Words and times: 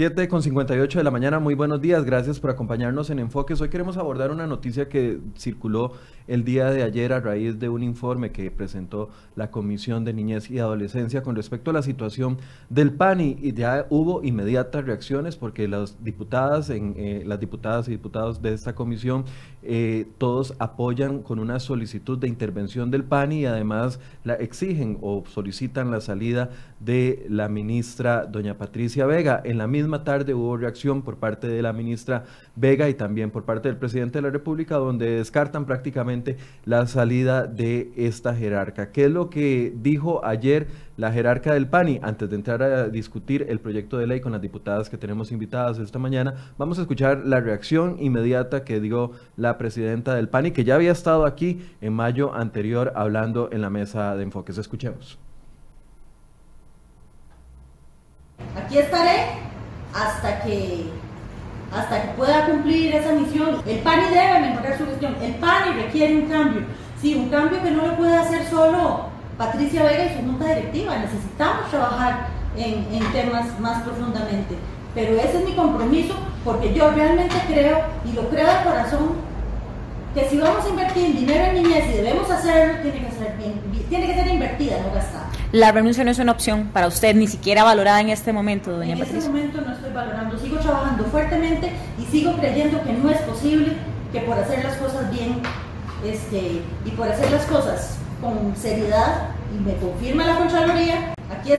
7 0.00 0.28
con 0.28 0.42
58 0.42 0.98
de 0.98 1.04
la 1.04 1.10
mañana, 1.10 1.40
muy 1.40 1.54
buenos 1.54 1.82
días, 1.82 2.06
gracias 2.06 2.40
por 2.40 2.48
acompañarnos 2.48 3.10
en 3.10 3.18
Enfoques. 3.18 3.60
Hoy 3.60 3.68
queremos 3.68 3.98
abordar 3.98 4.30
una 4.30 4.46
noticia 4.46 4.88
que 4.88 5.20
circuló 5.36 5.92
el 6.26 6.42
día 6.42 6.70
de 6.70 6.82
ayer 6.84 7.12
a 7.12 7.20
raíz 7.20 7.58
de 7.58 7.68
un 7.68 7.82
informe 7.82 8.32
que 8.32 8.50
presentó 8.50 9.10
la 9.36 9.50
Comisión 9.50 10.06
de 10.06 10.14
Niñez 10.14 10.50
y 10.50 10.58
Adolescencia 10.58 11.22
con 11.22 11.36
respecto 11.36 11.70
a 11.70 11.74
la 11.74 11.82
situación 11.82 12.38
del 12.70 12.92
PANI 12.92 13.36
y 13.42 13.52
ya 13.52 13.86
hubo 13.90 14.22
inmediatas 14.22 14.86
reacciones 14.86 15.36
porque 15.36 15.68
las 15.68 16.02
diputadas, 16.02 16.70
en, 16.70 16.94
eh, 16.96 17.22
las 17.26 17.38
diputadas 17.38 17.88
y 17.88 17.90
diputados 17.90 18.40
de 18.40 18.54
esta 18.54 18.74
comisión 18.74 19.26
eh, 19.62 20.06
todos 20.16 20.54
apoyan 20.58 21.20
con 21.20 21.38
una 21.40 21.60
solicitud 21.60 22.16
de 22.16 22.28
intervención 22.28 22.90
del 22.90 23.04
PANI 23.04 23.40
y 23.40 23.44
además 23.46 24.00
la 24.24 24.34
exigen 24.34 24.96
o 25.02 25.24
solicitan 25.26 25.90
la 25.90 26.00
salida 26.00 26.48
de 26.78 27.26
la 27.28 27.50
ministra 27.50 28.24
doña 28.24 28.56
Patricia 28.56 29.04
Vega. 29.04 29.42
En 29.44 29.58
la 29.58 29.66
misma 29.66 29.89
tarde 29.98 30.32
hubo 30.34 30.56
reacción 30.56 31.02
por 31.02 31.18
parte 31.18 31.46
de 31.48 31.60
la 31.62 31.72
ministra 31.72 32.24
Vega 32.56 32.88
y 32.88 32.94
también 32.94 33.30
por 33.30 33.44
parte 33.44 33.68
del 33.68 33.76
presidente 33.76 34.18
de 34.18 34.22
la 34.22 34.30
República 34.30 34.76
donde 34.76 35.16
descartan 35.16 35.66
prácticamente 35.66 36.36
la 36.64 36.86
salida 36.86 37.46
de 37.46 37.92
esta 37.96 38.34
jerarca. 38.34 38.90
¿Qué 38.92 39.04
es 39.04 39.10
lo 39.10 39.28
que 39.28 39.72
dijo 39.76 40.24
ayer 40.24 40.68
la 40.96 41.12
jerarca 41.12 41.52
del 41.54 41.66
PANI? 41.68 42.00
Antes 42.02 42.30
de 42.30 42.36
entrar 42.36 42.62
a 42.62 42.88
discutir 42.88 43.46
el 43.48 43.60
proyecto 43.60 43.98
de 43.98 44.06
ley 44.06 44.20
con 44.20 44.32
las 44.32 44.40
diputadas 44.40 44.88
que 44.88 44.96
tenemos 44.96 45.32
invitadas 45.32 45.78
esta 45.78 45.98
mañana, 45.98 46.34
vamos 46.56 46.78
a 46.78 46.82
escuchar 46.82 47.26
la 47.26 47.40
reacción 47.40 47.96
inmediata 48.00 48.64
que 48.64 48.80
dio 48.80 49.12
la 49.36 49.58
presidenta 49.58 50.14
del 50.14 50.28
PANI, 50.28 50.52
que 50.52 50.64
ya 50.64 50.76
había 50.76 50.92
estado 50.92 51.26
aquí 51.26 51.62
en 51.80 51.92
mayo 51.92 52.34
anterior 52.34 52.92
hablando 52.94 53.50
en 53.52 53.60
la 53.60 53.70
mesa 53.70 54.16
de 54.16 54.22
enfoques. 54.22 54.58
Escuchemos. 54.58 55.18
Aquí 58.56 58.78
estaré 58.78 59.49
hasta 59.94 60.42
que 60.42 60.90
hasta 61.72 62.02
que 62.02 62.08
pueda 62.10 62.46
cumplir 62.46 62.94
esa 62.94 63.12
misión. 63.12 63.62
El 63.66 63.78
PANI 63.78 64.10
debe 64.10 64.40
mejorar 64.40 64.76
su 64.76 64.86
gestión. 64.86 65.16
El 65.22 65.34
PANI 65.34 65.82
requiere 65.82 66.16
un 66.16 66.28
cambio. 66.28 66.62
Sí, 67.00 67.14
un 67.14 67.28
cambio 67.28 67.62
que 67.62 67.70
no 67.70 67.86
lo 67.86 67.96
puede 67.96 68.16
hacer 68.16 68.44
solo 68.46 69.10
Patricia 69.38 69.84
Vega 69.84 70.06
y 70.06 70.16
su 70.16 70.26
junta 70.26 70.48
directiva. 70.48 70.98
Necesitamos 70.98 71.70
trabajar 71.70 72.26
en, 72.56 73.12
temas 73.12 73.58
más 73.60 73.82
profundamente. 73.82 74.56
Pero 74.94 75.16
ese 75.16 75.38
es 75.38 75.44
mi 75.44 75.54
compromiso 75.54 76.14
porque 76.44 76.74
yo 76.74 76.90
realmente 76.90 77.36
creo, 77.46 77.78
y 78.04 78.12
lo 78.12 78.28
creo 78.28 78.46
de 78.46 78.64
corazón, 78.64 79.30
que 80.14 80.28
si 80.28 80.38
vamos 80.38 80.64
a 80.64 80.68
invertir 80.68 81.14
dinero 81.14 81.44
en 81.44 81.62
niñez 81.62 81.84
y 81.88 81.98
debemos 81.98 82.28
hacerlo, 82.28 82.82
tiene 82.82 83.06
que 83.06 83.12
ser, 83.12 83.36
bien, 83.36 83.60
tiene 83.88 84.06
que 84.08 84.14
ser 84.14 84.26
invertida, 84.26 84.78
no 84.80 84.92
gastada. 84.92 85.29
La 85.52 85.72
renuncia 85.72 86.04
no 86.04 86.12
es 86.12 86.18
una 86.20 86.30
opción 86.30 86.68
para 86.72 86.86
usted, 86.86 87.16
ni 87.16 87.26
siquiera 87.26 87.64
valorada 87.64 88.00
en 88.00 88.08
este 88.10 88.32
momento, 88.32 88.70
doña 88.70 88.94
Patricia. 88.94 89.14
En 89.14 89.18
este 89.18 89.30
momento 89.30 89.60
no 89.62 89.72
estoy 89.72 89.92
valorando, 89.92 90.38
sigo 90.38 90.58
trabajando 90.58 91.04
fuertemente 91.06 91.72
y 91.98 92.04
sigo 92.04 92.36
creyendo 92.36 92.80
que 92.84 92.92
no 92.92 93.10
es 93.10 93.18
posible 93.22 93.72
que 94.12 94.20
por 94.20 94.38
hacer 94.38 94.62
las 94.62 94.76
cosas 94.76 95.10
bien 95.10 95.42
este, 96.06 96.62
y 96.84 96.90
por 96.96 97.08
hacer 97.08 97.32
las 97.32 97.46
cosas 97.46 97.96
con 98.20 98.54
seriedad, 98.56 99.30
y 99.52 99.60
me 99.64 99.74
confirma 99.76 100.24
la 100.24 100.38
Contraloría, 100.38 101.14
aquí 101.36 101.54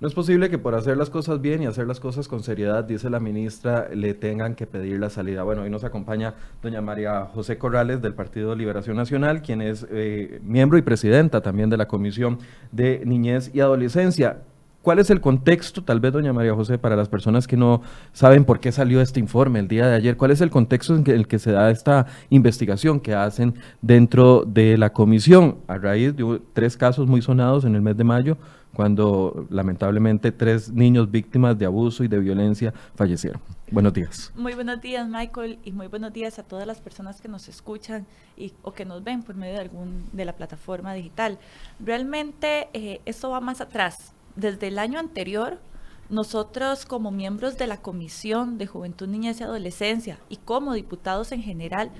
no 0.00 0.08
es 0.08 0.14
posible 0.14 0.50
que 0.50 0.58
por 0.58 0.74
hacer 0.74 0.96
las 0.96 1.08
cosas 1.08 1.40
bien 1.40 1.62
y 1.62 1.66
hacer 1.66 1.86
las 1.86 2.00
cosas 2.00 2.26
con 2.26 2.42
seriedad, 2.42 2.84
dice 2.84 3.08
la 3.10 3.20
ministra, 3.20 3.88
le 3.94 4.12
tengan 4.14 4.54
que 4.54 4.66
pedir 4.66 4.98
la 4.98 5.08
salida. 5.08 5.44
Bueno, 5.44 5.62
hoy 5.62 5.70
nos 5.70 5.84
acompaña 5.84 6.34
doña 6.62 6.80
María 6.80 7.26
José 7.32 7.58
Corrales 7.58 8.02
del 8.02 8.14
Partido 8.14 8.54
Liberación 8.54 8.96
Nacional, 8.96 9.40
quien 9.40 9.62
es 9.62 9.86
eh, 9.90 10.40
miembro 10.42 10.78
y 10.78 10.82
presidenta 10.82 11.42
también 11.42 11.70
de 11.70 11.76
la 11.76 11.86
Comisión 11.86 12.38
de 12.72 13.02
Niñez 13.04 13.50
y 13.54 13.60
Adolescencia. 13.60 14.42
¿Cuál 14.84 14.98
es 14.98 15.08
el 15.08 15.22
contexto, 15.22 15.82
tal 15.82 15.98
vez, 15.98 16.12
doña 16.12 16.34
María 16.34 16.54
José, 16.54 16.76
para 16.76 16.94
las 16.94 17.08
personas 17.08 17.46
que 17.46 17.56
no 17.56 17.80
saben 18.12 18.44
por 18.44 18.60
qué 18.60 18.70
salió 18.70 19.00
este 19.00 19.18
informe 19.18 19.58
el 19.58 19.66
día 19.66 19.86
de 19.86 19.94
ayer? 19.94 20.18
¿Cuál 20.18 20.30
es 20.30 20.42
el 20.42 20.50
contexto 20.50 20.94
en 20.94 21.08
el 21.08 21.26
que 21.26 21.38
se 21.38 21.52
da 21.52 21.70
esta 21.70 22.04
investigación 22.28 23.00
que 23.00 23.14
hacen 23.14 23.54
dentro 23.80 24.44
de 24.46 24.76
la 24.76 24.92
comisión 24.92 25.56
a 25.68 25.78
raíz 25.78 26.14
de 26.14 26.42
tres 26.52 26.76
casos 26.76 27.08
muy 27.08 27.22
sonados 27.22 27.64
en 27.64 27.74
el 27.74 27.80
mes 27.80 27.96
de 27.96 28.04
mayo? 28.04 28.36
cuando 28.74 29.46
lamentablemente 29.50 30.32
tres 30.32 30.68
niños 30.68 31.08
víctimas 31.08 31.56
de 31.56 31.64
abuso 31.64 32.02
y 32.02 32.08
de 32.08 32.18
violencia 32.18 32.74
fallecieron. 32.96 33.40
Buenos 33.70 33.92
días. 33.92 34.32
Muy 34.34 34.54
buenos 34.54 34.80
días, 34.80 35.08
Michael, 35.08 35.60
y 35.64 35.70
muy 35.70 35.86
buenos 35.86 36.12
días 36.12 36.40
a 36.40 36.42
todas 36.42 36.66
las 36.66 36.80
personas 36.80 37.20
que 37.20 37.28
nos 37.28 37.48
escuchan 37.48 38.04
y, 38.36 38.52
o 38.62 38.72
que 38.72 38.84
nos 38.84 39.04
ven 39.04 39.22
por 39.22 39.36
medio 39.36 39.54
de 39.54 39.60
algún 39.60 40.04
de 40.12 40.24
la 40.24 40.32
plataforma 40.32 40.92
digital. 40.92 41.38
Realmente 41.78 42.68
eh, 42.72 43.00
esto 43.04 43.30
va 43.30 43.40
más 43.40 43.60
atrás. 43.60 44.13
Desde 44.36 44.68
el 44.68 44.78
año 44.78 44.98
anterior, 44.98 45.60
nosotros 46.08 46.84
como 46.84 47.10
miembros 47.10 47.56
de 47.56 47.66
la 47.66 47.80
Comisión 47.80 48.58
de 48.58 48.66
Juventud, 48.66 49.08
Niñez 49.08 49.40
y 49.40 49.44
Adolescencia 49.44 50.18
y 50.28 50.36
como 50.36 50.74
diputados 50.74 51.32
en 51.32 51.42
general, 51.42 51.90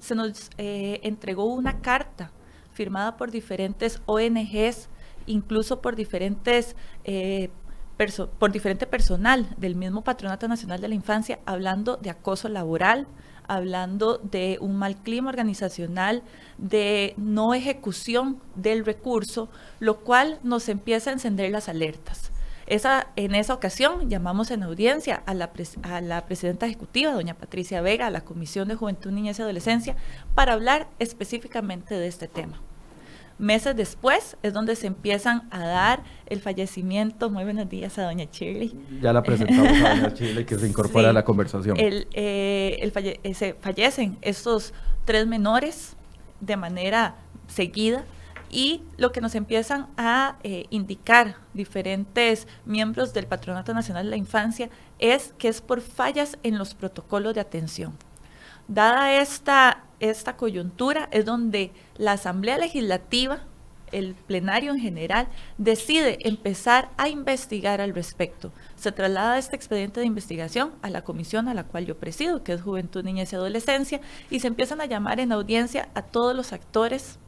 se 0.00 0.14
nos 0.14 0.50
eh, 0.58 1.00
entregó 1.02 1.44
una 1.46 1.80
carta 1.80 2.30
firmada 2.72 3.16
por 3.16 3.30
diferentes 3.30 4.02
ONGs 4.06 4.88
incluso 5.26 5.80
por 5.80 5.96
diferentes... 5.96 6.76
Eh, 7.04 7.50
por 8.40 8.50
diferente 8.50 8.88
personal 8.88 9.48
del 9.56 9.76
mismo 9.76 10.02
Patronato 10.02 10.48
Nacional 10.48 10.80
de 10.80 10.88
la 10.88 10.96
Infancia, 10.96 11.38
hablando 11.46 11.96
de 11.96 12.10
acoso 12.10 12.48
laboral, 12.48 13.06
hablando 13.48 14.18
de 14.18 14.58
un 14.60 14.76
mal 14.76 14.96
clima 14.96 15.30
organizacional, 15.30 16.22
de 16.58 17.14
no 17.16 17.54
ejecución 17.54 18.40
del 18.54 18.84
recurso, 18.84 19.48
lo 19.80 20.00
cual 20.00 20.38
nos 20.42 20.68
empieza 20.68 21.10
a 21.10 21.12
encender 21.14 21.50
las 21.50 21.68
alertas. 21.68 22.30
Esa, 22.66 23.08
en 23.16 23.34
esa 23.34 23.52
ocasión 23.52 24.08
llamamos 24.08 24.50
en 24.50 24.62
audiencia 24.62 25.22
a 25.26 25.34
la, 25.34 25.50
a 25.82 26.00
la 26.00 26.24
presidenta 26.24 26.66
ejecutiva, 26.66 27.12
doña 27.12 27.34
Patricia 27.34 27.82
Vega, 27.82 28.06
a 28.06 28.10
la 28.10 28.22
Comisión 28.22 28.68
de 28.68 28.74
Juventud, 28.74 29.10
Niñez 29.10 29.38
y 29.38 29.42
Adolescencia, 29.42 29.96
para 30.34 30.54
hablar 30.54 30.88
específicamente 30.98 31.94
de 31.94 32.06
este 32.06 32.26
tema. 32.26 32.60
Meses 33.38 33.74
después 33.74 34.36
es 34.42 34.52
donde 34.52 34.76
se 34.76 34.86
empiezan 34.86 35.48
a 35.50 35.66
dar 35.66 36.04
el 36.26 36.40
fallecimiento. 36.40 37.30
Muy 37.30 37.42
buenos 37.44 37.68
días 37.68 37.98
a 37.98 38.04
doña 38.04 38.26
Shirley. 38.30 38.74
Ya 39.00 39.12
la 39.12 39.22
presentamos 39.22 39.72
a 39.82 39.94
doña 39.96 40.08
Shirley 40.14 40.44
que 40.44 40.56
se 40.56 40.68
incorpora 40.68 41.10
a 41.10 41.12
la 41.12 41.24
conversación. 41.24 41.78
El, 41.78 42.06
eh, 42.12 42.78
el 42.80 42.92
eh, 42.94 43.34
se 43.34 43.54
fallecen 43.54 44.18
estos 44.22 44.72
tres 45.04 45.26
menores 45.26 45.96
de 46.40 46.56
manera 46.56 47.16
seguida 47.48 48.04
y 48.50 48.82
lo 48.98 49.10
que 49.10 49.20
nos 49.20 49.34
empiezan 49.34 49.88
a 49.96 50.36
eh, 50.44 50.66
indicar 50.70 51.36
diferentes 51.54 52.46
miembros 52.64 53.12
del 53.12 53.26
Patronato 53.26 53.74
Nacional 53.74 54.04
de 54.04 54.10
la 54.10 54.16
Infancia 54.16 54.70
es 55.00 55.34
que 55.38 55.48
es 55.48 55.60
por 55.60 55.80
fallas 55.80 56.38
en 56.44 56.56
los 56.56 56.74
protocolos 56.74 57.34
de 57.34 57.40
atención. 57.40 57.94
Dada 58.68 59.20
esta 59.20 59.84
esta 60.00 60.36
coyuntura 60.36 61.08
es 61.12 61.24
donde 61.24 61.72
la 61.96 62.12
Asamblea 62.12 62.58
Legislativa, 62.58 63.40
el 63.92 64.14
plenario 64.14 64.72
en 64.72 64.80
general, 64.80 65.28
decide 65.56 66.18
empezar 66.28 66.90
a 66.96 67.08
investigar 67.08 67.80
al 67.80 67.94
respecto. 67.94 68.52
Se 68.76 68.92
traslada 68.92 69.38
este 69.38 69.56
expediente 69.56 70.00
de 70.00 70.06
investigación 70.06 70.72
a 70.82 70.90
la 70.90 71.04
comisión 71.04 71.48
a 71.48 71.54
la 71.54 71.64
cual 71.64 71.86
yo 71.86 71.96
presido, 71.96 72.42
que 72.42 72.52
es 72.52 72.62
Juventud, 72.62 73.04
Niñez 73.04 73.32
y 73.32 73.36
Adolescencia, 73.36 74.00
y 74.30 74.40
se 74.40 74.48
empiezan 74.48 74.80
a 74.80 74.86
llamar 74.86 75.20
en 75.20 75.32
audiencia 75.32 75.88
a 75.94 76.02
todos 76.02 76.34
los 76.34 76.52
actores 76.52 77.18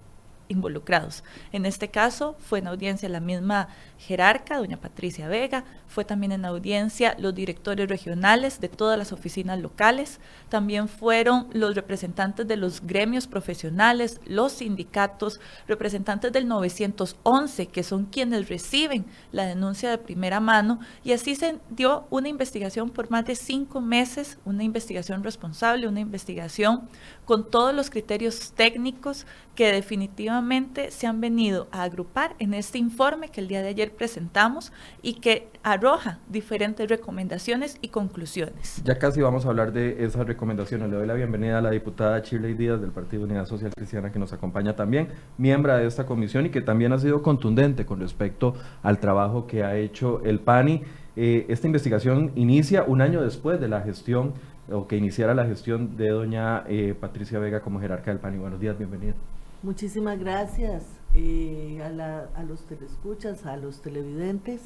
involucrados. 0.48 1.24
En 1.52 1.66
este 1.66 1.88
caso 1.88 2.36
fue 2.38 2.58
en 2.58 2.68
audiencia 2.68 3.08
la 3.08 3.20
misma 3.20 3.68
jerarca, 3.98 4.58
doña 4.58 4.76
Patricia 4.76 5.28
Vega, 5.28 5.64
fue 5.86 6.04
también 6.04 6.32
en 6.32 6.44
audiencia 6.44 7.16
los 7.18 7.34
directores 7.34 7.88
regionales 7.88 8.60
de 8.60 8.68
todas 8.68 8.98
las 8.98 9.12
oficinas 9.12 9.60
locales, 9.60 10.20
también 10.48 10.88
fueron 10.88 11.48
los 11.52 11.74
representantes 11.74 12.46
de 12.46 12.56
los 12.56 12.80
gremios 12.80 13.26
profesionales, 13.26 14.20
los 14.26 14.52
sindicatos, 14.52 15.40
representantes 15.66 16.32
del 16.32 16.48
911, 16.48 17.66
que 17.66 17.82
son 17.82 18.06
quienes 18.06 18.48
reciben 18.48 19.06
la 19.32 19.46
denuncia 19.46 19.90
de 19.90 19.98
primera 19.98 20.40
mano, 20.40 20.80
y 21.04 21.12
así 21.12 21.34
se 21.34 21.58
dio 21.70 22.06
una 22.10 22.28
investigación 22.28 22.90
por 22.90 23.10
más 23.10 23.24
de 23.24 23.34
cinco 23.34 23.80
meses, 23.80 24.38
una 24.44 24.64
investigación 24.64 25.22
responsable, 25.22 25.88
una 25.88 26.00
investigación 26.00 26.88
con 27.26 27.50
todos 27.50 27.74
los 27.74 27.90
criterios 27.90 28.52
técnicos 28.52 29.26
que 29.54 29.72
definitivamente 29.72 30.90
se 30.90 31.06
han 31.06 31.20
venido 31.20 31.66
a 31.72 31.82
agrupar 31.82 32.36
en 32.38 32.54
este 32.54 32.78
informe 32.78 33.30
que 33.30 33.40
el 33.40 33.48
día 33.48 33.62
de 33.62 33.68
ayer 33.68 33.92
presentamos 33.92 34.72
y 35.02 35.14
que 35.14 35.48
arroja 35.62 36.20
diferentes 36.28 36.88
recomendaciones 36.88 37.78
y 37.82 37.88
conclusiones. 37.88 38.80
Ya 38.84 38.98
casi 38.98 39.20
vamos 39.20 39.44
a 39.44 39.48
hablar 39.48 39.72
de 39.72 40.04
esas 40.04 40.26
recomendaciones. 40.26 40.88
Le 40.88 40.96
doy 40.96 41.06
la 41.06 41.14
bienvenida 41.14 41.58
a 41.58 41.62
la 41.62 41.70
diputada 41.70 42.20
Shirley 42.20 42.54
Díaz 42.54 42.80
del 42.80 42.92
Partido 42.92 43.24
Unidad 43.24 43.46
Social 43.46 43.72
Cristiana 43.74 44.12
que 44.12 44.18
nos 44.18 44.32
acompaña 44.32 44.76
también, 44.76 45.08
miembro 45.36 45.76
de 45.76 45.86
esta 45.86 46.06
comisión 46.06 46.46
y 46.46 46.50
que 46.50 46.60
también 46.60 46.92
ha 46.92 46.98
sido 46.98 47.22
contundente 47.22 47.84
con 47.84 47.98
respecto 47.98 48.54
al 48.82 49.00
trabajo 49.00 49.46
que 49.46 49.64
ha 49.64 49.76
hecho 49.76 50.22
el 50.22 50.38
PANI. 50.38 50.82
Eh, 51.16 51.46
esta 51.48 51.66
investigación 51.66 52.30
inicia 52.36 52.84
un 52.86 53.00
año 53.00 53.22
después 53.22 53.58
de 53.58 53.68
la 53.68 53.80
gestión 53.80 54.34
o 54.70 54.86
que 54.86 54.96
iniciara 54.96 55.34
la 55.34 55.46
gestión 55.46 55.96
de 55.96 56.08
doña 56.08 56.64
eh, 56.68 56.94
Patricia 56.98 57.38
Vega 57.38 57.60
como 57.60 57.80
jerarca 57.80 58.10
del 58.10 58.20
PANI. 58.20 58.38
Buenos 58.38 58.60
días, 58.60 58.76
bienvenida. 58.76 59.14
Muchísimas 59.62 60.18
gracias 60.18 60.84
eh, 61.14 61.80
a, 61.82 62.42
los 62.42 62.66
telescuchas, 62.66 63.46
a 63.46 63.56
los 63.56 63.80
televidentes. 63.80 64.60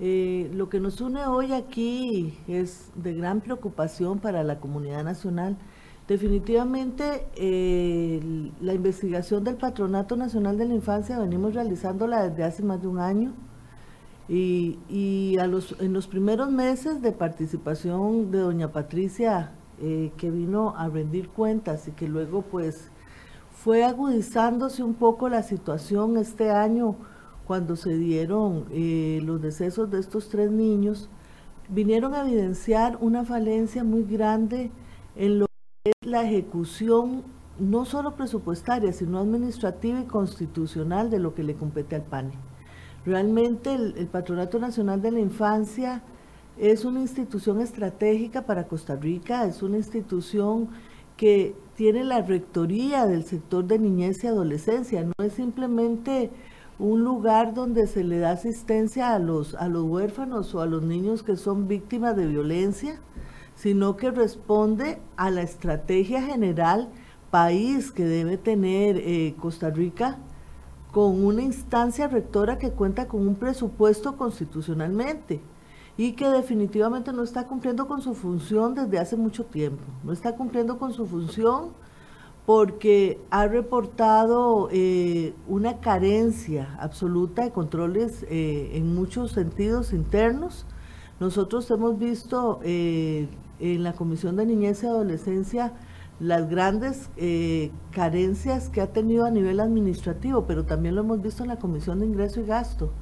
Eh, 0.00 0.50
lo 0.54 0.68
que 0.68 0.80
nos 0.80 1.00
une 1.00 1.26
hoy 1.26 1.52
aquí 1.52 2.38
es 2.46 2.90
de 2.94 3.14
gran 3.14 3.40
preocupación 3.40 4.18
para 4.18 4.44
la 4.44 4.60
comunidad 4.60 5.02
nacional. 5.02 5.56
Definitivamente 6.06 7.26
eh, 7.36 8.50
la 8.60 8.74
investigación 8.74 9.44
del 9.44 9.56
Patronato 9.56 10.16
Nacional 10.16 10.56
de 10.56 10.66
la 10.66 10.74
Infancia 10.74 11.18
venimos 11.18 11.54
realizándola 11.54 12.28
desde 12.28 12.44
hace 12.44 12.62
más 12.62 12.80
de 12.80 12.86
un 12.86 12.98
año 12.98 13.32
y, 14.28 15.36
a 15.38 15.46
los, 15.46 15.74
en 15.80 15.92
los 15.92 16.06
primeros 16.06 16.50
meses 16.50 17.00
de 17.00 17.12
participación 17.12 18.30
de 18.30 18.38
doña 18.38 18.72
Patricia 18.72 19.52
eh, 19.80 20.12
que 20.16 20.30
vino 20.30 20.74
a 20.76 20.88
rendir 20.88 21.28
cuentas 21.30 21.88
y 21.88 21.92
que 21.92 22.08
luego 22.08 22.42
pues 22.42 22.90
fue 23.52 23.84
agudizándose 23.84 24.82
un 24.82 24.94
poco 24.94 25.28
la 25.28 25.42
situación 25.42 26.16
este 26.16 26.50
año 26.50 26.96
cuando 27.46 27.76
se 27.76 27.96
dieron 27.96 28.66
eh, 28.70 29.20
los 29.24 29.40
decesos 29.40 29.90
de 29.90 30.00
estos 30.00 30.28
tres 30.28 30.50
niños, 30.50 31.08
vinieron 31.70 32.14
a 32.14 32.20
evidenciar 32.20 32.98
una 33.00 33.24
falencia 33.24 33.84
muy 33.84 34.04
grande 34.04 34.70
en 35.16 35.38
lo 35.38 35.46
que 35.82 35.92
es 35.92 36.08
la 36.08 36.22
ejecución 36.24 37.22
no 37.58 37.86
solo 37.86 38.16
presupuestaria, 38.16 38.92
sino 38.92 39.18
administrativa 39.18 39.98
y 40.00 40.04
constitucional 40.04 41.08
de 41.08 41.18
lo 41.18 41.34
que 41.34 41.42
le 41.42 41.54
compete 41.54 41.96
al 41.96 42.02
PANI. 42.02 42.34
Realmente 43.08 43.72
el, 43.72 44.06
Patronato 44.08 44.58
Nacional 44.58 45.00
de 45.00 45.10
la 45.10 45.20
Infancia 45.20 46.02
es 46.58 46.84
una 46.84 47.00
institución 47.00 47.58
estratégica 47.58 48.42
para 48.42 48.68
Costa 48.68 48.96
Rica, 48.96 49.46
es 49.46 49.62
una 49.62 49.78
institución 49.78 50.68
que 51.16 51.56
tiene 51.74 52.04
la 52.04 52.20
rectoría 52.20 53.06
del 53.06 53.24
sector 53.24 53.64
de 53.64 53.78
niñez 53.78 54.22
y 54.22 54.26
adolescencia, 54.26 55.04
no 55.04 55.24
es 55.24 55.32
simplemente 55.32 56.30
un 56.78 57.02
lugar 57.02 57.54
donde 57.54 57.86
se 57.86 58.04
le 58.04 58.18
da 58.18 58.32
asistencia 58.32 59.14
a 59.14 59.18
los, 59.18 59.54
a 59.54 59.68
los 59.68 59.84
huérfanos 59.84 60.54
o 60.54 60.60
a 60.60 60.66
los 60.66 60.82
niños 60.82 61.22
que 61.22 61.36
son 61.36 61.66
víctimas 61.66 62.14
de 62.14 62.26
violencia, 62.26 63.00
sino 63.54 63.96
que 63.96 64.10
responde 64.10 64.98
a 65.16 65.30
la 65.30 65.40
estrategia 65.40 66.20
general 66.20 66.90
país 67.30 67.90
que 67.90 68.04
debe 68.04 68.36
tener 68.36 68.98
eh, 68.98 69.34
Costa 69.40 69.70
Rica 69.70 70.18
con 70.92 71.24
una 71.24 71.42
instancia 71.42 72.08
rectora 72.08 72.58
que 72.58 72.70
cuenta 72.70 73.08
con 73.08 73.26
un 73.26 73.34
presupuesto 73.34 74.16
constitucionalmente 74.16 75.40
y 75.96 76.12
que 76.12 76.28
definitivamente 76.28 77.12
no 77.12 77.22
está 77.22 77.46
cumpliendo 77.46 77.88
con 77.88 78.00
su 78.00 78.14
función 78.14 78.74
desde 78.74 78.98
hace 78.98 79.16
mucho 79.16 79.44
tiempo. 79.44 79.82
No 80.04 80.12
está 80.12 80.36
cumpliendo 80.36 80.78
con 80.78 80.92
su 80.92 81.06
función 81.06 81.72
porque 82.46 83.20
ha 83.30 83.46
reportado 83.46 84.70
eh, 84.72 85.34
una 85.46 85.80
carencia 85.80 86.76
absoluta 86.80 87.42
de 87.42 87.50
controles 87.50 88.24
eh, 88.30 88.70
en 88.72 88.94
muchos 88.94 89.32
sentidos 89.32 89.92
internos. 89.92 90.64
Nosotros 91.20 91.70
hemos 91.70 91.98
visto 91.98 92.60
eh, 92.62 93.28
en 93.58 93.82
la 93.82 93.92
Comisión 93.92 94.36
de 94.36 94.46
Niñez 94.46 94.82
y 94.82 94.86
Adolescencia 94.86 95.74
las 96.20 96.48
grandes 96.48 97.10
carencias 97.92 98.68
que 98.68 98.80
ha 98.80 98.92
tenido 98.92 99.24
a 99.24 99.30
nivel 99.30 99.60
administrativo, 99.60 100.46
pero 100.46 100.64
también 100.64 100.94
lo 100.94 101.02
hemos 101.02 101.22
visto 101.22 101.42
en 101.42 101.48
la 101.48 101.58
Comisión 101.58 102.00
de 102.00 102.06
Ingreso 102.06 102.40
y 102.40 102.44
Gasto. 102.44 102.92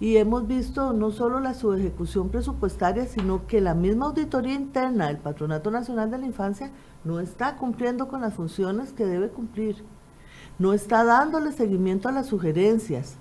Y 0.00 0.16
hemos 0.16 0.46
visto 0.46 0.92
no 0.92 1.10
solo 1.10 1.40
la 1.40 1.54
subejecución 1.54 2.28
presupuestaria, 2.28 3.06
sino 3.06 3.46
que 3.46 3.60
la 3.60 3.74
misma 3.74 4.06
auditoría 4.06 4.54
interna 4.54 5.08
del 5.08 5.18
Patronato 5.18 5.72
Nacional 5.72 6.10
de 6.10 6.18
la 6.18 6.26
Infancia 6.26 6.70
no 7.04 7.18
está 7.18 7.56
cumpliendo 7.56 8.06
con 8.06 8.20
las 8.20 8.34
funciones 8.34 8.92
que 8.92 9.06
debe 9.06 9.28
cumplir, 9.28 9.84
no 10.58 10.72
está 10.72 11.04
dándole 11.04 11.50
seguimiento 11.52 12.08
a 12.08 12.12
las 12.12 12.26
sugerencias. 12.26 13.16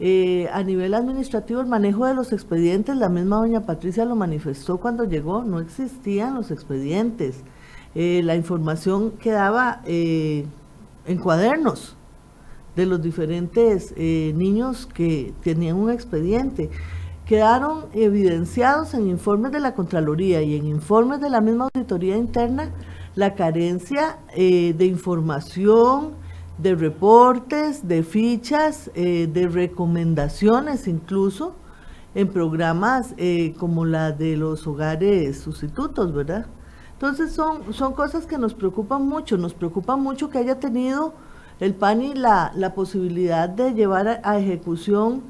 Eh, 0.00 0.48
a 0.52 0.62
nivel 0.62 0.94
administrativo, 0.94 1.60
el 1.60 1.66
manejo 1.66 2.06
de 2.06 2.14
los 2.14 2.32
expedientes, 2.32 2.96
la 2.96 3.08
misma 3.08 3.36
doña 3.36 3.66
Patricia 3.66 4.04
lo 4.04 4.16
manifestó 4.16 4.78
cuando 4.78 5.04
llegó, 5.04 5.44
no 5.44 5.60
existían 5.60 6.34
los 6.34 6.50
expedientes. 6.50 7.44
Eh, 7.94 8.22
la 8.24 8.36
información 8.36 9.12
quedaba 9.12 9.80
eh, 9.84 10.46
en 11.06 11.18
cuadernos 11.18 11.96
de 12.74 12.86
los 12.86 13.00
diferentes 13.00 13.94
niños 13.96 14.86
que 14.86 15.32
tenían 15.42 15.76
un 15.76 15.90
expediente 15.90 16.70
quedaron 17.26 17.86
evidenciados 17.94 18.94
en 18.94 19.08
informes 19.08 19.52
de 19.52 19.60
la 19.60 19.74
Contraloría 19.74 20.42
y 20.42 20.56
en 20.56 20.66
informes 20.66 21.20
de 21.20 21.30
la 21.30 21.40
misma 21.40 21.68
auditoría 21.74 22.16
interna 22.16 22.70
la 23.14 23.34
carencia 23.34 24.18
eh, 24.34 24.74
de 24.76 24.86
información, 24.86 26.12
de 26.58 26.74
reportes, 26.74 27.88
de 27.88 28.02
fichas, 28.02 28.90
eh, 28.94 29.28
de 29.32 29.48
recomendaciones 29.48 30.86
incluso 30.86 31.54
en 32.14 32.28
programas 32.28 33.14
eh, 33.16 33.54
como 33.58 33.84
la 33.84 34.12
de 34.12 34.36
los 34.36 34.66
hogares 34.66 35.40
sustitutos, 35.40 36.12
¿verdad? 36.12 36.46
Entonces 37.04 37.34
son, 37.34 37.74
son 37.74 37.92
cosas 37.92 38.24
que 38.24 38.38
nos 38.38 38.54
preocupan 38.54 39.06
mucho, 39.06 39.36
nos 39.36 39.52
preocupa 39.52 39.94
mucho 39.94 40.30
que 40.30 40.38
haya 40.38 40.58
tenido 40.58 41.12
el 41.60 41.74
PANI 41.74 42.14
la, 42.14 42.50
la 42.54 42.72
posibilidad 42.72 43.46
de 43.46 43.74
llevar 43.74 44.22
a 44.24 44.38
ejecución 44.38 45.22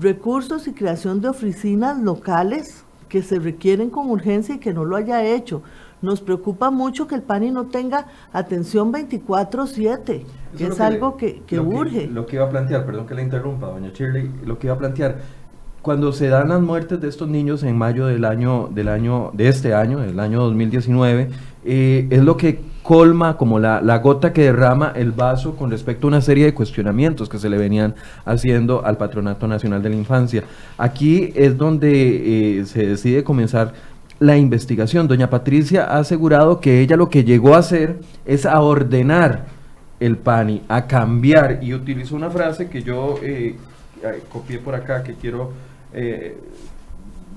recursos 0.00 0.66
y 0.66 0.72
creación 0.72 1.20
de 1.20 1.28
oficinas 1.28 2.00
locales 2.00 2.84
que 3.08 3.22
se 3.22 3.38
requieren 3.38 3.90
con 3.90 4.10
urgencia 4.10 4.56
y 4.56 4.58
que 4.58 4.74
no 4.74 4.84
lo 4.84 4.96
haya 4.96 5.24
hecho. 5.24 5.62
Nos 6.02 6.20
preocupa 6.20 6.72
mucho 6.72 7.06
que 7.06 7.14
el 7.14 7.22
PANI 7.22 7.52
no 7.52 7.66
tenga 7.66 8.08
atención 8.32 8.92
24/7, 8.92 10.24
que 10.58 10.66
es, 10.66 10.80
algo 10.80 11.16
que, 11.16 11.44
urge. 11.60 12.08
lo 12.08 12.26
que 12.26 12.36
iba 12.36 12.46
a 12.46 12.50
plantear, 12.50 12.84
perdón 12.84 13.06
que 13.06 13.14
le 13.14 13.22
interrumpa, 13.22 13.68
doña 13.68 13.90
Shirley, 13.90 14.32
lo 14.44 14.58
que 14.58 14.66
iba 14.66 14.74
a 14.74 14.78
plantear, 14.78 15.18
cuando 15.82 16.12
se 16.12 16.28
dan 16.28 16.50
las 16.50 16.60
muertes 16.60 17.00
de 17.00 17.08
estos 17.08 17.28
niños 17.28 17.62
en 17.62 17.76
mayo 17.76 18.06
del 18.06 18.24
año, 18.24 18.68
del 18.72 18.88
año 18.88 19.30
de 19.32 19.48
este 19.48 19.74
año, 19.74 19.98
del 20.00 20.20
año 20.20 20.42
2019, 20.42 21.30
eh, 21.64 22.06
es 22.10 22.22
lo 22.22 22.36
que 22.36 22.60
colma 22.82 23.36
como 23.36 23.58
la, 23.58 23.98
gota 23.98 24.32
que 24.32 24.42
derrama 24.42 24.92
el 24.94 25.12
vaso 25.12 25.56
con 25.56 25.70
respecto 25.70 26.06
a 26.06 26.08
una 26.08 26.20
serie 26.20 26.44
de 26.44 26.54
cuestionamientos 26.54 27.28
que 27.28 27.38
se 27.38 27.48
le 27.48 27.56
venían 27.56 27.94
haciendo 28.24 28.84
al 28.84 28.96
Patronato 28.96 29.46
Nacional 29.46 29.82
de 29.82 29.90
la 29.90 29.96
Infancia. 29.96 30.44
Aquí 30.76 31.32
es 31.34 31.56
donde 31.56 32.58
eh, 32.60 32.66
se 32.66 32.86
decide 32.86 33.24
comenzar 33.24 33.72
la 34.18 34.36
investigación. 34.36 35.08
Doña 35.08 35.30
Patricia 35.30 35.84
ha 35.84 35.98
asegurado 35.98 36.60
que 36.60 36.80
ella 36.80 36.96
lo 36.96 37.08
que 37.08 37.24
llegó 37.24 37.54
a 37.54 37.58
hacer 37.58 38.00
es 38.26 38.44
a 38.44 38.60
ordenar 38.60 39.46
el 39.98 40.16
PANI, 40.16 40.62
a 40.68 40.86
cambiar, 40.86 41.60
y 41.62 41.74
utilizó 41.74 42.16
una 42.16 42.30
frase 42.30 42.68
que 42.68 42.82
yo 42.82 43.16
eh, 43.22 43.56
copié 44.30 44.58
por 44.58 44.74
acá, 44.74 45.02
que 45.02 45.14
quiero 45.14 45.52
eh, 45.92 46.36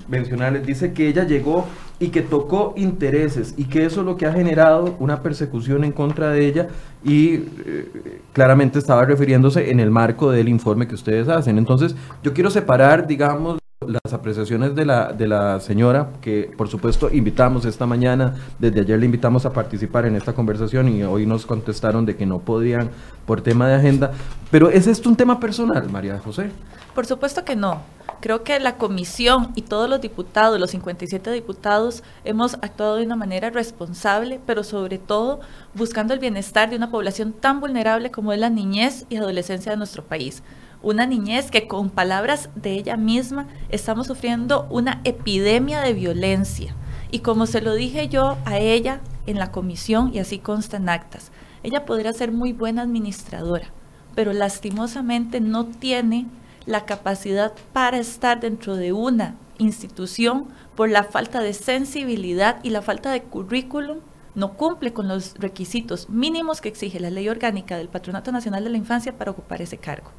mencionarles, 0.08 0.66
dice 0.66 0.92
que 0.92 1.08
ella 1.08 1.24
llegó 1.24 1.66
y 1.98 2.08
que 2.08 2.22
tocó 2.22 2.74
intereses 2.76 3.54
y 3.56 3.64
que 3.64 3.86
eso 3.86 4.00
es 4.00 4.06
lo 4.06 4.16
que 4.16 4.26
ha 4.26 4.32
generado 4.32 4.96
una 4.98 5.22
persecución 5.22 5.84
en 5.84 5.92
contra 5.92 6.30
de 6.30 6.46
ella 6.46 6.68
y 7.02 7.34
eh, 7.34 8.20
claramente 8.32 8.78
estaba 8.78 9.04
refiriéndose 9.04 9.70
en 9.70 9.80
el 9.80 9.90
marco 9.90 10.30
del 10.30 10.48
informe 10.48 10.86
que 10.86 10.94
ustedes 10.94 11.28
hacen. 11.28 11.56
Entonces 11.56 11.94
yo 12.22 12.32
quiero 12.32 12.50
separar, 12.50 13.06
digamos, 13.06 13.58
las 13.86 14.12
apreciaciones 14.12 14.74
de 14.74 14.86
la, 14.86 15.12
de 15.12 15.28
la 15.28 15.60
señora, 15.60 16.10
que 16.20 16.50
por 16.56 16.68
supuesto 16.68 17.10
invitamos 17.12 17.64
esta 17.64 17.86
mañana, 17.86 18.34
desde 18.58 18.80
ayer 18.80 18.98
le 18.98 19.06
invitamos 19.06 19.44
a 19.46 19.52
participar 19.52 20.06
en 20.06 20.16
esta 20.16 20.32
conversación 20.32 20.88
y 20.88 21.02
hoy 21.02 21.26
nos 21.26 21.46
contestaron 21.46 22.06
de 22.06 22.16
que 22.16 22.26
no 22.26 22.38
podían 22.38 22.90
por 23.26 23.42
tema 23.42 23.68
de 23.68 23.74
agenda, 23.74 24.12
pero 24.50 24.70
¿es 24.70 24.86
esto 24.86 25.08
un 25.08 25.16
tema 25.16 25.38
personal, 25.38 25.88
María 25.90 26.18
José? 26.18 26.50
Por 26.94 27.06
supuesto 27.06 27.44
que 27.44 27.56
no. 27.56 27.82
Creo 28.20 28.42
que 28.42 28.58
la 28.60 28.76
comisión 28.76 29.52
y 29.54 29.62
todos 29.62 29.88
los 29.88 30.00
diputados, 30.00 30.58
los 30.58 30.70
57 30.70 31.30
diputados, 31.30 32.02
hemos 32.24 32.54
actuado 32.54 32.96
de 32.96 33.04
una 33.04 33.16
manera 33.16 33.50
responsable, 33.50 34.40
pero 34.46 34.64
sobre 34.64 34.98
todo 34.98 35.40
buscando 35.74 36.14
el 36.14 36.20
bienestar 36.20 36.70
de 36.70 36.76
una 36.76 36.90
población 36.90 37.32
tan 37.32 37.60
vulnerable 37.60 38.10
como 38.10 38.32
es 38.32 38.38
la 38.38 38.50
niñez 38.50 39.06
y 39.08 39.16
adolescencia 39.16 39.72
de 39.72 39.78
nuestro 39.78 40.04
país 40.04 40.42
una 40.84 41.06
niñez 41.06 41.50
que 41.50 41.66
con 41.66 41.88
palabras 41.88 42.50
de 42.54 42.72
ella 42.72 42.96
misma 42.96 43.48
estamos 43.70 44.06
sufriendo 44.06 44.66
una 44.70 45.00
epidemia 45.04 45.80
de 45.80 45.94
violencia. 45.94 46.76
Y 47.10 47.20
como 47.20 47.46
se 47.46 47.62
lo 47.62 47.74
dije 47.74 48.08
yo 48.08 48.36
a 48.44 48.58
ella 48.58 49.00
en 49.26 49.38
la 49.38 49.50
comisión 49.50 50.10
y 50.12 50.18
así 50.18 50.38
consta 50.38 50.76
en 50.76 50.90
actas, 50.90 51.32
ella 51.62 51.86
podría 51.86 52.12
ser 52.12 52.32
muy 52.32 52.52
buena 52.52 52.82
administradora, 52.82 53.68
pero 54.14 54.32
lastimosamente 54.34 55.40
no 55.40 55.64
tiene 55.64 56.26
la 56.66 56.84
capacidad 56.84 57.52
para 57.72 57.98
estar 57.98 58.40
dentro 58.40 58.76
de 58.76 58.92
una 58.92 59.36
institución 59.58 60.48
por 60.74 60.90
la 60.90 61.04
falta 61.04 61.40
de 61.40 61.52
sensibilidad 61.52 62.58
y 62.62 62.70
la 62.70 62.82
falta 62.82 63.12
de 63.12 63.22
currículum 63.22 63.98
no 64.34 64.54
cumple 64.54 64.92
con 64.92 65.06
los 65.06 65.34
requisitos 65.34 66.08
mínimos 66.08 66.60
que 66.60 66.68
exige 66.68 66.98
la 66.98 67.10
ley 67.10 67.28
orgánica 67.28 67.76
del 67.76 67.88
Patronato 67.88 68.32
Nacional 68.32 68.64
de 68.64 68.70
la 68.70 68.78
Infancia 68.78 69.16
para 69.16 69.30
ocupar 69.30 69.62
ese 69.62 69.78
cargo. 69.78 70.10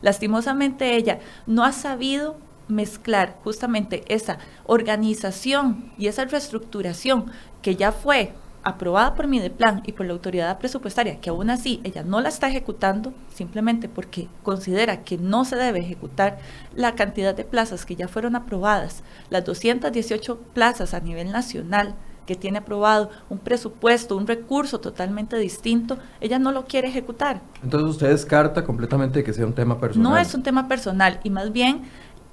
Lastimosamente 0.00 0.96
ella 0.96 1.18
no 1.46 1.64
ha 1.64 1.72
sabido 1.72 2.38
mezclar 2.68 3.36
justamente 3.44 4.04
esa 4.08 4.38
organización 4.64 5.92
y 5.98 6.06
esa 6.06 6.24
reestructuración 6.24 7.30
que 7.60 7.76
ya 7.76 7.92
fue 7.92 8.32
aprobada 8.62 9.14
por 9.14 9.26
Mideplan 9.26 9.82
y 9.86 9.92
por 9.92 10.06
la 10.06 10.12
autoridad 10.12 10.58
presupuestaria, 10.58 11.20
que 11.20 11.30
aún 11.30 11.50
así 11.50 11.80
ella 11.84 12.02
no 12.02 12.20
la 12.20 12.28
está 12.28 12.48
ejecutando, 12.48 13.12
simplemente 13.34 13.88
porque 13.88 14.28
considera 14.42 15.02
que 15.02 15.18
no 15.18 15.44
se 15.44 15.56
debe 15.56 15.80
ejecutar 15.80 16.38
la 16.74 16.94
cantidad 16.94 17.34
de 17.34 17.44
plazas 17.44 17.86
que 17.86 17.96
ya 17.96 18.08
fueron 18.08 18.36
aprobadas, 18.36 19.02
las 19.30 19.44
218 19.44 20.38
plazas 20.54 20.94
a 20.94 21.00
nivel 21.00 21.32
nacional, 21.32 21.94
que 22.30 22.36
tiene 22.36 22.58
aprobado 22.58 23.10
un 23.28 23.38
presupuesto, 23.38 24.16
un 24.16 24.24
recurso 24.24 24.78
totalmente 24.78 25.36
distinto, 25.36 25.98
ella 26.20 26.38
no 26.38 26.52
lo 26.52 26.64
quiere 26.64 26.86
ejecutar. 26.86 27.40
Entonces 27.60 27.90
usted 27.90 28.10
descarta 28.10 28.62
completamente 28.64 29.24
que 29.24 29.32
sea 29.32 29.46
un 29.46 29.52
tema 29.52 29.80
personal. 29.80 30.12
No 30.12 30.16
es 30.16 30.32
un 30.32 30.44
tema 30.44 30.68
personal 30.68 31.18
y 31.24 31.30
más 31.30 31.50
bien 31.50 31.82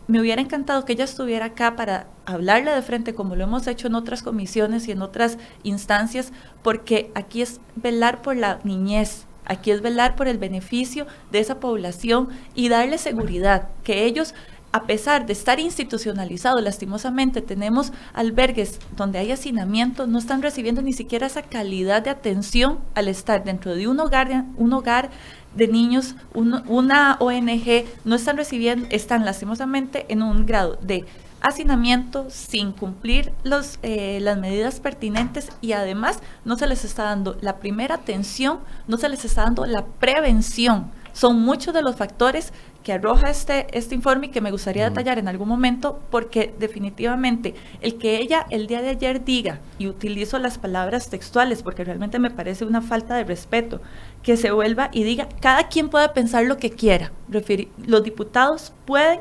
me 0.08 0.22
hubiera 0.22 0.42
encantado 0.42 0.86
que 0.86 0.94
ella 0.94 1.04
estuviera 1.04 1.48
acá 1.48 1.76
para 1.76 2.08
hablarle 2.26 2.72
de 2.72 2.82
frente 2.82 3.14
como 3.14 3.36
lo 3.36 3.44
hemos 3.44 3.68
hecho 3.68 3.88
en 3.88 3.96
otras 3.96 4.24
comisiones 4.24 4.88
y 4.88 4.92
en 4.92 5.02
otras 5.02 5.38
instancias, 5.64 6.32
porque 6.64 7.12
aquí 7.14 7.42
es 7.42 7.60
velar 7.76 8.22
por 8.22 8.36
la 8.36 8.60
niñez, 8.64 9.26
aquí 9.46 9.72
es 9.72 9.82
velar 9.82 10.16
por 10.16 10.28
el 10.28 10.38
beneficio 10.38 11.08
de 11.32 11.40
esa 11.40 11.60
población 11.60 12.30
y 12.56 12.70
darle 12.70 12.98
seguridad, 12.98 13.70
que 13.84 14.06
ellos 14.06 14.34
a 14.74 14.84
pesar 14.84 15.26
de 15.26 15.34
estar 15.34 15.60
institucionalizados, 15.60 16.62
lastimosamente 16.62 17.42
tenemos 17.42 17.94
albergues 18.14 18.80
donde 18.96 19.18
hay 19.18 19.32
hacinamiento, 19.32 20.08
no 20.08 20.20
están 20.20 20.42
recibiendo 20.42 20.82
ni 20.82 20.94
siquiera 20.94 21.26
esa 21.26 21.42
calidad 21.42 22.04
de 22.04 22.10
atención 22.10 22.80
al 22.94 23.08
estar 23.08 23.44
dentro 23.44 23.76
de 23.76 23.88
un 23.88 24.00
hogar, 24.00 24.46
un 24.58 24.74
hogar 24.74 25.10
de 25.58 25.68
niños, 25.68 26.16
una 26.34 27.18
ONG, 27.20 27.86
no 28.06 28.16
están 28.16 28.38
recibiendo, 28.38 28.88
están 28.92 29.26
lastimosamente 29.26 30.06
en 30.10 30.22
un 30.22 30.46
grado 30.46 30.78
de 30.82 31.06
hacinamiento 31.42 32.30
sin 32.30 32.72
cumplir 32.72 33.32
los, 33.44 33.80
eh, 33.84 34.20
las 34.22 34.38
medidas 34.38 34.80
pertinentes 34.80 35.50
y 35.62 35.74
además 35.74 36.20
no 36.46 36.58
se 36.58 36.68
les 36.68 36.84
está 36.86 37.04
dando 37.04 37.38
la 37.42 37.58
primera 37.58 37.96
atención, 37.96 38.60
no 38.88 38.98
se 38.98 39.10
les 39.10 39.26
está 39.26 39.44
dando 39.44 39.66
la 39.66 39.86
prevención. 39.86 40.92
Son 41.14 41.42
muchos 41.42 41.74
de 41.74 41.82
los 41.82 41.96
factores 41.96 42.54
que 42.84 42.94
arroja 42.94 43.30
este, 43.30 43.66
este 43.78 43.96
informe 43.96 44.28
y 44.28 44.30
que 44.30 44.40
me 44.40 44.52
gustaría 44.52 44.88
detallar 44.88 45.20
en 45.20 45.28
algún 45.28 45.50
momento, 45.50 46.00
porque 46.10 46.54
definitivamente 46.58 47.54
el 47.82 47.98
que 47.98 48.18
ella 48.18 48.46
el 48.50 48.68
día 48.68 48.82
de 48.82 48.92
ayer 48.92 49.26
diga, 49.26 49.60
y 49.78 49.88
utilizo 49.88 50.40
las 50.40 50.58
palabras 50.58 51.10
textuales, 51.10 51.64
porque 51.64 51.84
realmente 51.84 52.18
me 52.20 52.30
parece 52.30 52.66
una 52.66 52.82
falta 52.82 53.16
de 53.16 53.24
respeto, 53.24 53.82
que 54.24 54.38
se 54.38 54.52
vuelva 54.52 54.90
y 54.94 55.04
diga, 55.04 55.28
cada 55.42 55.68
quien 55.70 55.90
puede 55.90 56.08
pensar 56.10 56.46
lo 56.46 56.58
que 56.58 56.70
quiera. 56.70 57.12
los 57.30 58.04
diputados 58.04 58.72
pueden, 58.86 59.20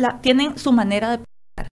la, 0.00 0.20
tienen 0.20 0.58
su 0.58 0.72
manera 0.72 1.10
de 1.10 1.18
pensar. 1.18 1.68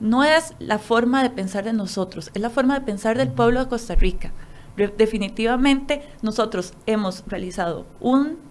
No 0.00 0.24
es 0.24 0.54
la 0.58 0.78
forma 0.78 1.22
de 1.22 1.30
pensar 1.30 1.64
de 1.64 1.72
nosotros, 1.72 2.30
es 2.34 2.40
la 2.40 2.50
forma 2.50 2.78
de 2.78 2.84
pensar 2.84 3.18
del 3.18 3.30
pueblo 3.30 3.60
de 3.60 3.68
Costa 3.68 3.94
Rica. 3.94 4.32
Definitivamente 4.96 6.02
nosotros 6.22 6.72
hemos 6.86 7.24
realizado 7.26 7.84
un 7.98 8.48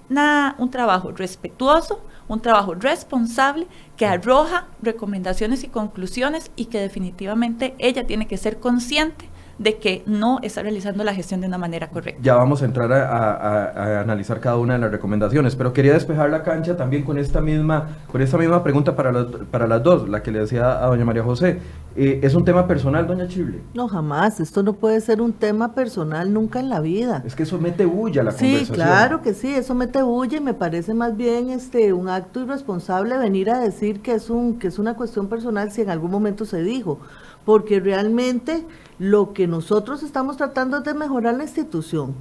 un 0.58 0.72
trabajo 0.72 1.12
respetuoso, 1.12 2.02
un 2.28 2.42
trabajo 2.42 2.76
responsable 2.76 3.68
que 3.96 4.06
arroja 4.06 4.68
recomendaciones 4.82 5.64
y 5.64 5.68
conclusiones 5.68 6.52
y 6.56 6.66
que 6.66 6.80
definitivamente 6.80 7.76
ella 7.78 8.08
tiene 8.08 8.28
que 8.28 8.38
ser 8.38 8.60
consciente 8.60 9.30
de 9.60 9.78
que 9.78 10.04
no 10.06 10.40
está 10.44 10.62
realizando 10.62 11.04
la 11.04 11.14
gestión 11.14 11.42
de 11.42 11.48
una 11.48 11.58
manera 11.58 11.90
correcta. 11.90 12.22
Ya 12.22 12.36
vamos 12.36 12.62
a 12.62 12.66
entrar 12.66 12.92
a, 12.92 14.02
analizar 14.02 14.40
cada 14.40 14.58
una 14.58 14.74
de 14.74 14.80
las 14.80 14.92
recomendaciones, 14.92 15.56
pero 15.56 15.74
quería 15.74 15.94
despejar 15.94 16.30
la 16.30 16.44
cancha 16.44 16.78
también 16.78 17.04
con 17.04 17.18
esta 17.18 17.42
misma, 17.42 17.90
con 18.12 18.22
esta 18.22 18.38
misma 18.38 18.64
pregunta 18.64 18.96
para, 18.96 19.28
para 19.50 19.68
las 19.68 19.82
dos, 19.84 20.08
la 20.10 20.22
que 20.22 20.32
le 20.32 20.40
decía 20.40 20.84
a 20.84 20.88
doña 20.88 21.06
María 21.06 21.24
José. 21.24 21.60
Eh, 21.96 22.20
¿Es 22.22 22.36
un 22.36 22.46
tema 22.46 22.68
personal, 22.68 23.08
doña 23.08 23.28
Chile? 23.28 23.62
No, 23.74 23.88
jamás. 23.88 24.40
Esto 24.40 24.62
no 24.62 24.74
puede 24.74 25.02
ser 25.02 25.20
un 25.20 25.34
tema 25.34 25.74
personal 25.74 26.32
nunca 26.32 26.60
en 26.60 26.70
la 26.70 26.80
vida. 26.80 27.24
Es 27.26 27.34
que 27.34 27.44
eso 27.44 27.58
mete 27.58 27.86
bulla 27.86 28.22
a 28.22 28.26
la 28.26 28.32
sí, 28.32 28.66
Sí, 28.66 28.72
claro 28.72 29.22
que 29.22 29.34
sí, 29.34 29.54
eso 29.54 29.74
mete 29.74 30.02
bulla 30.04 30.38
y 30.38 30.42
me 30.42 30.54
parece 30.54 30.94
más 30.94 31.18
bien 31.18 31.50
este 31.50 31.94
un 31.94 32.10
acto 32.10 32.42
irresponsable 32.42 33.18
venir 33.18 33.50
a 33.50 33.60
decir 33.60 34.02
que 34.02 34.14
es 34.14 34.30
un 34.30 34.60
que 34.60 34.68
es 34.68 34.78
una 34.80 34.96
cuestión 34.96 35.28
personal 35.28 35.72
si 35.72 35.82
en 35.82 35.90
algún 35.90 36.12
momento 36.12 36.46
se 36.46 36.62
dijo, 36.62 37.00
porque 37.46 37.80
realmente 37.80 38.66
lo 39.00 39.34
que 39.34 39.48
nosotros 39.48 40.04
estamos 40.04 40.38
tratando 40.38 40.78
es 40.78 40.84
de 40.84 40.94
mejorar 40.94 41.36
la 41.36 41.44
institución. 41.44 42.16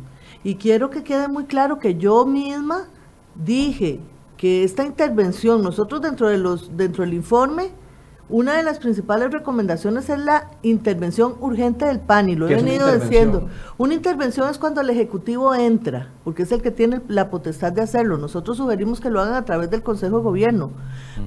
Y 0.45 0.57
quiero 0.57 0.91
que 0.91 1.03
quede 1.03 1.29
muy 1.29 1.45
claro 1.45 1.79
que 1.79 1.97
yo 1.97 2.27
misma 2.27 2.89
dije 3.35 4.01
que 4.37 4.65
esta 4.65 4.85
intervención, 4.85 5.63
nosotros 5.63 6.03
dentro, 6.03 6.29
de 6.29 6.39
los, 6.39 6.77
dentro 6.77 7.05
del 7.05 7.15
informe, 7.15 7.71
una 8.29 8.57
de 8.57 8.65
las 8.65 8.79
principales 8.79 9.31
recomendaciones 9.31 10.11
es 10.11 10.19
la 10.19 10.51
intervención 10.63 11.37
urgente 11.41 11.85
del 11.85 12.01
PAN, 12.01 12.29
y 12.29 12.35
lo 12.35 12.49
he 12.49 12.57
venido 12.57 12.93
diciendo. 12.93 13.49
Una 13.79 13.95
intervención 13.95 14.51
es 14.51 14.59
cuando 14.59 14.81
el 14.81 14.91
Ejecutivo 14.91 15.55
entra, 15.55 16.11
porque 16.25 16.43
es 16.43 16.51
el 16.51 16.61
que 16.61 16.73
tiene 16.73 17.01
la 17.07 17.31
potestad 17.31 17.73
de 17.73 17.83
hacerlo. 17.83 18.19
Nosotros 18.19 18.57
sugerimos 18.57 19.01
que 19.01 19.11
lo 19.11 19.21
hagan 19.21 19.35
a 19.35 19.45
través 19.45 19.71
del 19.71 19.83
Consejo 19.83 20.19
de 20.19 20.25
Gobierno, 20.25 20.73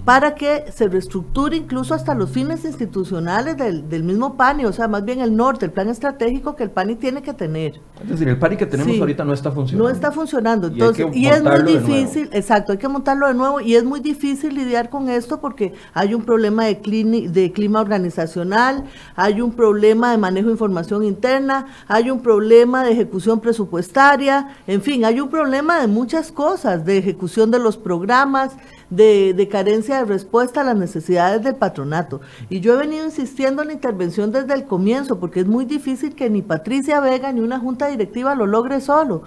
para 0.03 0.35
que 0.35 0.65
se 0.73 0.89
reestructure 0.89 1.55
incluso 1.55 1.93
hasta 1.93 2.15
los 2.15 2.31
fines 2.31 2.65
institucionales 2.65 3.55
del, 3.55 4.03
mismo 4.03 4.35
PANI, 4.35 4.65
o 4.65 4.73
sea, 4.73 4.89
más 4.89 5.05
bien 5.05 5.21
el 5.21 5.37
norte, 5.37 5.65
el 5.65 5.71
plan 5.71 5.87
estratégico 5.87 6.57
que 6.57 6.63
el 6.63 6.71
PANI 6.71 6.95
tiene 6.95 7.21
que 7.21 7.33
tener. 7.33 7.79
Es 8.01 8.09
decir, 8.09 8.29
el 8.29 8.37
PANI 8.37 8.57
que 8.57 8.65
tenemos 8.65 8.99
ahorita 8.99 9.25
no 9.25 9.33
está 9.33 9.51
funcionando. 9.51 9.87
No 9.87 9.93
está 9.93 10.11
funcionando, 10.11 10.67
entonces, 10.67 11.07
y, 11.13 11.27
es 11.27 11.43
muy 11.43 11.63
difícil, 11.63 12.29
exacto, 12.31 12.71
hay 12.71 12.77
que 12.77 12.87
montarlo 12.87 13.27
de 13.27 13.33
nuevo, 13.33 13.59
y 13.59 13.75
es 13.75 13.83
muy 13.83 13.99
difícil 13.99 14.55
lidiar 14.55 14.89
con 14.89 15.09
esto 15.09 15.41
porque 15.41 15.73
hay 15.93 16.13
un 16.13 16.23
problema 16.23 16.65
de 16.65 16.79
de 16.79 17.51
clima 17.51 17.81
organizacional, 17.81 18.85
hay 19.15 19.41
un 19.41 19.51
problema 19.51 20.11
de 20.11 20.17
manejo 20.17 20.47
de 20.47 20.53
información 20.53 21.03
interna, 21.03 21.67
hay 21.87 22.09
un 22.09 22.21
problema 22.21 22.83
de 22.83 22.91
ejecución 22.91 23.39
presupuestaria, 23.39 24.55
en 24.65 24.81
fin, 24.81 25.03
hay 25.03 25.19
un 25.19 25.29
problema 25.29 25.81
de 25.81 25.87
muchas 25.87 26.31
cosas, 26.31 26.85
de 26.85 26.97
ejecución 26.97 27.51
de 27.51 27.59
los 27.59 27.77
programas, 27.77 28.53
de, 28.89 29.33
de, 29.33 29.47
carencia 29.47 29.97
de 29.97 30.05
respuesta 30.05 30.61
a 30.61 30.63
las 30.63 30.75
necesidades 30.75 31.43
del 31.43 31.55
patronato. 31.55 32.21
Y 32.49 32.59
yo 32.59 32.73
he 32.73 32.77
venido 32.77 33.05
insistiendo 33.05 33.61
en 33.61 33.69
la 33.69 33.73
intervención 33.73 34.31
desde 34.31 34.53
el 34.53 34.65
comienzo, 34.65 35.19
porque 35.19 35.41
es 35.41 35.47
muy 35.47 35.65
difícil 35.65 36.15
que 36.15 36.29
ni 36.29 36.41
Patricia 36.41 36.99
Vega 36.99 37.31
ni 37.31 37.41
una 37.41 37.59
junta 37.59 37.87
directiva 37.87 38.35
lo 38.35 38.47
logre 38.47 38.81
solo. 38.81 39.23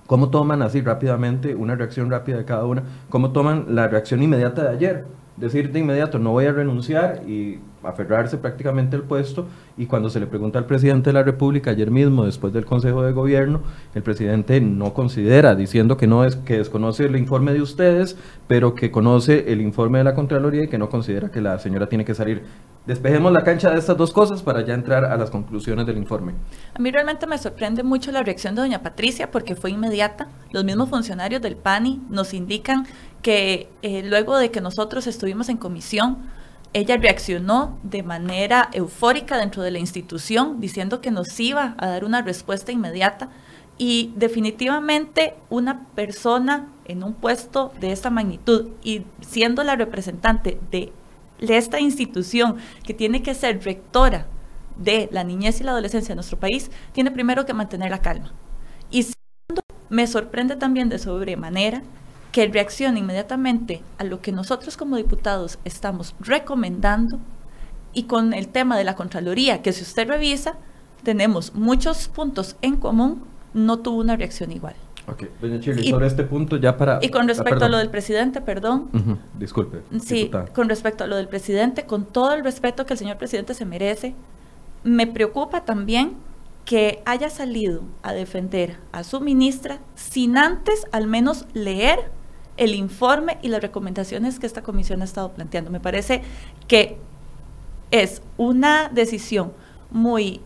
cómo 0.07 0.31
toman 0.31 0.63
así 0.63 0.81
rápidamente, 0.81 1.55
una 1.55 1.75
reacción 1.75 2.11
rápida 2.11 2.37
de 2.39 2.45
cada 2.45 2.65
una, 2.65 2.85
cómo 3.09 3.33
toman 3.33 3.67
la 3.75 3.89
reacción 3.89 4.23
inmediata 4.23 4.63
de 4.63 4.69
ayer. 4.69 5.05
Decir 5.37 5.73
de 5.73 5.81
inmediato, 5.81 6.19
no 6.19 6.33
voy 6.33 6.45
a 6.45 6.53
renunciar 6.53 7.23
y 7.27 7.59
aferrarse 7.83 8.37
prácticamente 8.37 8.97
al 8.97 9.03
puesto 9.03 9.47
y 9.77 9.87
cuando 9.87 10.11
se 10.11 10.21
le 10.21 10.27
pregunta 10.27 10.59
al 10.59 10.67
presidente 10.67 11.11
de 11.11 11.15
la 11.15 11.23
República 11.23 11.71
ayer 11.71 11.91
mismo, 11.91 12.25
después 12.25 12.53
del 12.53 12.67
Consejo 12.67 13.03
de 13.03 13.13
Gobierno, 13.13 13.63
el 13.95 14.03
presidente 14.03 14.61
no 14.61 14.93
considera, 14.93 15.55
diciendo 15.55 15.97
que 15.97 16.07
no 16.07 16.25
es 16.25 16.37
que 16.37 16.59
desconoce 16.59 17.07
el 17.07 17.17
informe 17.17 17.53
de 17.55 17.63
ustedes, 17.63 18.17
pero 18.47 18.75
que 18.75 18.91
conoce 18.91 19.51
el 19.53 19.61
informe 19.61 19.99
de 19.99 20.05
la 20.05 20.15
Contraloría 20.15 20.65
y 20.65 20.69
que 20.69 20.79
no 20.79 20.91
considera 20.91 21.31
que 21.31 21.41
la 21.41 21.59
señora 21.59 21.89
tiene 21.89 22.05
que 22.05 22.15
salir. 22.15 22.45
Despejemos 22.87 23.33
la 23.33 23.45
cancha 23.45 23.71
de 23.71 23.79
estas 23.79 23.97
dos 23.97 24.13
cosas 24.13 24.43
para 24.43 24.65
ya 24.67 24.75
entrar 24.75 25.05
a 25.05 25.17
las 25.17 25.31
conclusiones 25.31 25.87
del 25.87 25.97
informe. 25.97 26.35
A 26.75 26.81
mí 26.81 26.91
realmente 26.91 27.29
me 27.29 27.39
sorprende 27.39 27.85
mucho 27.85 28.11
la 28.11 28.23
reacción 28.25 28.57
de 28.57 28.63
doña 28.63 28.83
Patricia 28.83 29.31
porque 29.31 29.55
fue 29.55 29.71
inmediata. 29.71 30.29
Los 30.51 30.65
mismos 30.65 30.91
funcionarios 30.91 31.41
del 31.41 31.57
PANI 31.57 32.03
nos 32.11 32.35
indican 32.35 32.85
que 33.23 33.69
eh, 33.83 34.03
luego 34.05 34.37
de 34.37 34.51
que 34.51 34.61
nosotros 34.61 35.07
estuvimos 35.07 35.49
en 35.49 35.57
comisión, 35.57 36.19
ella 36.75 36.97
reaccionó 36.97 37.79
de 37.83 38.03
manera 38.03 38.69
eufórica 38.73 39.39
dentro 39.39 39.63
de 39.63 39.71
la 39.71 39.79
institución, 39.79 40.61
diciendo 40.61 41.01
que 41.01 41.11
nos 41.11 41.39
iba 41.39 41.75
a 41.79 41.87
dar 41.87 42.05
una 42.05 42.23
respuesta 42.23 42.73
inmediata. 42.73 43.31
Y 43.79 44.13
definitivamente 44.17 45.35
una 45.51 45.87
persona 45.95 46.69
en 46.85 47.03
un 47.03 47.15
puesto 47.15 47.73
de 47.81 47.93
esta 47.93 48.11
magnitud 48.11 48.69
y 48.83 49.05
siendo 49.21 49.65
la 49.65 49.77
representante 49.77 50.61
de, 50.71 50.93
esta 51.41 51.81
institución 51.81 52.57
que 52.85 52.95
tiene 52.95 53.23
que 53.23 53.35
ser 53.35 53.65
rectora 53.65 54.27
de 54.77 55.09
la 55.11 55.25
niñez 55.25 55.61
y 55.61 55.65
la 55.65 55.73
adolescencia 55.73 56.11
de 56.11 56.17
nuestro 56.17 56.39
país, 56.39 56.71
tiene 56.93 57.11
primero 57.11 57.45
que 57.45 57.55
mantener 57.55 57.91
la 57.91 58.01
calma. 58.01 58.33
Y 58.91 59.03
segundo, 59.03 59.63
me 59.89 60.07
sorprende 60.07 60.55
también 60.55 60.89
de 60.89 61.01
sobremanera 61.01 61.83
que 62.33 62.49
reaccione 62.49 62.99
inmediatamente 62.99 63.83
a 63.99 64.05
lo 64.05 64.21
que 64.21 64.33
nosotros 64.33 64.77
como 64.77 64.97
diputados 64.97 65.59
estamos 65.65 66.15
recomendando 66.19 67.21
y 67.93 68.05
con 68.05 68.33
el 68.33 68.49
tema 68.49 68.79
de 68.79 68.85
la 68.85 68.97
Contraloría, 68.97 69.61
que 69.61 69.73
si 69.73 69.83
usted 69.83 70.09
revisa, 70.09 70.57
tenemos 71.03 71.55
muchos 71.55 72.09
puntos 72.09 72.57
en 72.63 72.77
común, 72.77 73.23
no 73.53 73.81
tuvo 73.81 74.01
una 74.01 74.17
reacción 74.17 74.51
igual. 74.51 74.75
Ok, 75.09 75.25
doña 75.41 75.61
Chile, 75.61 75.91
sobre 75.91 76.07
este 76.07 76.23
punto 76.23 76.57
ya 76.57 76.77
para... 76.77 77.01
Y 77.03 77.11
con 77.11 77.29
respecto 77.29 77.67
a 77.67 77.69
lo 77.69 77.77
del 77.77 77.91
presidente, 77.91 78.41
perdón. 78.41 78.89
Disculpe. 79.39 79.83
Sí, 80.01 80.31
con 80.55 80.71
respecto 80.71 81.05
a 81.05 81.07
lo 81.07 81.17
del 81.17 81.29
presidente, 81.29 81.85
con 81.85 82.07
todo 82.07 82.33
el 82.33 82.45
respeto 82.45 82.87
que 82.87 82.95
el 82.95 82.99
señor 82.99 83.19
presidente 83.19 83.53
se 83.53 83.67
merece, 83.67 84.15
me 84.85 85.07
preocupa 85.07 85.65
también 85.65 86.15
que 86.65 87.03
haya 87.05 87.29
salido 87.29 87.83
a 88.03 88.13
defender 88.13 88.79
a 88.93 89.03
su 89.03 89.21
ministra 89.21 89.81
sin 89.97 90.39
antes 90.39 90.87
al 90.93 91.09
menos 91.09 91.47
leer 91.53 92.11
el 92.57 92.75
informe 92.75 93.39
y 93.43 93.49
las 93.49 93.63
recomendaciones 93.63 94.39
que 94.39 94.47
esta 94.47 94.63
comisión 94.63 95.03
ha 95.03 95.05
estado 95.05 95.33
planteando. 95.33 95.71
Me 95.71 95.81
parece 95.81 96.23
que 96.69 96.99
es 97.91 98.23
una 98.37 98.89
decisión 98.89 99.53
muy 99.91 100.41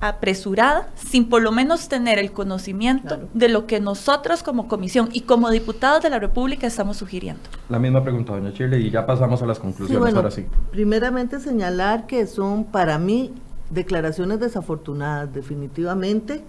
apresurada, 0.00 0.88
sin 0.96 1.28
por 1.28 1.42
lo 1.42 1.52
menos 1.52 1.88
tener 1.88 2.18
el 2.18 2.32
conocimiento 2.32 3.28
de 3.34 3.48
lo 3.48 3.68
que 3.68 3.78
nosotros 3.78 4.42
como 4.42 4.66
comisión 4.66 5.08
y 5.12 5.20
como 5.20 5.48
diputados 5.50 6.02
de 6.02 6.10
la 6.10 6.18
República 6.18 6.66
estamos 6.66 6.96
sugiriendo. 6.96 7.40
La 7.68 7.78
misma 7.78 8.02
pregunta, 8.02 8.32
doña 8.32 8.52
Chile, 8.52 8.80
y 8.80 8.90
ya 8.90 9.06
pasamos 9.06 9.40
a 9.42 9.46
las 9.46 9.60
conclusiones, 9.60 10.12
ahora 10.12 10.32
sí. 10.32 10.44
Primeramente 10.72 11.38
señalar 11.38 12.08
que 12.08 12.26
son 12.26 12.64
para 12.64 12.98
mí 12.98 13.32
declaraciones 13.70 14.40
desafortunadas, 14.40 15.32
definitivamente, 15.32 16.42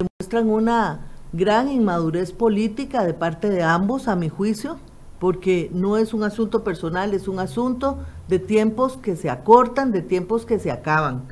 demuestran 0.00 0.50
una 0.50 1.12
gran 1.36 1.70
inmadurez 1.70 2.32
política 2.32 3.04
de 3.04 3.14
parte 3.14 3.50
de 3.50 3.62
ambos, 3.62 4.08
a 4.08 4.16
mi 4.16 4.28
juicio, 4.28 4.78
porque 5.18 5.70
no 5.72 5.96
es 5.96 6.14
un 6.14 6.24
asunto 6.24 6.64
personal, 6.64 7.14
es 7.14 7.28
un 7.28 7.38
asunto 7.38 7.98
de 8.28 8.38
tiempos 8.38 8.96
que 8.96 9.16
se 9.16 9.30
acortan, 9.30 9.92
de 9.92 10.02
tiempos 10.02 10.46
que 10.46 10.58
se 10.58 10.70
acaban. 10.70 11.24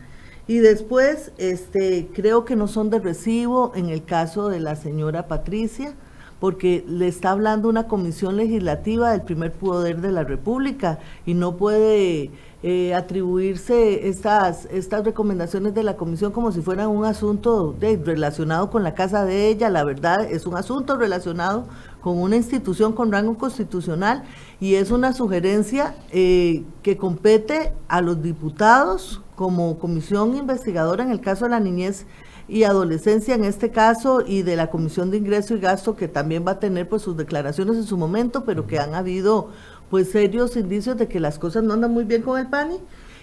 Y 0.46 0.58
después, 0.58 1.32
este, 1.38 2.08
creo 2.14 2.44
que 2.44 2.56
no 2.56 2.68
son 2.68 2.90
de 2.90 2.98
recibo 2.98 3.72
en 3.74 3.88
el 3.88 4.04
caso 4.04 4.48
de 4.48 4.60
la 4.60 4.76
señora 4.76 5.26
Patricia, 5.26 5.94
porque 6.38 6.84
le 6.86 7.08
está 7.08 7.30
hablando 7.30 7.70
una 7.70 7.88
comisión 7.88 8.36
legislativa 8.36 9.12
del 9.12 9.22
primer 9.22 9.52
poder 9.52 10.02
de 10.02 10.12
la 10.12 10.24
República 10.24 10.98
y 11.24 11.32
no 11.32 11.56
puede 11.56 12.30
eh, 12.66 12.94
atribuirse 12.94 14.08
estas, 14.08 14.64
estas 14.70 15.04
recomendaciones 15.04 15.74
de 15.74 15.82
la 15.82 15.98
comisión 15.98 16.32
como 16.32 16.50
si 16.50 16.62
fueran 16.62 16.88
un 16.88 17.04
asunto 17.04 17.76
relacionado 17.78 18.70
con 18.70 18.82
la 18.82 18.94
casa 18.94 19.26
de 19.26 19.48
ella. 19.48 19.68
La 19.68 19.84
verdad 19.84 20.24
es 20.24 20.46
un 20.46 20.56
asunto 20.56 20.96
relacionado 20.96 21.66
con 22.00 22.16
una 22.16 22.36
institución 22.36 22.94
con 22.94 23.12
rango 23.12 23.36
constitucional 23.36 24.24
y 24.60 24.76
es 24.76 24.90
una 24.90 25.12
sugerencia 25.12 25.94
eh, 26.10 26.64
que 26.82 26.96
compete 26.96 27.74
a 27.86 28.00
los 28.00 28.22
diputados 28.22 29.20
como 29.36 29.78
comisión 29.78 30.34
investigadora 30.34 31.04
en 31.04 31.10
el 31.10 31.20
caso 31.20 31.44
de 31.44 31.50
la 31.50 31.60
niñez 31.60 32.06
y 32.48 32.64
adolescencia 32.64 33.34
en 33.34 33.44
este 33.44 33.70
caso 33.70 34.22
y 34.26 34.42
de 34.42 34.56
la 34.56 34.68
Comisión 34.70 35.10
de 35.10 35.16
Ingreso 35.16 35.54
y 35.54 35.60
Gasto 35.60 35.96
que 35.96 36.08
también 36.08 36.46
va 36.46 36.52
a 36.52 36.60
tener 36.60 36.88
pues 36.88 37.02
sus 37.02 37.16
declaraciones 37.16 37.76
en 37.76 37.84
su 37.84 37.96
momento, 37.96 38.44
pero 38.44 38.66
que 38.66 38.78
han 38.78 38.94
habido 38.94 39.50
pues 39.94 40.10
serios 40.10 40.56
indicios 40.56 40.96
de 40.96 41.06
que 41.06 41.20
las 41.20 41.38
cosas 41.38 41.62
no 41.62 41.72
andan 41.72 41.92
muy 41.92 42.02
bien 42.02 42.22
con 42.22 42.36
el 42.36 42.48
PANI. 42.48 42.78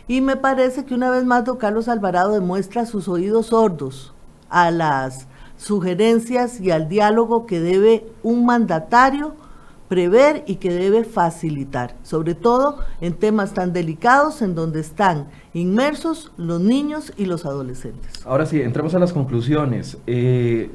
Y 0.08 0.22
me 0.22 0.38
parece 0.38 0.86
que 0.86 0.94
una 0.94 1.12
vez 1.12 1.26
más 1.26 1.44
don 1.44 1.58
Carlos 1.58 1.90
Alvarado 1.90 2.32
demuestra 2.32 2.86
sus 2.86 3.10
oídos 3.10 3.48
sordos 3.48 4.14
a 4.48 4.72
las 4.72 5.28
sugerencias 5.58 6.62
y 6.62 6.72
al 6.72 6.88
diálogo 6.88 7.46
que 7.46 7.60
debe 7.60 8.06
un 8.24 8.46
mandatario 8.46 9.36
prever 9.90 10.46
y 10.48 10.56
que 10.56 10.72
debe 10.72 11.04
facilitar, 11.04 11.98
sobre 12.04 12.36
todo 12.36 12.78
en 13.02 13.16
temas 13.16 13.54
tan 13.54 13.74
delicados 13.74 14.42
en 14.42 14.56
donde 14.56 14.80
están 14.80 15.28
inmersos 15.54 16.32
los 16.38 16.62
niños 16.62 17.12
y 17.18 17.26
los 17.26 17.46
adolescentes. 17.46 18.26
Ahora 18.26 18.46
sí, 18.46 18.62
entremos 18.62 18.96
a 18.96 19.00
las 19.00 19.12
conclusiones. 19.12 19.98
Eh, 20.08 20.72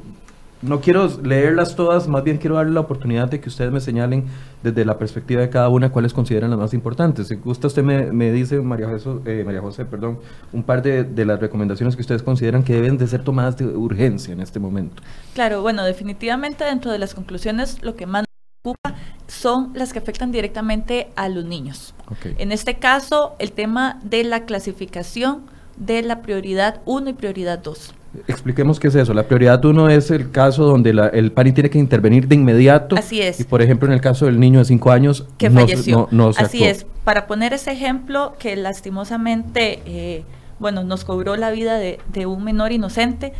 no 0.61 0.81
quiero 0.81 1.07
leerlas 1.21 1.75
todas, 1.75 2.07
más 2.07 2.23
bien 2.23 2.37
quiero 2.37 2.55
darle 2.55 2.73
la 2.73 2.79
oportunidad 2.79 3.29
de 3.29 3.39
que 3.39 3.49
ustedes 3.49 3.71
me 3.71 3.79
señalen 3.79 4.25
desde 4.63 4.85
la 4.85 4.97
perspectiva 4.97 5.41
de 5.41 5.49
cada 5.49 5.69
una 5.69 5.91
cuáles 5.91 6.13
consideran 6.13 6.49
las 6.49 6.59
más 6.59 6.73
importantes. 6.73 7.27
Si 7.27 7.35
gusta, 7.35 7.67
usted 7.67 7.83
me, 7.83 8.31
dice, 8.31 8.59
María, 8.61 8.89
eh, 9.25 9.43
María 9.45 9.61
José, 9.61 9.85
perdón, 9.85 10.19
un 10.51 10.63
par 10.63 10.81
de, 10.81 11.03
de, 11.03 11.25
las 11.25 11.39
recomendaciones 11.39 11.95
que 11.95 12.01
ustedes 12.01 12.23
consideran 12.23 12.63
que 12.63 12.73
deben 12.73 12.97
de 12.97 13.07
ser 13.07 13.23
tomadas 13.23 13.57
de 13.57 13.65
urgencia 13.65 14.33
en 14.33 14.41
este 14.41 14.59
momento. 14.59 15.03
Claro, 15.33 15.61
bueno, 15.61 15.83
definitivamente 15.83 16.63
dentro 16.63 16.91
de 16.91 16.99
las 16.99 17.13
conclusiones 17.13 17.81
lo 17.83 17.95
que 17.95 18.07
más 18.07 18.23
nos 18.23 18.73
preocupa 18.73 18.95
son 19.27 19.71
las 19.75 19.93
que 19.93 19.99
afectan 19.99 20.31
directamente 20.31 21.09
a 21.15 21.29
los 21.29 21.45
niños. 21.45 21.93
En 22.37 22.51
este 22.51 22.79
caso, 22.79 23.35
el 23.39 23.51
tema 23.51 23.99
de 24.03 24.23
la 24.23 24.45
clasificación 24.45 25.43
de 25.77 26.01
la 26.01 26.21
prioridad 26.21 26.81
1 26.85 27.09
y 27.09 27.13
prioridad 27.13 27.59
2. 27.59 27.93
Expliquemos 28.27 28.79
qué 28.79 28.87
es 28.87 28.95
eso. 28.95 29.13
La 29.13 29.23
prioridad 29.23 29.63
uno 29.65 29.89
es 29.89 30.11
el 30.11 30.31
caso 30.31 30.63
donde 30.63 30.89
el 31.13 31.31
PANI 31.31 31.51
tiene 31.51 31.69
que 31.69 31.77
intervenir 31.77 32.27
de 32.27 32.35
inmediato. 32.35 32.95
Así 32.95 33.21
es. 33.21 33.39
Y 33.39 33.43
por 33.43 33.61
ejemplo, 33.61 33.87
en 33.87 33.93
el 33.93 34.01
caso 34.01 34.25
del 34.25 34.39
niño 34.39 34.59
de 34.59 34.65
5 34.65 34.91
años, 34.91 35.25
que 35.37 35.51
falleció. 35.51 36.09
Así 36.37 36.63
es. 36.63 36.85
Para 37.03 37.27
poner 37.27 37.53
ese 37.53 37.71
ejemplo 37.71 38.35
que 38.39 38.55
lastimosamente, 38.55 39.81
eh, 39.85 40.23
bueno, 40.59 40.83
nos 40.83 41.05
cobró 41.05 41.35
la 41.35 41.51
vida 41.51 41.77
de, 41.77 41.99
de 42.11 42.25
un 42.25 42.43
menor 42.43 42.71
inocente, 42.71 43.33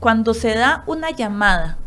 cuando 0.00 0.34
se 0.34 0.54
da 0.54 0.84
una 0.86 1.10
llamada 1.10 1.78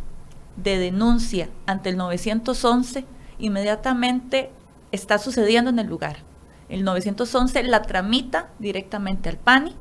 de 0.57 0.77
denuncia 0.77 1.49
ante 1.65 1.89
el 1.89 1.97
911, 1.97 3.05
inmediatamente 3.39 4.51
está 4.91 5.17
sucediendo 5.17 5.69
en 5.69 5.79
el 5.79 5.87
lugar. 5.87 6.17
El 6.67 6.83
911 6.83 7.63
la 7.63 7.81
tramita 7.81 8.49
directamente 8.59 9.29
al 9.29 9.37
PANI 9.37 9.75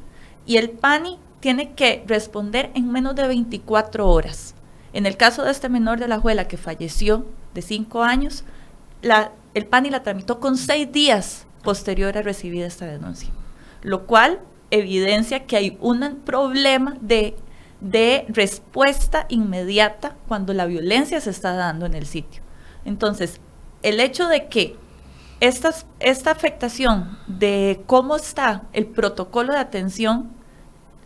y 0.47 0.57
el 0.57 0.71
PANI 0.71 1.19
tiene 1.41 1.73
que 1.73 2.05
responder 2.07 2.71
en 2.75 2.91
menos 2.91 3.15
de 3.15 3.27
24 3.27 4.09
horas. 4.09 4.55
En 4.93 5.07
el 5.07 5.17
caso 5.17 5.45
de 5.45 5.51
este 5.51 5.69
menor 5.69 6.01
de 6.01 6.09
la 6.09 6.17
abuela 6.17 6.49
que 6.49 6.57
falleció 6.57 7.27
de 7.55 7.63
5 7.63 8.03
años, 8.03 8.45
la, 9.03 9.33
el 9.55 9.67
PANI 9.67 9.91
la 9.91 10.03
tramitó 10.03 10.41
con 10.41 10.57
6 10.57 10.91
días 10.93 11.47
posterior 11.63 12.17
a 12.17 12.23
recibir 12.23 12.65
esta 12.65 12.87
denuncia, 12.87 13.31
lo 13.83 14.07
cual 14.07 14.41
evidencia 14.71 15.47
que 15.47 15.57
hay 15.57 15.77
un 15.81 16.21
problema 16.25 16.97
de, 17.01 17.37
respuesta 18.29 19.27
inmediata 19.29 20.17
cuando 20.27 20.53
la 20.53 20.67
violencia 20.67 21.21
se 21.21 21.31
está 21.31 21.53
dando 21.53 21.87
en 21.87 21.95
el 21.95 22.07
sitio. 22.07 22.43
Entonces, 22.85 23.41
el 23.83 24.01
hecho 24.01 24.27
de 24.29 24.49
que 24.49 24.77
esta 25.41 26.31
afectación 26.31 27.19
de 27.29 27.81
cómo 27.87 28.17
está 28.17 28.65
el 28.73 28.87
protocolo 28.87 29.53
de 29.53 29.61
atención 29.61 30.38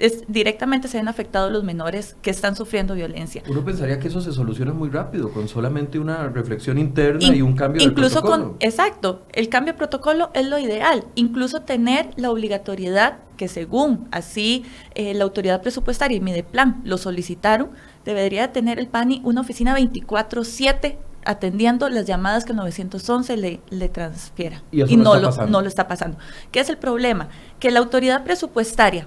es, 0.02 0.24
directamente 0.26 0.88
se 0.88 0.96
ven 0.96 1.06
afectados 1.06 1.52
los 1.52 1.62
menores 1.62 2.16
que 2.22 2.30
están 2.30 2.56
sufriendo 2.56 2.94
violencia. 2.94 3.42
Uno 3.48 3.64
pensaría 3.64 4.00
que 4.00 4.08
eso 4.08 4.20
se 4.20 4.32
soluciona 4.32 4.72
muy 4.72 4.90
rápido, 4.90 5.30
con 5.32 5.46
solamente 5.46 6.00
una 6.00 6.28
reflexión 6.28 6.76
interna 6.76 7.32
y 7.32 7.40
un 7.40 7.54
cambio 7.54 7.80
incluso 7.80 8.16
de 8.16 8.20
protocolo. 8.22 8.48
con 8.48 8.56
Exacto, 8.58 9.22
el 9.32 9.48
cambio 9.48 9.74
de 9.74 9.78
protocolo 9.78 10.30
es 10.34 10.48
lo 10.48 10.58
ideal, 10.58 11.04
incluso 11.14 11.62
tener 11.62 12.10
la 12.16 12.32
obligatoriedad 12.32 13.18
que 13.36 13.46
según 13.46 14.08
así 14.10 14.64
eh, 14.96 15.14
la 15.14 15.22
autoridad 15.22 15.62
presupuestaria 15.62 16.16
y 16.16 16.20
Mideplan 16.20 16.82
lo 16.84 16.98
solicitaron, 16.98 17.70
debería 18.04 18.52
tener 18.52 18.80
el 18.80 18.88
PANI 18.88 19.20
una 19.24 19.40
oficina 19.40 19.78
24/7 19.78 20.98
atendiendo 21.24 21.88
las 21.88 22.06
llamadas 22.06 22.44
que 22.44 22.50
el 22.50 22.56
911 22.56 23.36
le, 23.36 23.60
le 23.70 23.88
transfiera. 23.88 24.64
Y, 24.72 24.96
no, 24.96 25.14
lo, 25.14 25.30
no 25.46 25.62
lo 25.62 25.68
está 25.68 25.86
pasando. 25.86 26.18
¿Qué 26.50 26.58
es 26.58 26.68
el 26.68 26.78
problema? 26.78 27.28
Que 27.60 27.70
la 27.70 27.78
autoridad 27.78 28.24
presupuestaria 28.24 29.06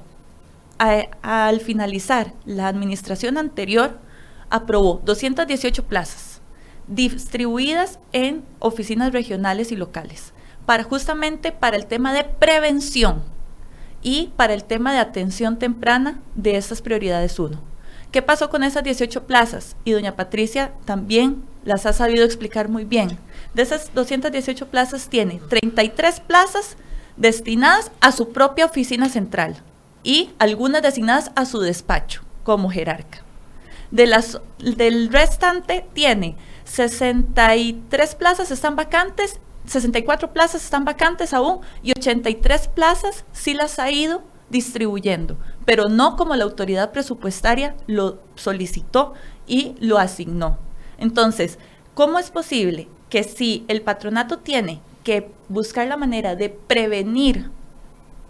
al 0.78 1.60
finalizar 1.60 2.34
la 2.46 2.68
administración 2.68 3.38
anterior, 3.38 4.00
aprobó 4.50 5.02
218 5.04 5.86
plazas 5.86 6.42
distribuidas 6.88 8.00
en 8.12 8.44
oficinas 8.60 9.12
regionales 9.12 9.72
y 9.72 9.76
locales, 9.76 10.34
para 10.66 10.84
justamente 10.84 11.52
para 11.52 11.78
el 11.78 11.88
tema 11.88 12.14
de 12.14 12.24
prevención 12.24 13.24
y 14.02 14.32
para 14.36 14.54
el 14.54 14.64
tema 14.64 14.94
de 14.94 15.00
atención 15.00 15.58
temprana 15.58 16.22
de 16.36 16.58
estas 16.58 16.82
prioridades 16.82 17.40
1. 17.40 17.60
¿Qué 18.12 18.22
pasó 18.22 18.50
con 18.50 18.64
esas 18.64 18.84
18 18.84 19.26
plazas? 19.26 19.76
Y 19.84 19.92
doña 19.92 20.16
Patricia 20.16 20.74
también 20.86 21.44
las 21.66 21.86
ha 21.86 21.92
sabido 21.92 22.24
explicar 22.24 22.70
muy 22.70 22.86
bien. 22.86 23.18
De 23.54 23.64
esas 23.64 23.94
218 23.94 24.68
plazas 24.68 25.10
tiene 25.10 25.42
33 25.50 26.20
plazas 26.22 26.78
destinadas 27.18 27.92
a 28.00 28.12
su 28.12 28.32
propia 28.32 28.66
oficina 28.66 29.10
central, 29.10 29.58
y 30.06 30.30
algunas 30.40 30.84
designadas 30.84 31.32
a 31.36 31.46
su 31.46 31.60
despacho 31.60 32.22
como 32.44 32.70
jerarca. 32.70 33.24
De 33.92 34.06
las, 34.06 34.40
del 34.60 35.12
restante 35.12 35.86
tiene 35.94 36.38
63 36.64 38.16
plazas 38.16 38.52
están 38.52 38.76
vacantes, 38.76 39.40
64 39.66 40.32
plazas 40.32 40.64
están 40.64 40.86
vacantes 40.86 41.34
aún 41.34 41.60
y 41.82 41.92
83 41.92 42.68
plazas 42.70 43.26
sí 43.34 43.56
las 43.56 43.80
ha 43.80 43.90
ido 43.90 44.24
distribuyendo, 44.50 45.38
pero 45.66 45.90
no 45.90 46.16
como 46.16 46.36
la 46.36 46.44
autoridad 46.44 46.92
presupuestaria 46.92 47.76
lo 47.88 48.20
solicitó 48.36 49.14
y 49.48 49.76
lo 49.80 49.98
asignó. 49.98 50.60
Entonces, 51.00 51.58
¿cómo 51.96 52.20
es 52.20 52.30
posible 52.30 52.88
que 53.10 53.24
si 53.24 53.66
el 53.68 53.82
patronato 53.82 54.38
tiene 54.38 54.82
que 55.04 55.32
buscar 55.50 55.88
la 55.88 55.98
manera 55.98 56.36
de 56.36 56.50
prevenir 56.50 57.50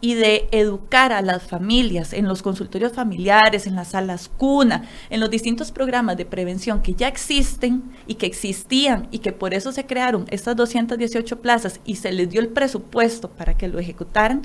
y 0.05 0.13
de 0.13 0.47
educar 0.51 1.11
a 1.11 1.23
las 1.23 1.41
familias 1.41 2.13
en 2.13 2.27
los 2.27 2.43
consultorios 2.43 2.93
familiares, 2.93 3.65
en 3.65 3.73
las 3.73 3.87
salas 3.87 4.29
cuna, 4.37 4.83
en 5.09 5.19
los 5.19 5.31
distintos 5.31 5.71
programas 5.71 6.15
de 6.15 6.27
prevención 6.27 6.83
que 6.83 6.93
ya 6.93 7.07
existen 7.07 7.81
y 8.05 8.13
que 8.13 8.27
existían 8.27 9.07
y 9.09 9.17
que 9.17 9.31
por 9.31 9.55
eso 9.55 9.71
se 9.71 9.87
crearon 9.87 10.25
estas 10.29 10.55
218 10.57 11.41
plazas 11.41 11.79
y 11.85 11.95
se 11.95 12.11
les 12.11 12.29
dio 12.29 12.39
el 12.39 12.49
presupuesto 12.49 13.31
para 13.31 13.57
que 13.57 13.67
lo 13.67 13.79
ejecutaran, 13.79 14.43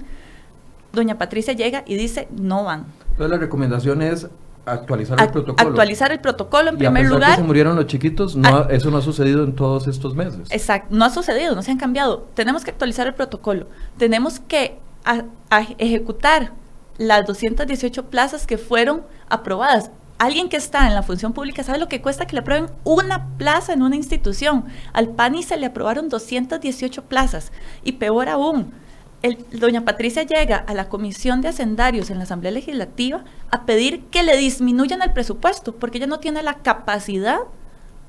doña 0.94 1.18
Patricia 1.18 1.52
llega 1.52 1.84
y 1.86 1.96
dice, 1.96 2.26
no 2.30 2.64
van. 2.64 2.86
Entonces 3.10 3.30
la 3.30 3.36
recomendación 3.36 4.00
es 4.00 4.28
actualizar 4.64 5.20
el 5.20 5.28
protocolo. 5.28 5.68
Actualizar 5.68 6.10
el 6.10 6.20
protocolo 6.20 6.70
en 6.70 6.76
y 6.76 6.78
primer 6.78 7.02
a 7.02 7.04
pesar 7.04 7.12
lugar. 7.12 7.30
Que 7.32 7.36
se 7.36 7.46
murieron 7.46 7.76
los 7.76 7.86
chiquitos, 7.86 8.34
no, 8.34 8.66
eso 8.70 8.90
no 8.90 8.96
ha 8.96 9.02
sucedido 9.02 9.44
en 9.44 9.54
todos 9.54 9.88
estos 9.88 10.14
meses. 10.14 10.48
Exacto, 10.50 10.96
no 10.96 11.04
ha 11.04 11.10
sucedido, 11.10 11.54
no 11.54 11.60
se 11.60 11.70
han 11.70 11.76
cambiado. 11.76 12.28
Tenemos 12.32 12.64
que 12.64 12.70
actualizar 12.70 13.06
el 13.06 13.12
protocolo. 13.12 13.66
Tenemos 13.98 14.40
que 14.40 14.78
a, 15.04 15.24
ejecutar 15.78 16.52
las 16.98 17.26
218 17.26 18.10
plazas 18.10 18.46
que 18.46 18.58
fueron 18.58 19.04
aprobadas. 19.28 19.90
Alguien 20.18 20.50
que 20.50 20.58
está 20.58 20.86
en 20.86 20.94
la 20.94 21.02
función 21.02 21.32
pública 21.32 21.62
sabe 21.62 21.78
lo 21.78 21.88
que 21.88 22.02
cuesta 22.02 22.26
que 22.26 22.34
le 22.34 22.40
aprueben 22.40 22.70
una 22.84 23.28
plaza 23.38 23.72
en 23.72 23.82
una 23.82 23.96
institución. 23.96 24.66
Al 24.92 25.08
PANI 25.08 25.42
se 25.42 25.56
le 25.56 25.66
aprobaron 25.66 26.10
218 26.10 27.04
plazas. 27.04 27.52
Y 27.82 27.92
peor 27.92 28.28
aún, 28.28 28.72
el, 29.22 29.38
doña 29.50 29.84
Patricia 29.86 30.24
llega 30.24 30.56
a 30.56 30.74
la 30.74 30.90
Comisión 30.90 31.40
de 31.40 31.48
Hacendarios 31.48 32.10
en 32.10 32.18
la 32.18 32.24
Asamblea 32.24 32.52
Legislativa 32.52 33.24
a 33.50 33.64
pedir 33.64 34.04
que 34.06 34.22
le 34.22 34.36
disminuyan 34.36 35.00
el 35.00 35.12
presupuesto, 35.12 35.76
porque 35.76 35.96
ella 35.96 36.06
no 36.06 36.20
tiene 36.20 36.42
la 36.42 36.58
capacidad 36.58 37.38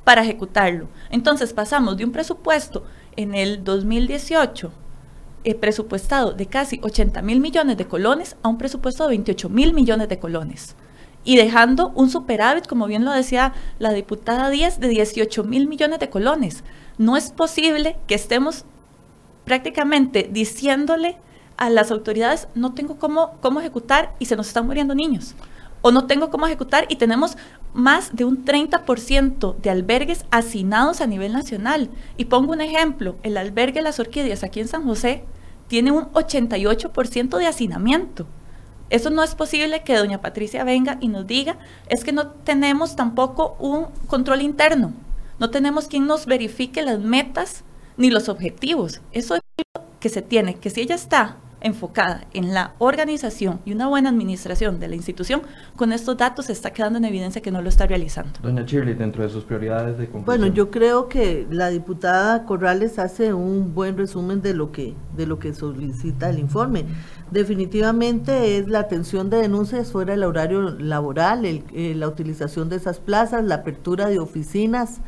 para 0.03 0.23
ejecutarlo. 0.23 0.89
Entonces 1.11 1.53
pasamos 1.53 1.95
de 1.95 2.03
un 2.03 2.11
presupuesto 2.11 2.83
en 3.15 3.35
el 3.35 3.63
2018 3.63 4.71
eh, 5.43 5.55
presupuestado 5.55 6.33
de 6.33 6.45
casi 6.45 6.79
80 6.83 7.21
mil 7.21 7.39
millones 7.39 7.77
de 7.77 7.87
colones 7.87 8.35
a 8.43 8.49
un 8.49 8.57
presupuesto 8.57 9.03
de 9.03 9.09
28 9.09 9.49
mil 9.49 9.73
millones 9.73 10.09
de 10.09 10.19
colones. 10.19 10.75
Y 11.23 11.35
dejando 11.35 11.89
un 11.95 12.09
superávit, 12.09 12.67
como 12.67 12.87
bien 12.87 13.05
lo 13.05 13.11
decía 13.11 13.53
la 13.79 13.91
diputada 13.91 14.49
Díaz, 14.49 14.79
de 14.79 14.87
18 14.87 15.43
mil 15.43 15.67
millones 15.67 15.99
de 15.99 16.09
colones. 16.09 16.63
No 16.97 17.17
es 17.17 17.29
posible 17.29 17.97
que 18.07 18.15
estemos 18.15 18.65
prácticamente 19.45 20.29
diciéndole 20.31 21.17
a 21.57 21.69
las 21.69 21.91
autoridades, 21.91 22.47
no 22.55 22.73
tengo 22.73 22.97
cómo, 22.97 23.37
cómo 23.41 23.59
ejecutar 23.59 24.15
y 24.17 24.25
se 24.25 24.35
nos 24.35 24.47
están 24.47 24.65
muriendo 24.65 24.95
niños. 24.95 25.35
O 25.81 25.91
no 25.91 26.05
tengo 26.05 26.29
cómo 26.29 26.45
ejecutar 26.45 26.85
y 26.89 26.95
tenemos 26.95 27.37
más 27.73 28.15
de 28.15 28.25
un 28.25 28.45
30% 28.45 29.55
de 29.57 29.69
albergues 29.69 30.25
hacinados 30.31 31.01
a 31.01 31.07
nivel 31.07 31.33
nacional. 31.33 31.89
Y 32.17 32.25
pongo 32.25 32.53
un 32.53 32.61
ejemplo, 32.61 33.15
el 33.23 33.37
albergue 33.37 33.81
Las 33.81 33.99
Orquídeas 33.99 34.43
aquí 34.43 34.59
en 34.59 34.67
San 34.67 34.83
José 34.83 35.23
tiene 35.67 35.91
un 35.91 36.05
88% 36.11 37.37
de 37.37 37.47
hacinamiento. 37.47 38.27
Eso 38.91 39.09
no 39.09 39.23
es 39.23 39.35
posible 39.35 39.83
que 39.83 39.95
doña 39.95 40.21
Patricia 40.21 40.65
venga 40.65 40.97
y 40.99 41.07
nos 41.07 41.25
diga, 41.25 41.57
es 41.87 42.03
que 42.03 42.11
no 42.11 42.27
tenemos 42.27 42.97
tampoco 42.97 43.55
un 43.57 43.85
control 44.07 44.41
interno, 44.41 44.91
no 45.39 45.49
tenemos 45.49 45.87
quien 45.87 46.07
nos 46.07 46.25
verifique 46.25 46.81
las 46.81 46.99
metas 46.99 47.63
ni 47.95 48.11
los 48.11 48.27
objetivos. 48.27 48.99
Eso 49.13 49.35
es 49.35 49.41
lo 49.73 49.83
que 50.01 50.09
se 50.09 50.21
tiene, 50.21 50.55
que 50.55 50.69
si 50.69 50.81
ella 50.81 50.95
está 50.95 51.37
enfocada 51.61 52.25
en 52.33 52.53
la 52.53 52.73
organización 52.79 53.61
y 53.65 53.73
una 53.73 53.87
buena 53.87 54.09
administración 54.09 54.79
de 54.79 54.87
la 54.87 54.95
institución, 54.95 55.41
con 55.75 55.93
estos 55.93 56.17
datos 56.17 56.45
se 56.45 56.53
está 56.53 56.71
quedando 56.71 56.97
en 56.97 57.05
evidencia 57.05 57.41
que 57.41 57.51
no 57.51 57.61
lo 57.61 57.69
está 57.69 57.87
realizando. 57.87 58.39
Doña 58.41 58.63
Shirley, 58.63 58.95
dentro 58.95 59.23
de 59.23 59.29
sus 59.29 59.43
prioridades 59.43 59.97
de 59.97 60.05
conclusión. 60.07 60.25
Bueno, 60.25 60.47
yo 60.47 60.71
creo 60.71 61.07
que 61.07 61.47
la 61.49 61.69
diputada 61.69 62.45
Corrales 62.45 62.99
hace 62.99 63.33
un 63.33 63.73
buen 63.73 63.97
resumen 63.97 64.41
de 64.41 64.53
lo 64.53 64.71
que 64.71 64.95
de 65.15 65.25
lo 65.25 65.39
que 65.39 65.53
solicita 65.53 66.29
el 66.29 66.39
informe. 66.39 66.85
Definitivamente 67.31 68.57
es 68.57 68.67
la 68.67 68.79
atención 68.79 69.29
de 69.29 69.37
denuncias 69.37 69.91
fuera 69.91 70.13
del 70.13 70.23
horario 70.23 70.61
laboral, 70.61 71.45
eh, 71.45 71.93
la 71.95 72.07
utilización 72.07 72.69
de 72.69 72.77
esas 72.77 72.99
plazas, 72.99 73.43
la 73.43 73.55
apertura 73.55 74.07
de 74.07 74.19
oficinas, 74.19 75.01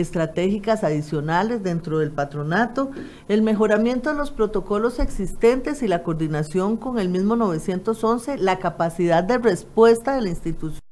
estratégicas 0.00 0.84
adicionales 0.84 1.62
dentro 1.62 1.98
del 1.98 2.10
patronato, 2.10 2.90
el 3.28 3.42
mejoramiento 3.42 4.10
de 4.10 4.16
los 4.16 4.30
protocolos 4.30 4.98
existentes 4.98 5.82
y 5.82 5.88
la 5.88 6.02
coordinación 6.02 6.76
con 6.76 6.98
el 6.98 7.08
mismo 7.08 7.36
911, 7.36 8.38
la 8.38 8.58
capacidad 8.58 9.24
de 9.24 9.38
respuesta 9.38 10.14
de 10.14 10.22
la 10.22 10.28
institución 10.30 10.87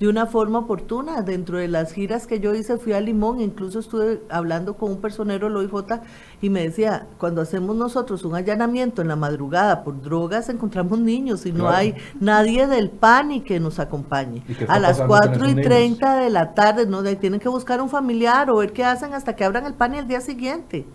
de 0.00 0.08
una 0.08 0.26
forma 0.26 0.60
oportuna. 0.60 1.22
Dentro 1.22 1.58
de 1.58 1.68
las 1.68 1.92
giras 1.92 2.26
que 2.26 2.40
yo 2.40 2.54
hice 2.54 2.78
fui 2.78 2.92
a 2.92 3.00
Limón, 3.00 3.40
incluso 3.40 3.78
estuve 3.78 4.22
hablando 4.28 4.74
con 4.74 4.90
un 4.90 5.00
personero 5.00 5.48
del 5.48 5.56
OIJ 5.56 6.00
y 6.42 6.50
me 6.50 6.62
decía, 6.62 7.06
cuando 7.18 7.40
hacemos 7.40 7.76
nosotros 7.76 8.24
un 8.24 8.34
allanamiento 8.34 9.02
en 9.02 9.08
la 9.08 9.16
madrugada 9.16 9.84
por 9.84 10.00
drogas, 10.02 10.48
encontramos 10.48 10.98
niños 10.98 11.46
y 11.46 11.52
no 11.52 11.68
hay 11.68 11.94
nadie 12.20 12.66
del 12.66 12.90
PANI 12.90 13.40
que 13.40 13.60
nos 13.60 13.78
acompañe. 13.78 14.42
A 14.68 14.78
las 14.78 15.00
4 15.00 15.48
y 15.48 15.54
30 15.54 16.16
de 16.16 16.30
la 16.30 16.54
tarde, 16.54 16.86
no, 16.86 17.02
tienen 17.16 17.40
que 17.40 17.48
buscar 17.48 17.80
un 17.80 17.88
familiar 17.88 18.50
o 18.50 18.56
ver 18.56 18.72
qué 18.72 18.84
hacen 18.84 19.14
hasta 19.14 19.36
que 19.36 19.44
abran 19.44 19.66
el 19.66 19.74
PANI 19.74 19.98
el 19.98 20.08
día 20.08 20.20
siguiente. 20.20 20.86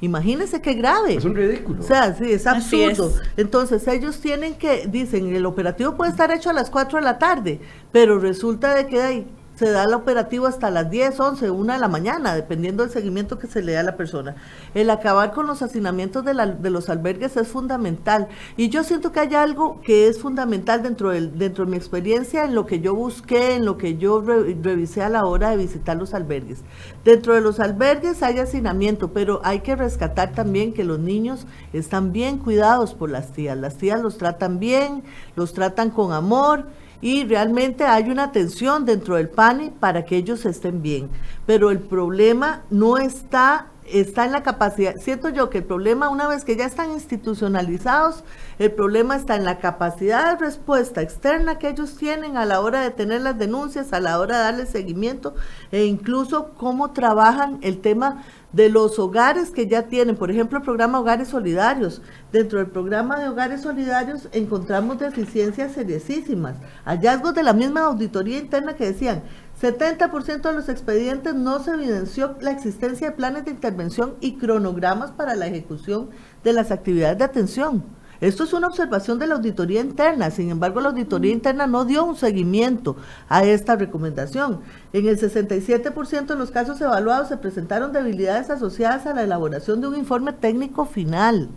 Imagínense 0.00 0.60
qué 0.60 0.74
grave. 0.74 1.14
Es 1.14 1.24
un 1.24 1.34
ridículo. 1.34 1.80
O 1.80 1.82
sea, 1.82 2.14
sí, 2.14 2.30
es 2.30 2.46
absurdo. 2.46 3.12
Entonces 3.36 3.86
ellos 3.88 4.20
tienen 4.20 4.54
que, 4.54 4.86
dicen, 4.86 5.34
el 5.34 5.46
operativo 5.46 5.96
puede 5.96 6.10
estar 6.10 6.30
hecho 6.30 6.50
a 6.50 6.52
las 6.52 6.70
4 6.70 6.98
de 6.98 7.04
la 7.04 7.18
tarde, 7.18 7.60
pero 7.92 8.18
resulta 8.18 8.74
de 8.74 8.86
que 8.86 9.00
hay 9.00 9.26
se 9.56 9.70
da 9.70 9.84
el 9.84 9.94
operativo 9.94 10.46
hasta 10.46 10.70
las 10.70 10.90
10, 10.90 11.18
11, 11.18 11.50
1 11.50 11.72
de 11.72 11.78
la 11.78 11.88
mañana, 11.88 12.34
dependiendo 12.34 12.82
del 12.82 12.92
seguimiento 12.92 13.38
que 13.38 13.46
se 13.46 13.62
le 13.62 13.72
da 13.72 13.80
a 13.80 13.84
la 13.84 13.96
persona. 13.96 14.36
El 14.74 14.90
acabar 14.90 15.32
con 15.32 15.46
los 15.46 15.62
hacinamientos 15.62 16.24
de, 16.24 16.34
de, 16.34 16.70
los 16.70 16.90
albergues 16.90 17.36
es 17.38 17.48
fundamental. 17.48 18.28
Y 18.58 18.68
yo 18.68 18.84
siento 18.84 19.12
que 19.12 19.20
hay 19.20 19.34
algo 19.34 19.80
que 19.80 20.08
es 20.08 20.20
fundamental 20.20 20.82
dentro, 20.82 21.10
del, 21.10 21.38
dentro 21.38 21.64
de 21.64 21.70
mi 21.70 21.76
experiencia, 21.78 22.44
en 22.44 22.54
lo 22.54 22.66
que 22.66 22.80
yo 22.80 22.94
busqué, 22.94 23.54
en 23.54 23.64
lo 23.64 23.78
que 23.78 23.96
yo 23.96 24.20
revisé 24.20 25.02
a 25.02 25.08
la 25.08 25.24
hora 25.24 25.50
de 25.50 25.56
visitar 25.56 25.96
los 25.96 26.12
albergues. 26.12 26.60
Dentro 27.02 27.34
de 27.34 27.40
los 27.40 27.58
albergues 27.58 28.22
hay 28.22 28.38
hacinamiento, 28.38 29.12
pero 29.12 29.40
hay 29.42 29.60
que 29.60 29.74
rescatar 29.74 30.32
también 30.32 30.74
que 30.74 30.84
los 30.84 30.98
niños 30.98 31.46
están 31.72 32.12
bien 32.12 32.38
cuidados 32.38 32.92
por 32.92 33.10
las 33.10 33.32
tías. 33.32 33.56
Las 33.56 33.78
tías 33.78 34.02
los 34.02 34.18
tratan 34.18 34.58
bien, 34.58 35.02
los 35.34 35.54
tratan 35.54 35.88
con 35.90 36.12
amor 36.12 36.66
y 37.00 37.24
realmente 37.24 37.84
hay 37.84 38.10
una 38.10 38.24
atención 38.24 38.84
dentro 38.84 39.16
del 39.16 39.28
PANI 39.28 39.70
para 39.70 40.04
que 40.04 40.16
ellos 40.16 40.44
estén 40.46 40.82
bien. 40.82 41.08
Pero 41.46 41.70
el 41.70 41.80
problema 41.80 42.62
no 42.70 42.98
está 42.98 43.66
está 43.92 44.24
en 44.24 44.32
la 44.32 44.42
capacidad, 44.42 44.96
siento 44.96 45.28
yo 45.28 45.50
que 45.50 45.58
el 45.58 45.64
problema, 45.64 46.08
una 46.08 46.28
vez 46.28 46.44
que 46.44 46.56
ya 46.56 46.64
están 46.64 46.90
institucionalizados, 46.90 48.24
el 48.58 48.72
problema 48.72 49.16
está 49.16 49.36
en 49.36 49.44
la 49.44 49.58
capacidad 49.58 50.32
de 50.32 50.44
respuesta 50.44 51.02
externa 51.02 51.58
que 51.58 51.68
ellos 51.68 51.96
tienen 51.96 52.36
a 52.36 52.46
la 52.46 52.60
hora 52.60 52.80
de 52.80 52.90
tener 52.90 53.22
las 53.22 53.38
denuncias, 53.38 53.92
a 53.92 54.00
la 54.00 54.18
hora 54.18 54.38
de 54.38 54.42
darle 54.44 54.66
seguimiento 54.66 55.34
e 55.70 55.84
incluso 55.84 56.54
cómo 56.54 56.92
trabajan 56.92 57.58
el 57.62 57.80
tema 57.80 58.24
de 58.52 58.70
los 58.70 58.98
hogares 58.98 59.50
que 59.50 59.66
ya 59.66 59.82
tienen, 59.82 60.16
por 60.16 60.30
ejemplo, 60.30 60.58
el 60.58 60.64
programa 60.64 61.00
Hogares 61.00 61.28
Solidarios. 61.28 62.00
Dentro 62.32 62.58
del 62.58 62.68
programa 62.68 63.20
de 63.20 63.28
Hogares 63.28 63.60
Solidarios 63.60 64.28
encontramos 64.32 64.98
deficiencias 64.98 65.72
seriosísimas, 65.72 66.56
hallazgos 66.84 67.34
de 67.34 67.42
la 67.42 67.52
misma 67.52 67.82
auditoría 67.82 68.38
interna 68.38 68.74
que 68.74 68.86
decían, 68.86 69.22
70% 69.60 70.42
de 70.42 70.52
los 70.52 70.68
expedientes 70.68 71.34
no 71.34 71.60
se 71.60 71.70
evidenció 71.70 72.36
la 72.40 72.50
existencia 72.50 73.08
de 73.08 73.16
planes 73.16 73.46
de 73.46 73.52
intervención 73.52 74.16
y 74.20 74.36
cronogramas 74.36 75.12
para 75.12 75.34
la 75.34 75.46
ejecución 75.46 76.10
de 76.44 76.52
las 76.52 76.70
actividades 76.70 77.16
de 77.16 77.24
atención. 77.24 77.82
Esto 78.20 78.44
es 78.44 78.52
una 78.52 78.66
observación 78.66 79.18
de 79.18 79.26
la 79.26 79.34
auditoría 79.34 79.80
interna, 79.80 80.30
sin 80.30 80.50
embargo 80.50 80.80
la 80.80 80.88
auditoría 80.88 81.32
interna 81.32 81.66
no 81.66 81.86
dio 81.86 82.04
un 82.04 82.16
seguimiento 82.16 82.96
a 83.28 83.44
esta 83.44 83.76
recomendación. 83.76 84.60
En 84.92 85.06
el 85.06 85.18
67% 85.18 86.26
de 86.26 86.36
los 86.36 86.50
casos 86.50 86.80
evaluados 86.80 87.28
se 87.28 87.36
presentaron 87.38 87.92
debilidades 87.92 88.50
asociadas 88.50 89.06
a 89.06 89.14
la 89.14 89.22
elaboración 89.22 89.80
de 89.80 89.88
un 89.88 89.96
informe 89.96 90.32
técnico 90.34 90.84
final 90.84 91.50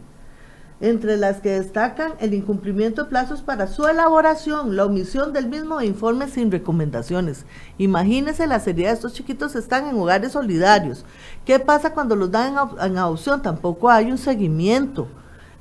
entre 0.81 1.17
las 1.17 1.41
que 1.41 1.59
destacan 1.59 2.13
el 2.19 2.33
incumplimiento 2.33 3.03
de 3.03 3.09
plazos 3.09 3.41
para 3.41 3.67
su 3.67 3.85
elaboración, 3.85 4.75
la 4.75 4.85
omisión 4.85 5.33
del 5.33 5.47
mismo 5.47 5.81
informe 5.81 6.27
sin 6.27 6.51
recomendaciones. 6.51 7.45
Imagínense 7.77 8.47
la 8.47 8.59
seriedad, 8.59 8.93
estos 8.93 9.13
chiquitos 9.13 9.55
están 9.55 9.87
en 9.87 9.97
hogares 9.97 10.31
solidarios. 10.31 11.05
¿Qué 11.45 11.59
pasa 11.59 11.93
cuando 11.93 12.15
los 12.15 12.31
dan 12.31 12.55
en, 12.81 12.97
adopción? 12.97 13.41
Tampoco 13.41 13.89
hay 13.89 14.09
un 14.09 14.17
seguimiento 14.17 15.07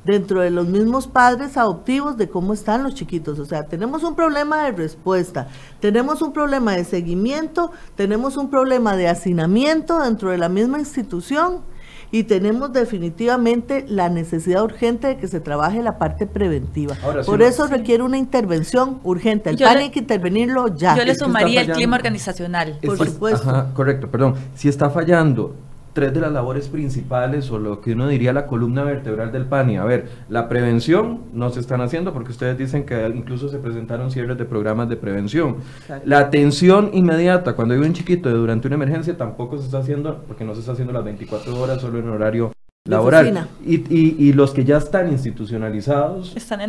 dentro 0.04 0.40
de 0.40 0.50
los 0.50 0.68
mismos 0.68 1.08
padres 1.08 1.56
adoptivos 1.56 2.16
de 2.16 2.28
cómo 2.28 2.54
están 2.54 2.84
los 2.84 2.94
chiquitos. 2.94 3.40
O 3.40 3.44
sea, 3.44 3.64
tenemos 3.64 4.04
un 4.04 4.14
problema 4.14 4.64
de 4.64 4.72
respuesta, 4.72 5.48
tenemos 5.80 6.22
un 6.22 6.32
problema 6.32 6.76
de 6.76 6.84
seguimiento, 6.84 7.72
tenemos 7.96 8.36
un 8.36 8.48
problema 8.50 8.94
de 8.94 9.08
hacinamiento 9.08 10.00
dentro 10.00 10.30
de 10.30 10.38
la 10.38 10.48
misma 10.48 10.78
institución 10.78 11.62
y 12.10 12.24
tenemos 12.24 12.72
definitivamente 12.72 13.84
la 13.88 14.08
necesidad 14.08 14.62
urgente 14.64 15.08
de 15.08 15.16
que 15.18 15.28
se 15.28 15.40
trabaje 15.40 15.82
la 15.82 15.98
parte 15.98 16.26
preventiva. 16.26 16.96
Por 17.26 17.42
eso 17.42 17.66
requiere 17.66 18.02
una 18.02 18.18
intervención 18.18 19.00
urgente. 19.04 19.50
El 19.50 19.58
PAN 19.58 19.78
hay 19.78 19.90
que 19.90 20.00
intervenirlo 20.00 20.74
ya. 20.74 20.96
Yo 20.96 21.04
le 21.04 21.14
sumaría 21.14 21.62
el 21.62 21.72
clima 21.72 21.96
organizacional. 21.96 22.78
Por 22.84 22.98
supuesto. 22.98 23.66
correcto, 23.74 24.10
perdón. 24.10 24.34
Si 24.54 24.68
está 24.68 24.90
fallando 24.90 25.54
tres 25.98 26.14
de 26.14 26.20
las 26.20 26.30
labores 26.30 26.68
principales 26.68 27.50
o 27.50 27.58
lo 27.58 27.80
que 27.80 27.94
uno 27.94 28.06
diría 28.06 28.32
la 28.32 28.46
columna 28.46 28.84
vertebral 28.84 29.32
del 29.32 29.46
PANI. 29.46 29.78
A 29.78 29.84
ver, 29.84 30.08
la 30.28 30.48
prevención 30.48 31.22
no 31.32 31.50
se 31.50 31.58
están 31.58 31.80
haciendo 31.80 32.12
porque 32.12 32.30
ustedes 32.30 32.56
dicen 32.56 32.86
que 32.86 33.04
incluso 33.08 33.48
se 33.48 33.58
presentaron 33.58 34.12
cierres 34.12 34.38
de 34.38 34.44
programas 34.44 34.88
de 34.88 34.96
prevención. 34.96 35.56
La 36.04 36.20
atención 36.20 36.90
inmediata, 36.92 37.54
cuando 37.56 37.74
hay 37.74 37.80
un 37.80 37.94
chiquito 37.94 38.30
durante 38.30 38.68
una 38.68 38.76
emergencia, 38.76 39.16
tampoco 39.16 39.58
se 39.58 39.64
está 39.64 39.78
haciendo 39.78 40.22
porque 40.28 40.44
no 40.44 40.54
se 40.54 40.60
está 40.60 40.70
haciendo 40.70 40.92
las 40.92 41.02
24 41.02 41.60
horas 41.60 41.80
solo 41.80 41.98
en 41.98 42.08
horario 42.10 42.52
laboral. 42.88 43.48
Y, 43.64 43.76
y, 43.88 44.32
los 44.32 44.52
que 44.52 44.64
ya 44.64 44.78
están 44.78 45.12
institucionalizados 45.12 46.34
están 46.36 46.60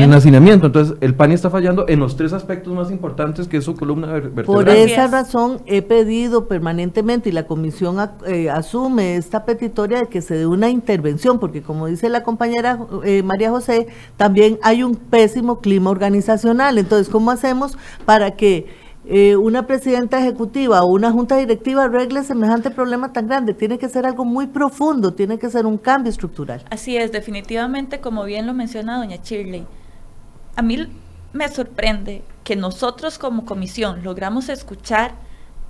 en, 0.00 0.12
hacinamiento. 0.12 0.66
Entonces, 0.66 0.96
el 1.00 1.14
PANI 1.14 1.34
está 1.34 1.50
fallando 1.50 1.86
en 1.88 2.00
los 2.00 2.16
tres 2.16 2.32
aspectos 2.32 2.74
más 2.74 2.90
importantes 2.90 3.46
que 3.46 3.58
es 3.58 3.64
su 3.64 3.76
columna 3.76 4.08
vertebral. 4.08 4.44
Por 4.44 4.68
esa 4.68 5.06
razón 5.06 5.60
he 5.66 5.82
pedido 5.82 6.48
permanentemente 6.48 7.28
y 7.28 7.32
la 7.32 7.46
comisión 7.46 7.96
eh, 8.26 8.50
asume 8.50 9.16
esta 9.16 9.44
petitoria 9.44 10.00
de 10.00 10.06
que 10.06 10.20
se 10.20 10.34
dé 10.34 10.46
una 10.46 10.68
intervención, 10.68 11.38
porque 11.38 11.62
como 11.62 11.86
dice 11.86 12.08
la 12.08 12.22
compañera 12.22 12.78
eh, 13.04 13.22
María 13.22 13.50
José, 13.50 13.86
también 14.16 14.58
hay 14.62 14.82
un 14.82 14.96
pésimo 14.96 15.60
clima 15.60 15.90
organizacional. 15.90 16.78
Entonces, 16.78 17.08
¿cómo 17.08 17.30
hacemos 17.30 17.78
para 18.04 18.32
que 18.32 18.87
eh, 19.10 19.36
una 19.36 19.66
presidenta 19.66 20.18
ejecutiva 20.18 20.82
o 20.82 20.92
una 20.92 21.10
junta 21.10 21.38
directiva 21.38 21.84
arregle 21.84 22.22
semejante 22.24 22.70
problema 22.70 23.10
tan 23.10 23.26
grande. 23.26 23.54
Tiene 23.54 23.78
que 23.78 23.88
ser 23.88 24.04
algo 24.04 24.26
muy 24.26 24.48
profundo, 24.48 25.14
tiene 25.14 25.38
que 25.38 25.48
ser 25.48 25.64
un 25.64 25.78
cambio 25.78 26.10
estructural. 26.10 26.62
Así 26.68 26.98
es, 26.98 27.10
definitivamente, 27.10 28.00
como 28.00 28.24
bien 28.24 28.46
lo 28.46 28.52
menciona 28.52 28.98
doña 28.98 29.16
Shirley, 29.16 29.66
a 30.56 30.60
mí 30.60 30.86
me 31.32 31.48
sorprende 31.48 32.22
que 32.44 32.54
nosotros 32.54 33.18
como 33.18 33.46
comisión 33.46 34.04
logramos 34.04 34.50
escuchar 34.50 35.14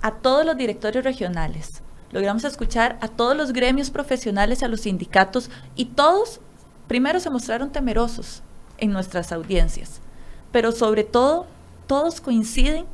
a 0.01 0.11
todos 0.15 0.45
los 0.45 0.57
directorios 0.57 1.05
regionales, 1.05 1.81
logramos 2.11 2.43
escuchar 2.43 2.97
a 2.99 3.07
todos 3.07 3.37
los 3.37 3.53
gremios 3.53 3.89
profesionales, 3.89 4.63
a 4.63 4.67
los 4.67 4.81
sindicatos, 4.81 5.49
y 5.75 5.85
todos 5.85 6.41
primero 6.89 7.21
se 7.21 7.29
mostraron 7.29 7.71
temerosos 7.71 8.43
en 8.79 8.91
nuestras 8.91 9.31
audiencias, 9.31 10.01
pero 10.51 10.73
sobre 10.73 11.05
todo 11.05 11.47
todos 11.87 12.19
coinciden 12.19 12.85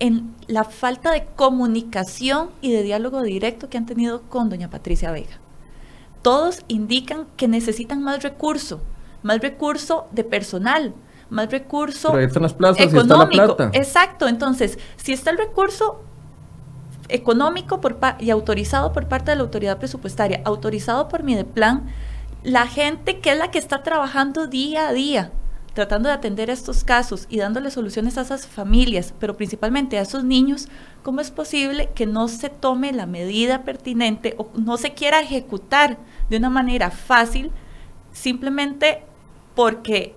en 0.00 0.34
la 0.46 0.64
falta 0.64 1.12
de 1.12 1.26
comunicación 1.36 2.50
y 2.60 2.72
de 2.72 2.82
diálogo 2.82 3.22
directo 3.22 3.68
que 3.68 3.78
han 3.78 3.86
tenido 3.86 4.22
con 4.22 4.48
doña 4.48 4.70
Patricia 4.70 5.12
Vega. 5.12 5.38
Todos 6.22 6.64
indican 6.68 7.26
que 7.36 7.48
necesitan 7.48 8.02
más 8.02 8.22
recurso, 8.22 8.80
más 9.22 9.40
recurso 9.40 10.08
de 10.10 10.24
personal, 10.24 10.94
más 11.28 11.50
recurso 11.50 12.18
económico. 12.18 13.56
Exacto, 13.72 14.26
entonces, 14.26 14.78
si 14.96 15.12
está 15.12 15.30
el 15.30 15.38
recurso 15.38 16.02
económico 17.08 17.80
por 17.80 17.98
y 18.18 18.30
autorizado 18.30 18.92
por 18.92 19.06
parte 19.06 19.30
de 19.30 19.36
la 19.36 19.42
autoridad 19.42 19.78
presupuestaria, 19.78 20.40
autorizado 20.44 21.08
por 21.08 21.22
Mideplan, 21.22 21.86
la 22.42 22.66
gente 22.66 23.20
que 23.20 23.32
es 23.32 23.38
la 23.38 23.50
que 23.50 23.58
está 23.58 23.82
trabajando 23.82 24.46
día 24.46 24.88
a 24.88 24.92
día 24.92 25.32
tratando 25.74 26.08
de 26.08 26.14
atender 26.14 26.50
estos 26.50 26.84
casos 26.84 27.26
y 27.28 27.38
dándole 27.38 27.70
soluciones 27.70 28.18
a 28.18 28.22
esas 28.22 28.46
familias, 28.46 29.14
pero 29.18 29.36
principalmente 29.36 29.98
a 29.98 30.02
esos 30.02 30.24
niños, 30.24 30.68
¿cómo 31.02 31.20
es 31.20 31.30
posible 31.30 31.90
que 31.94 32.06
no 32.06 32.28
se 32.28 32.48
tome 32.48 32.92
la 32.92 33.06
medida 33.06 33.62
pertinente 33.62 34.34
o 34.38 34.48
no 34.54 34.76
se 34.76 34.94
quiera 34.94 35.20
ejecutar 35.20 35.98
de 36.28 36.36
una 36.36 36.50
manera 36.50 36.90
fácil 36.90 37.52
simplemente 38.12 39.04
porque 39.54 40.14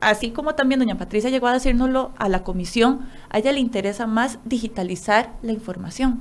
así 0.00 0.30
como 0.30 0.54
también 0.54 0.80
doña 0.80 0.98
Patricia 0.98 1.30
llegó 1.30 1.46
a 1.46 1.54
decírnoslo 1.54 2.12
a 2.18 2.28
la 2.28 2.42
comisión, 2.42 3.08
a 3.30 3.38
ella 3.38 3.52
le 3.52 3.60
interesa 3.60 4.06
más 4.06 4.38
digitalizar 4.44 5.32
la 5.42 5.52
información, 5.52 6.20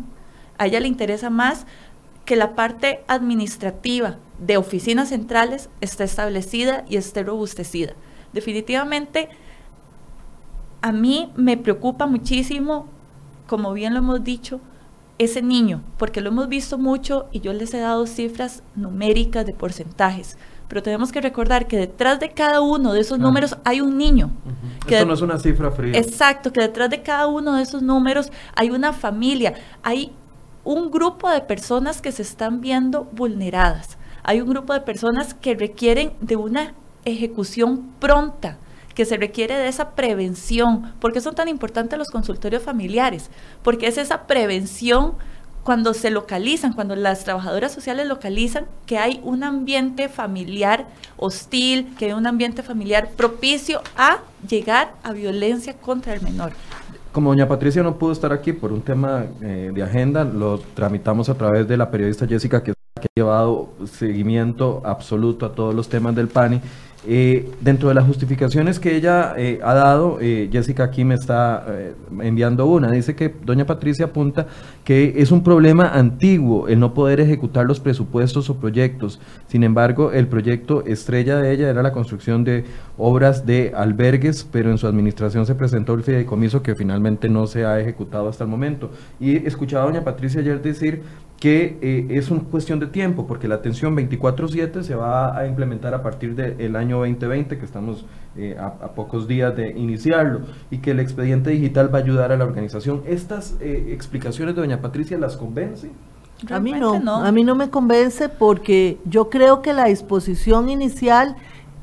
a 0.58 0.68
ella 0.68 0.80
le 0.80 0.88
interesa 0.88 1.30
más 1.30 1.66
que 2.26 2.36
la 2.36 2.56
parte 2.56 3.04
administrativa 3.08 4.18
de 4.38 4.58
oficinas 4.58 5.10
centrales 5.10 5.70
esté 5.82 6.04
establecida 6.04 6.86
y 6.88 6.98
esté 6.98 7.24
robustecida 7.24 7.96
definitivamente 8.34 9.30
a 10.82 10.92
mí 10.92 11.32
me 11.36 11.58
preocupa 11.58 12.08
muchísimo, 12.08 12.88
como 13.48 13.74
bien 13.74 13.94
lo 13.94 14.00
hemos 14.00 14.24
dicho, 14.24 14.62
ese 15.18 15.42
niño, 15.42 15.84
porque 15.98 16.22
lo 16.22 16.30
hemos 16.30 16.48
visto 16.48 16.78
mucho 16.78 17.28
y 17.32 17.42
yo 17.42 17.52
les 17.52 17.74
he 17.74 17.80
dado 17.80 18.08
cifras 18.08 18.64
numéricas 18.76 19.46
de 19.46 19.54
porcentajes, 19.54 20.38
pero 20.70 20.82
tenemos 20.82 21.12
que 21.12 21.20
recordar 21.20 21.68
que 21.68 21.78
detrás 21.78 22.20
de 22.22 22.32
cada 22.32 22.62
uno 22.62 22.94
de 22.94 23.02
esos 23.02 23.20
ah. 23.20 23.22
números 23.22 23.58
hay 23.66 23.82
un 23.82 23.98
niño. 23.98 24.32
Esto 24.88 25.06
no 25.06 25.14
es 25.14 25.22
una 25.22 25.38
cifra 25.38 25.72
fría. 25.72 25.98
Exacto, 26.00 26.54
que 26.54 26.62
detrás 26.62 26.90
de 26.90 27.02
cada 27.02 27.28
uno 27.28 27.56
de 27.56 27.64
esos 27.64 27.82
números 27.82 28.32
hay 28.56 28.70
una 28.70 28.94
familia, 28.94 29.56
hay 29.84 30.14
un 30.64 30.90
grupo 30.90 31.30
de 31.30 31.42
personas 31.42 32.02
que 32.02 32.14
se 32.14 32.22
están 32.22 32.62
viendo 32.62 33.06
vulneradas, 33.12 33.98
hay 34.24 34.40
un 34.40 34.50
grupo 34.50 34.74
de 34.74 34.82
personas 34.82 35.34
que 35.34 35.54
requieren 35.56 36.14
de 36.22 36.38
una 36.38 36.76
ejecución 37.06 37.90
pronta, 38.00 38.58
que 38.96 39.06
se 39.06 39.18
requiere 39.18 39.56
de 39.56 39.68
esa 39.68 39.92
prevención. 39.92 40.94
¿Por 41.00 41.14
qué 41.14 41.22
son 41.22 41.36
tan 41.36 41.48
importantes 41.48 41.98
los 41.98 42.10
consultorios 42.10 42.64
familiares? 42.64 43.30
Porque 43.64 43.88
es 43.88 43.98
esa 43.98 44.28
prevención 44.28 45.14
cuando 45.64 45.94
se 45.94 46.10
localizan, 46.10 46.74
cuando 46.74 46.96
las 46.96 47.24
trabajadoras 47.24 47.72
sociales 47.72 48.08
localizan 48.08 48.66
que 48.86 48.98
hay 48.98 49.22
un 49.24 49.44
ambiente 49.44 50.10
familiar 50.10 50.88
hostil, 51.18 51.96
que 51.98 52.06
hay 52.06 52.12
un 52.14 52.28
ambiente 52.28 52.64
familiar 52.64 53.10
propicio 53.16 53.82
a 53.96 54.18
llegar 54.48 54.94
a 55.04 55.12
violencia 55.12 55.74
contra 55.74 56.14
el 56.14 56.22
menor. 56.22 56.54
Como 57.12 57.30
doña 57.30 57.48
Patricia 57.48 57.84
no 57.84 57.98
pudo 57.98 58.12
estar 58.12 58.32
aquí 58.32 58.54
por 58.54 58.72
un 58.72 58.82
tema 58.82 59.26
eh, 59.42 59.72
de 59.74 59.84
agenda, 59.84 60.24
lo 60.24 60.60
tramitamos 60.60 61.30
a 61.30 61.36
través 61.36 61.68
de 61.68 61.76
la 61.76 61.90
periodista 61.90 62.28
Jessica 62.28 62.64
que, 62.64 62.74
que 63.02 63.08
ha 63.08 63.12
llevado 63.16 63.70
seguimiento 63.86 64.82
absoluto 64.86 65.46
a 65.46 65.54
todos 65.54 65.74
los 65.74 65.90
temas 65.90 66.16
del 66.16 66.28
PANI 66.28 66.62
eh, 67.08 67.50
dentro 67.62 67.88
de 67.88 67.96
las 67.96 68.06
justificaciones 68.06 68.78
que 68.78 68.98
ella 68.98 69.34
eh, 69.38 69.62
ha 69.64 69.74
dado, 69.74 70.18
eh, 70.20 70.50
Jessica 70.52 70.84
aquí 70.84 71.06
me 71.06 71.16
está 71.16 71.66
enviando 72.20 72.66
una. 72.66 72.92
Dice 72.92 73.16
que 73.16 73.34
doña 73.44 73.66
Patricia 73.66 74.06
apunta 74.06 74.48
que 74.84 75.14
es 75.18 75.32
un 75.32 75.42
problema 75.42 75.88
antiguo 75.88 76.68
el 76.68 76.80
no 76.80 76.94
poder 76.94 77.22
ejecutar 77.22 77.66
los 77.66 77.80
presupuestos 77.80 78.50
o 78.50 78.58
proyectos. 78.58 79.22
Sin 79.48 79.64
embargo, 79.64 80.12
el 80.12 80.28
proyecto 80.28 80.84
estrella 80.86 81.38
de 81.38 81.54
ella 81.54 81.70
era 81.70 81.82
la 81.82 81.94
construcción 81.94 82.44
de 82.44 82.66
obras 82.98 83.46
de 83.46 83.72
albergues, 83.76 84.46
pero 84.52 84.70
en 84.70 84.78
su 84.78 84.86
administración 84.86 85.46
se 85.46 85.56
presentó 85.56 85.94
el 85.94 86.04
fideicomiso 86.04 86.62
que 86.62 86.76
finalmente 86.76 87.30
no 87.30 87.48
se 87.48 87.66
ha 87.66 87.80
ejecutado 87.80 88.28
hasta 88.28 88.44
el 88.44 88.50
momento. 88.50 88.92
Y 89.22 89.48
escuchaba 89.48 89.84
a 89.84 89.88
doña 89.88 90.04
Patricia 90.04 90.42
ayer 90.42 90.62
decir 90.62 91.02
que 91.40 91.78
eh, 91.82 92.08
es 92.10 92.30
una 92.32 92.42
cuestión 92.42 92.80
de 92.80 92.88
tiempo, 92.88 93.26
porque 93.26 93.48
la 93.48 93.56
atención 93.56 93.96
24/7 93.96 94.84
se 94.84 94.96
va 94.96 95.38
a 95.38 95.48
implementar 95.48 95.94
a 95.94 96.04
partir 96.04 96.36
del 96.36 96.76
año 96.76 96.98
2020, 96.98 97.58
que 97.58 97.66
estamos 97.66 98.06
eh, 98.36 98.58
a, 98.60 98.90
pocos 98.90 99.28
días 99.28 99.56
de 99.56 99.72
iniciarlo, 99.72 100.42
y 100.70 100.80
que 100.80 100.92
el 100.92 101.00
expediente 101.00 101.52
digital 101.52 101.94
va 101.94 102.00
a 102.00 102.02
ayudar 102.02 102.32
a 102.32 102.38
la 102.38 102.44
organización. 102.44 103.04
¿Estas 103.08 103.56
eh, 103.62 103.92
explicaciones 103.94 104.56
de 104.56 104.62
doña 104.62 104.82
Patricia 104.82 105.18
las 105.18 105.38
convence? 105.38 105.90
A 106.50 106.60
mí 106.60 106.72
no, 106.72 106.94
a 106.94 107.32
mí 107.32 107.44
no 107.44 107.56
me 107.56 107.70
convence 107.70 108.30
porque 108.30 108.98
yo 109.04 109.30
creo 109.30 109.62
que 109.62 109.74
la 109.74 109.86
disposición 109.86 110.70
inicial 110.70 111.36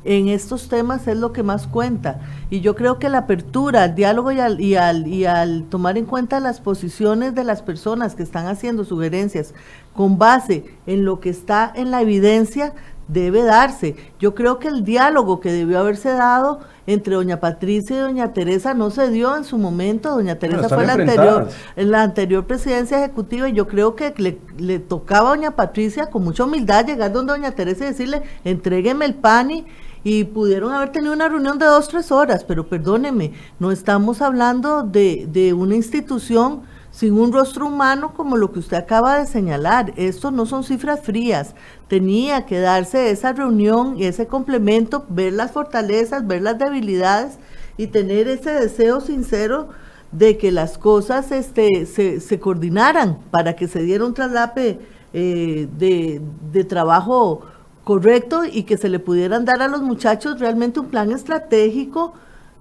en 0.07 0.29
estos 0.29 0.69
temas 0.69 1.05
es 1.07 1.17
lo 1.17 1.33
que 1.33 1.43
más 1.43 1.67
cuenta. 1.67 2.21
Y 2.49 2.61
yo 2.61 2.75
creo 2.75 2.97
que 2.97 3.09
la 3.09 3.19
apertura 3.19 3.83
al 3.83 3.93
diálogo 3.93 4.31
y 4.31 4.39
al, 4.39 4.61
y 4.61 4.75
al, 4.75 5.05
y 5.05 5.25
al 5.25 5.65
tomar 5.65 5.97
en 5.97 6.05
cuenta 6.05 6.39
las 6.39 6.61
posiciones 6.61 7.35
de 7.35 7.43
las 7.43 7.61
personas 7.61 8.15
que 8.15 8.23
están 8.23 8.47
haciendo 8.47 8.85
sugerencias 8.85 9.53
con 9.93 10.17
base 10.17 10.63
en 10.85 11.03
lo 11.03 11.19
que 11.19 11.29
está 11.29 11.73
en 11.75 11.91
la 11.91 12.01
evidencia 12.01 12.73
debe 13.09 13.43
darse. 13.43 13.97
Yo 14.17 14.33
creo 14.33 14.59
que 14.59 14.69
el 14.69 14.85
diálogo 14.85 15.41
que 15.41 15.51
debió 15.51 15.79
haberse 15.79 16.09
dado 16.09 16.59
entre 16.87 17.15
doña 17.15 17.41
Patricia 17.41 17.97
y 17.97 17.99
doña 17.99 18.31
Teresa 18.31 18.73
no 18.73 18.91
se 18.91 19.09
dio 19.09 19.35
en 19.35 19.43
su 19.43 19.57
momento. 19.57 20.11
Doña 20.11 20.39
Teresa 20.39 20.69
fue 20.69 20.85
la 20.85 20.93
anterior, 20.93 21.49
en 21.75 21.91
la 21.91 22.03
anterior 22.03 22.45
presidencia 22.45 22.99
ejecutiva 22.99 23.49
y 23.49 23.53
yo 23.53 23.67
creo 23.67 23.95
que 23.95 24.13
le, 24.17 24.39
le, 24.57 24.79
tocaba 24.79 25.31
a 25.31 25.35
doña 25.35 25.51
Patricia 25.51 26.07
con 26.07 26.23
mucha 26.23 26.45
humildad 26.45 26.85
llegar 26.85 27.11
donde 27.11 27.33
doña 27.33 27.51
Teresa 27.51 27.83
y 27.83 27.87
decirle, 27.87 28.23
entrégueme 28.45 29.03
el 29.03 29.15
PANI 29.15 29.65
y 30.03 30.23
pudieron 30.25 30.71
haber 30.71 30.91
tenido 30.91 31.13
una 31.13 31.29
reunión 31.29 31.59
de 31.59 31.65
dos, 31.65 31.87
tres 31.87 32.11
horas, 32.11 32.43
pero 32.43 32.67
perdóneme, 32.67 33.33
no 33.59 33.71
estamos 33.71 34.21
hablando 34.21 34.83
de, 34.83 35.27
de 35.31 35.53
una 35.53 35.75
institución 35.75 36.61
sin 36.91 37.13
un 37.13 37.31
rostro 37.31 37.67
humano 37.67 38.13
como 38.15 38.37
lo 38.37 38.51
que 38.51 38.57
usted 38.57 38.77
acaba 38.77 39.19
de 39.19 39.27
señalar. 39.27 39.93
Esto 39.97 40.31
no 40.31 40.47
son 40.47 40.63
cifras 40.63 41.01
frías. 41.03 41.53
Tenía 41.87 42.47
que 42.47 42.59
darse 42.59 43.11
esa 43.11 43.33
reunión 43.33 43.97
y 43.97 44.05
ese 44.05 44.25
complemento, 44.25 45.05
ver 45.09 45.33
las 45.33 45.51
fortalezas, 45.51 46.25
ver 46.25 46.41
las 46.41 46.57
debilidades 46.57 47.37
y 47.77 47.87
tener 47.87 48.27
ese 48.27 48.51
deseo 48.51 48.99
sincero 48.99 49.69
de 50.11 50.37
que 50.37 50.51
las 50.51 50.79
cosas 50.79 51.31
este, 51.31 51.85
se, 51.85 52.19
se 52.19 52.39
coordinaran 52.39 53.19
para 53.29 53.55
que 53.55 53.67
se 53.67 53.83
diera 53.83 54.05
un 54.05 54.15
traslape 54.15 54.79
eh, 55.13 55.67
de, 55.77 56.21
de 56.51 56.63
trabajo 56.63 57.41
correcto 57.87 58.41
y 58.43 58.63
que 58.63 58.75
se 58.75 58.89
le 58.89 58.99
pudieran 58.99 59.45
dar 59.45 59.61
a 59.61 59.69
los 59.69 59.81
muchachos 59.81 60.41
realmente 60.41 60.81
un 60.81 60.87
plan 60.87 61.09
estratégico 61.13 62.11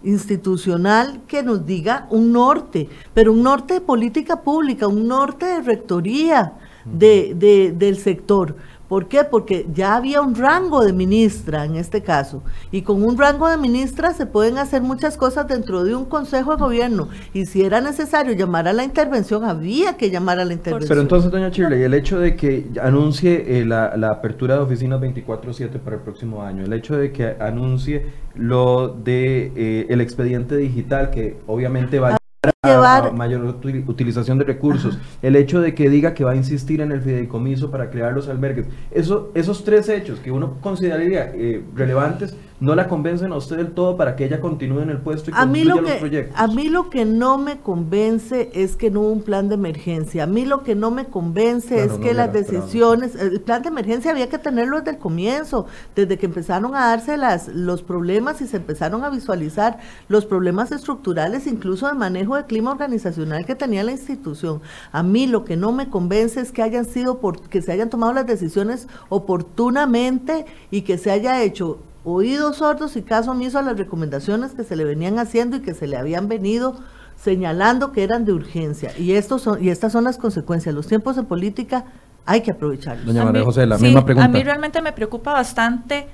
institucional 0.04 1.20
que 1.26 1.42
nos 1.42 1.66
diga 1.66 2.06
un 2.10 2.30
norte, 2.30 2.88
pero 3.12 3.32
un 3.32 3.42
norte 3.42 3.74
de 3.74 3.80
política 3.80 4.42
pública, 4.42 4.86
un 4.86 5.08
norte 5.08 5.46
de 5.46 5.62
rectoría 5.62 6.52
de, 6.84 7.34
de, 7.34 7.74
del 7.76 7.98
sector. 7.98 8.54
¿Por 8.88 9.08
qué? 9.08 9.24
Porque 9.24 9.66
ya 9.74 9.96
había 9.96 10.20
un 10.20 10.34
rango 10.34 10.84
de 10.84 10.92
ministra 10.92 11.64
en 11.64 11.76
este 11.76 12.02
caso. 12.02 12.42
Y 12.70 12.82
con 12.82 13.02
un 13.02 13.18
rango 13.18 13.48
de 13.48 13.56
ministra 13.56 14.12
se 14.12 14.26
pueden 14.26 14.58
hacer 14.58 14.82
muchas 14.82 15.16
cosas 15.16 15.48
dentro 15.48 15.84
de 15.84 15.94
un 15.94 16.04
consejo 16.04 16.52
de 16.52 16.62
gobierno. 16.62 17.08
Y 17.32 17.46
si 17.46 17.62
era 17.62 17.80
necesario 17.80 18.32
llamar 18.34 18.68
a 18.68 18.72
la 18.72 18.84
intervención, 18.84 19.44
había 19.44 19.96
que 19.96 20.10
llamar 20.10 20.38
a 20.38 20.44
la 20.44 20.52
intervención. 20.52 20.88
Pero 20.88 21.00
entonces, 21.00 21.30
doña 21.30 21.50
Chirley, 21.50 21.82
el 21.82 21.94
hecho 21.94 22.18
de 22.18 22.36
que 22.36 22.66
anuncie 22.80 23.60
eh, 23.60 23.64
la, 23.64 23.86
apertura 24.10 24.54
de 24.54 24.60
oficinas 24.60 25.00
24-7 25.00 25.78
para 25.80 25.96
el 25.96 26.02
próximo 26.02 26.42
año, 26.42 26.64
el 26.64 26.72
hecho 26.72 26.96
de 26.96 27.12
que 27.12 27.36
anuncie 27.40 28.06
lo 28.34 28.88
de 28.88 29.52
eh, 29.56 29.86
el 29.88 30.00
expediente 30.00 30.56
digital, 30.56 31.10
que 31.10 31.38
obviamente 31.46 31.98
va 31.98 32.10
a 32.10 32.16
llevar 32.66 33.12
mayor 33.12 33.44
utilización 33.86 34.38
de 34.38 34.44
recursos, 34.44 34.98
el 35.22 35.36
hecho 35.36 35.60
de 35.60 35.74
que 35.74 35.88
diga 35.88 36.14
que 36.14 36.24
va 36.24 36.32
a 36.32 36.36
insistir 36.36 36.80
en 36.80 36.92
el 36.92 37.00
fideicomiso 37.00 37.70
para 37.70 37.90
crear 37.90 38.12
los 38.12 38.28
albergues, 38.28 38.66
eso, 38.90 39.30
esos 39.34 39.64
tres 39.64 39.88
hechos 39.88 40.20
que 40.20 40.30
uno 40.30 40.54
consideraría 40.60 41.32
eh, 41.34 41.62
relevantes 41.74 42.36
no 42.58 42.74
la 42.74 42.88
convencen 42.88 43.32
a 43.32 43.36
usted 43.36 43.56
del 43.56 43.72
todo 43.72 43.96
para 43.96 44.16
que 44.16 44.24
ella 44.24 44.40
continúe 44.40 44.80
en 44.80 44.90
el 44.90 44.98
puesto 44.98 45.30
y 45.30 45.34
a 45.36 45.44
mí 45.44 45.64
lo 45.64 45.76
que, 45.76 45.90
los 45.90 45.92
proyectos. 45.98 46.40
A 46.40 46.46
mí 46.46 46.68
lo 46.68 46.88
que 46.88 47.04
no 47.04 47.38
me 47.38 47.58
convence 47.58 48.50
es 48.54 48.76
que 48.76 48.90
no 48.90 49.00
hubo 49.00 49.12
un 49.12 49.22
plan 49.22 49.48
de 49.48 49.54
emergencia. 49.54 50.22
A 50.22 50.26
mí 50.26 50.44
lo 50.46 50.62
que 50.62 50.74
no 50.74 50.90
me 50.90 51.06
convence 51.06 51.84
es 51.84 51.92
que 51.92 52.14
las 52.14 52.32
decisiones, 52.32 53.14
el 53.14 53.40
plan 53.40 53.62
de 53.62 53.68
emergencia 53.68 54.10
había 54.10 54.28
que 54.28 54.38
tenerlo 54.38 54.78
desde 54.78 54.92
el 54.92 54.98
comienzo, 54.98 55.66
desde 55.94 56.16
que 56.16 56.26
empezaron 56.26 56.74
a 56.74 56.88
darse 56.88 57.16
las, 57.16 57.48
los 57.48 57.82
problemas 57.82 58.40
y 58.40 58.46
se 58.46 58.56
empezaron 58.56 59.04
a 59.04 59.10
visualizar 59.10 59.78
los 60.08 60.24
problemas 60.24 60.72
estructurales, 60.72 61.46
incluso 61.46 61.86
de 61.86 61.94
manejo 61.94 62.36
de 62.36 62.46
clima 62.56 62.70
organizacional 62.70 63.44
que 63.44 63.54
tenía 63.54 63.84
la 63.84 63.92
institución. 63.92 64.62
A 64.90 65.02
mí 65.02 65.26
lo 65.26 65.44
que 65.44 65.58
no 65.58 65.72
me 65.72 65.90
convence 65.90 66.40
es 66.40 66.52
que 66.52 66.62
hayan 66.62 66.86
sido 66.86 67.18
por, 67.18 67.38
que 67.50 67.60
se 67.60 67.70
hayan 67.70 67.90
tomado 67.90 68.14
las 68.14 68.26
decisiones 68.26 68.88
oportunamente 69.10 70.46
y 70.70 70.80
que 70.80 70.96
se 70.96 71.10
haya 71.10 71.42
hecho 71.42 71.80
oídos 72.02 72.56
sordos 72.56 72.96
y 72.96 73.02
caso 73.02 73.32
omiso 73.32 73.58
a 73.58 73.62
las 73.62 73.76
recomendaciones 73.76 74.52
que 74.52 74.64
se 74.64 74.74
le 74.74 74.84
venían 74.84 75.18
haciendo 75.18 75.58
y 75.58 75.60
que 75.60 75.74
se 75.74 75.86
le 75.86 75.98
habían 75.98 76.28
venido 76.28 76.76
señalando 77.22 77.92
que 77.92 78.02
eran 78.02 78.24
de 78.24 78.32
urgencia. 78.32 78.90
Y, 78.96 79.12
estos 79.12 79.42
son, 79.42 79.62
y 79.62 79.68
estas 79.68 79.92
son 79.92 80.04
las 80.04 80.16
consecuencias. 80.16 80.74
Los 80.74 80.86
tiempos 80.86 81.14
de 81.16 81.24
política 81.24 81.84
hay 82.24 82.40
que 82.40 82.52
aprovecharlos. 82.52 83.04
Doña 83.04 83.22
María 83.22 83.44
José, 83.44 83.66
la 83.66 83.76
misma 83.76 84.02
pregunta. 84.02 84.24
A 84.24 84.28
mí 84.28 84.42
realmente 84.42 84.80
me 84.80 84.92
preocupa 84.92 85.34
bastante. 85.34 86.06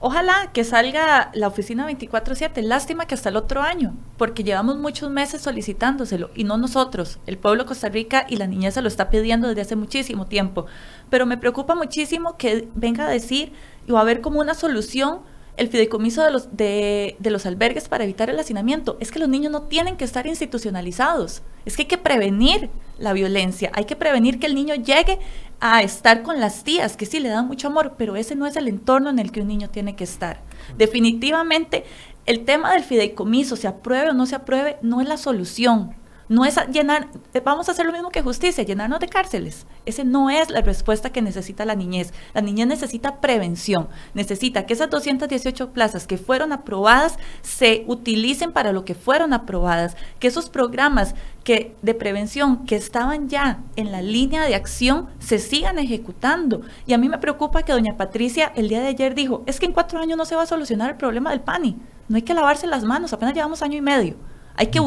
Ojalá 0.00 0.50
que 0.52 0.62
salga 0.62 1.32
la 1.34 1.48
oficina 1.48 1.90
24-7. 1.90 2.62
Lástima 2.62 3.06
que 3.06 3.14
hasta 3.16 3.30
el 3.30 3.36
otro 3.36 3.62
año, 3.62 3.96
porque 4.16 4.44
llevamos 4.44 4.78
muchos 4.78 5.10
meses 5.10 5.40
solicitándoselo 5.42 6.30
y 6.36 6.44
no 6.44 6.56
nosotros. 6.56 7.18
El 7.26 7.36
pueblo 7.36 7.64
de 7.64 7.68
Costa 7.68 7.88
Rica 7.88 8.24
y 8.28 8.36
la 8.36 8.46
niñez 8.46 8.74
se 8.74 8.82
lo 8.82 8.86
está 8.86 9.10
pidiendo 9.10 9.48
desde 9.48 9.62
hace 9.62 9.74
muchísimo 9.74 10.26
tiempo. 10.26 10.66
Pero 11.10 11.26
me 11.26 11.36
preocupa 11.36 11.74
muchísimo 11.74 12.36
que 12.36 12.68
venga 12.76 13.06
a 13.06 13.10
decir 13.10 13.52
o 13.90 13.98
a 13.98 14.04
ver 14.04 14.20
como 14.20 14.40
una 14.40 14.54
solución 14.54 15.20
el 15.58 15.68
fideicomiso 15.68 16.22
de 16.22 16.30
los, 16.30 16.56
de, 16.56 17.16
los 17.20 17.44
albergues 17.44 17.88
para 17.88 18.04
evitar 18.04 18.30
el 18.30 18.38
hacinamiento. 18.38 18.96
Es 19.00 19.10
que 19.10 19.18
los 19.18 19.28
niños 19.28 19.52
no 19.52 19.62
tienen 19.62 19.96
que 19.96 20.04
estar 20.04 20.26
institucionalizados. 20.26 21.42
Es 21.66 21.76
que 21.76 21.82
hay 21.82 21.88
que 21.88 21.98
prevenir 21.98 22.70
la 22.98 23.12
violencia. 23.12 23.70
Hay 23.74 23.84
que 23.84 23.96
prevenir 23.96 24.38
que 24.38 24.46
el 24.46 24.54
niño 24.54 24.76
llegue 24.76 25.18
a 25.60 25.82
estar 25.82 26.22
con 26.22 26.40
las 26.40 26.62
tías, 26.62 26.96
que 26.96 27.06
sí 27.06 27.18
le 27.18 27.28
dan 27.28 27.48
mucho 27.48 27.66
amor, 27.66 27.94
pero 27.98 28.14
ese 28.14 28.36
no 28.36 28.46
es 28.46 28.56
el 28.56 28.68
entorno 28.68 29.10
en 29.10 29.18
el 29.18 29.32
que 29.32 29.40
un 29.40 29.48
niño 29.48 29.68
tiene 29.68 29.96
que 29.96 30.04
estar. 30.04 30.40
Definitivamente, 30.76 31.84
el 32.26 32.44
tema 32.44 32.72
del 32.72 32.84
fideicomiso, 32.84 33.56
se 33.56 33.66
apruebe 33.66 34.10
o 34.10 34.14
no 34.14 34.26
se 34.26 34.36
apruebe, 34.36 34.78
no 34.82 35.00
es 35.00 35.08
la 35.08 35.16
solución. 35.16 35.96
No 36.28 36.44
es 36.44 36.58
llenar, 36.70 37.08
eh, 37.32 37.40
vamos 37.40 37.68
a 37.68 37.72
hacer 37.72 37.86
lo 37.86 37.92
mismo 37.92 38.10
que 38.10 38.22
justicia, 38.22 38.62
llenarnos 38.62 39.00
de 39.00 39.08
cárceles. 39.08 39.66
Ese 39.86 40.04
no 40.04 40.28
es 40.28 40.50
la 40.50 40.60
respuesta 40.60 41.10
que 41.10 41.22
necesita 41.22 41.64
la 41.64 41.74
niñez. 41.74 42.12
La 42.34 42.42
niñez 42.42 42.66
necesita 42.66 43.20
prevención, 43.20 43.88
necesita 44.12 44.66
que 44.66 44.74
esas 44.74 44.90
218 44.90 45.72
plazas 45.72 46.06
que 46.06 46.18
fueron 46.18 46.52
aprobadas 46.52 47.18
se 47.40 47.84
utilicen 47.86 48.52
para 48.52 48.72
lo 48.72 48.84
que 48.84 48.94
fueron 48.94 49.32
aprobadas, 49.32 49.96
que 50.18 50.28
esos 50.28 50.50
programas 50.50 51.14
que, 51.44 51.74
de 51.80 51.94
prevención 51.94 52.66
que 52.66 52.76
estaban 52.76 53.30
ya 53.30 53.62
en 53.76 53.90
la 53.90 54.02
línea 54.02 54.44
de 54.44 54.54
acción 54.54 55.08
se 55.18 55.38
sigan 55.38 55.78
ejecutando. 55.78 56.60
Y 56.86 56.92
a 56.92 56.98
mí 56.98 57.08
me 57.08 57.16
preocupa 57.18 57.62
que 57.62 57.72
doña 57.72 57.96
Patricia 57.96 58.52
el 58.54 58.68
día 58.68 58.80
de 58.80 58.88
ayer 58.88 59.14
dijo, 59.14 59.44
es 59.46 59.58
que 59.58 59.64
en 59.66 59.72
cuatro 59.72 59.98
años 59.98 60.18
no 60.18 60.26
se 60.26 60.36
va 60.36 60.42
a 60.42 60.46
solucionar 60.46 60.90
el 60.90 60.96
problema 60.96 61.30
del 61.30 61.40
PANI. 61.40 61.76
No 62.08 62.16
hay 62.16 62.22
que 62.22 62.34
lavarse 62.34 62.66
las 62.66 62.84
manos, 62.84 63.14
apenas 63.14 63.34
llevamos 63.34 63.62
año 63.62 63.78
y 63.78 63.82
medio. 63.82 64.16
Hay 64.56 64.66
que 64.66 64.80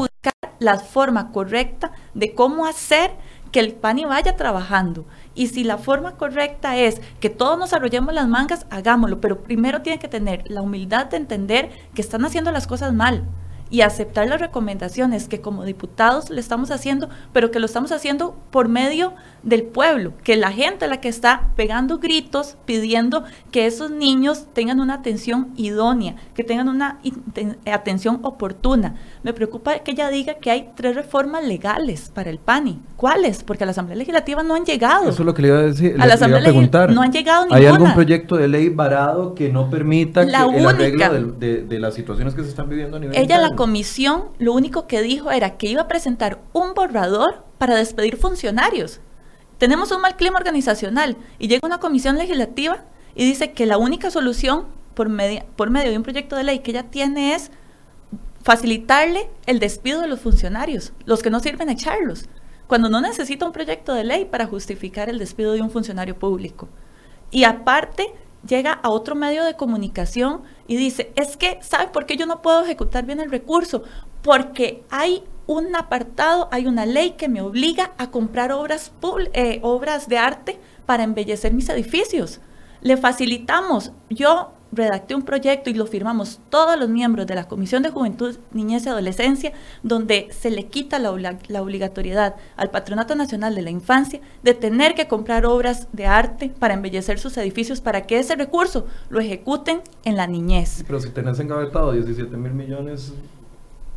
la 0.62 0.78
forma 0.78 1.30
correcta 1.32 1.92
de 2.14 2.34
cómo 2.34 2.66
hacer 2.66 3.12
que 3.50 3.60
el 3.60 3.74
PANI 3.74 4.06
vaya 4.06 4.36
trabajando. 4.36 5.04
Y 5.34 5.48
si 5.48 5.62
la 5.62 5.78
forma 5.78 6.16
correcta 6.16 6.76
es 6.76 7.00
que 7.20 7.30
todos 7.30 7.58
nos 7.58 7.72
arrollemos 7.72 8.14
las 8.14 8.26
mangas, 8.26 8.66
hagámoslo. 8.70 9.20
Pero 9.20 9.42
primero 9.42 9.82
tienen 9.82 10.00
que 10.00 10.08
tener 10.08 10.42
la 10.46 10.62
humildad 10.62 11.06
de 11.06 11.18
entender 11.18 11.70
que 11.94 12.02
están 12.02 12.24
haciendo 12.24 12.50
las 12.50 12.66
cosas 12.66 12.94
mal 12.94 13.24
y 13.72 13.80
aceptar 13.80 14.28
las 14.28 14.38
recomendaciones 14.38 15.28
que 15.28 15.40
como 15.40 15.64
diputados 15.64 16.28
le 16.28 16.40
estamos 16.40 16.70
haciendo, 16.70 17.08
pero 17.32 17.50
que 17.50 17.58
lo 17.58 17.64
estamos 17.64 17.90
haciendo 17.90 18.36
por 18.50 18.68
medio 18.68 19.14
del 19.42 19.62
pueblo, 19.62 20.12
que 20.22 20.36
la 20.36 20.52
gente 20.52 20.84
es 20.84 20.90
la 20.90 21.00
que 21.00 21.08
está 21.08 21.48
pegando 21.56 21.98
gritos 21.98 22.58
pidiendo 22.66 23.24
que 23.50 23.66
esos 23.66 23.90
niños 23.90 24.46
tengan 24.52 24.78
una 24.78 24.94
atención 24.94 25.48
idónea, 25.56 26.16
que 26.34 26.44
tengan 26.44 26.68
una 26.68 26.98
atención 27.64 28.20
oportuna. 28.22 28.96
Me 29.22 29.32
preocupa 29.32 29.78
que 29.78 29.92
ella 29.92 30.10
diga 30.10 30.34
que 30.34 30.50
hay 30.50 30.70
tres 30.76 30.94
reformas 30.94 31.42
legales 31.42 32.10
para 32.14 32.28
el 32.28 32.38
PANI. 32.38 32.78
¿Cuáles? 32.96 33.42
Porque 33.42 33.64
a 33.64 33.66
la 33.66 33.72
Asamblea 33.72 33.96
Legislativa 33.96 34.42
no 34.42 34.54
han 34.54 34.64
llegado. 34.64 35.08
Eso 35.08 35.22
es 35.22 35.26
lo 35.26 35.32
que 35.32 35.42
le 35.42 35.48
iba 35.48 35.58
a 35.58 35.62
decir. 35.62 35.96
A 35.98 36.06
la 36.06 36.14
Asamblea 36.14 36.42
Legislativa 36.42 36.86
no 36.88 37.00
han 37.00 37.10
llegado 37.10 37.46
ninguna. 37.46 37.58
¿Hay 37.58 37.66
algún 37.66 37.94
proyecto 37.94 38.36
de 38.36 38.48
ley 38.48 38.68
varado 38.68 39.34
que 39.34 39.48
no 39.48 39.70
permita 39.70 40.24
la 40.24 40.46
que 40.48 40.58
el 40.58 40.66
arreglo 40.66 41.32
de, 41.32 41.78
las 41.80 41.94
situaciones 41.94 42.34
que 42.34 42.42
se 42.42 42.50
están 42.50 42.68
viviendo 42.68 42.98
a 42.98 43.00
nivel 43.00 43.16
Ella, 43.16 43.40
la 43.40 43.56
comisión, 43.62 44.24
lo 44.40 44.54
único 44.54 44.88
que 44.88 45.02
dijo 45.02 45.30
era 45.30 45.56
que 45.56 45.68
iba 45.68 45.82
a 45.82 45.86
presentar 45.86 46.40
un 46.52 46.74
borrador 46.74 47.44
para 47.58 47.76
despedir 47.76 48.16
funcionarios. 48.16 48.98
Tenemos 49.58 49.92
un 49.92 50.00
mal 50.00 50.16
clima 50.16 50.36
organizacional 50.36 51.16
y 51.38 51.46
llega 51.46 51.64
una 51.64 51.78
comisión 51.78 52.18
legislativa 52.18 52.82
y 53.14 53.24
dice 53.24 53.52
que 53.52 53.66
la 53.66 53.78
única 53.78 54.10
solución 54.10 54.66
por, 54.94 55.08
por 55.54 55.70
medio 55.70 55.90
de 55.92 55.96
un 55.96 56.02
proyecto 56.02 56.34
de 56.34 56.42
ley 56.42 56.58
que 56.58 56.72
ella 56.72 56.90
tiene 56.90 57.36
es 57.36 57.52
facilitarle 58.42 59.30
el 59.46 59.60
despido 59.60 60.00
de 60.00 60.08
los 60.08 60.18
funcionarios, 60.18 60.92
los 61.04 61.22
que 61.22 61.30
no 61.30 61.38
sirven 61.38 61.68
echarlos 61.68 62.24
cuando 62.66 62.88
no 62.88 63.00
necesita 63.00 63.46
un 63.46 63.52
proyecto 63.52 63.94
de 63.94 64.02
ley 64.02 64.24
para 64.24 64.48
justificar 64.48 65.08
el 65.08 65.20
despido 65.20 65.52
de 65.52 65.62
un 65.62 65.70
funcionario 65.70 66.18
público. 66.18 66.68
Y 67.30 67.44
aparte, 67.44 68.12
llega 68.46 68.72
a 68.72 68.90
otro 68.90 69.14
medio 69.14 69.44
de 69.44 69.54
comunicación 69.54 70.42
y 70.66 70.76
dice, 70.76 71.12
es 71.16 71.36
que, 71.36 71.58
¿sabe 71.62 71.88
por 71.88 72.06
qué 72.06 72.16
yo 72.16 72.26
no 72.26 72.42
puedo 72.42 72.62
ejecutar 72.64 73.04
bien 73.04 73.20
el 73.20 73.30
recurso? 73.30 73.82
Porque 74.22 74.84
hay 74.90 75.24
un 75.46 75.74
apartado, 75.76 76.48
hay 76.52 76.66
una 76.66 76.86
ley 76.86 77.12
que 77.12 77.28
me 77.28 77.42
obliga 77.42 77.92
a 77.98 78.10
comprar 78.10 78.52
obras, 78.52 78.92
eh, 79.32 79.60
obras 79.62 80.08
de 80.08 80.18
arte 80.18 80.60
para 80.86 81.02
embellecer 81.02 81.52
mis 81.52 81.68
edificios. 81.68 82.40
Le 82.80 82.96
facilitamos, 82.96 83.92
yo 84.08 84.52
redacté 84.72 85.14
un 85.14 85.22
proyecto 85.22 85.70
y 85.70 85.74
lo 85.74 85.86
firmamos 85.86 86.40
todos 86.48 86.78
los 86.78 86.88
miembros 86.88 87.26
de 87.26 87.34
la 87.34 87.46
Comisión 87.46 87.82
de 87.82 87.90
Juventud, 87.90 88.36
Niñez 88.52 88.86
y 88.86 88.88
Adolescencia, 88.88 89.52
donde 89.82 90.28
se 90.30 90.50
le 90.50 90.66
quita 90.66 90.98
la, 90.98 91.38
la, 91.48 91.62
obligatoriedad 91.62 92.36
al 92.56 92.70
Patronato 92.70 93.14
Nacional 93.14 93.54
de 93.54 93.62
la 93.62 93.70
Infancia 93.70 94.20
de 94.42 94.54
tener 94.54 94.94
que 94.94 95.06
comprar 95.06 95.46
obras 95.46 95.88
de 95.92 96.06
arte 96.06 96.52
para 96.58 96.74
embellecer 96.74 97.18
sus 97.18 97.36
edificios 97.36 97.80
para 97.80 98.06
que 98.06 98.18
ese 98.18 98.34
recurso 98.34 98.86
lo 99.10 99.20
ejecuten 99.20 99.82
en 100.04 100.16
la 100.16 100.26
niñez. 100.26 100.82
Pero 100.86 101.00
si 101.00 101.10
tenés 101.10 101.38
engavetado 101.38 101.92
17 101.92 102.36
mil 102.36 102.52
millones... 102.52 103.12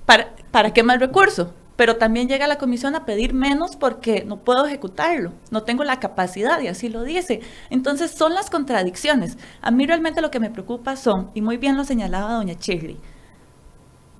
¿Para, 0.05 0.35
¿Para 0.51 0.71
qué 0.71 0.83
más 0.83 0.99
recurso? 0.99 1.51
Pero 1.75 1.97
también 1.97 2.27
llega 2.27 2.47
la 2.47 2.57
comisión 2.57 2.95
a 2.95 3.05
pedir 3.05 3.33
menos 3.33 3.75
porque 3.75 4.23
no 4.23 4.37
puedo 4.37 4.65
ejecutarlo, 4.65 5.33
no 5.51 5.63
tengo 5.63 5.83
la 5.83 5.99
capacidad 5.99 6.61
y 6.61 6.67
así 6.67 6.89
lo 6.89 7.03
dice. 7.03 7.41
Entonces 7.69 8.11
son 8.11 8.33
las 8.33 8.49
contradicciones. 8.49 9.37
A 9.61 9.71
mí 9.71 9.85
realmente 9.85 10.21
lo 10.21 10.31
que 10.31 10.39
me 10.39 10.49
preocupa 10.49 10.95
son, 10.95 11.31
y 11.33 11.41
muy 11.41 11.57
bien 11.57 11.77
lo 11.77 11.83
señalaba 11.83 12.33
doña 12.33 12.55
Shirley, 12.59 12.97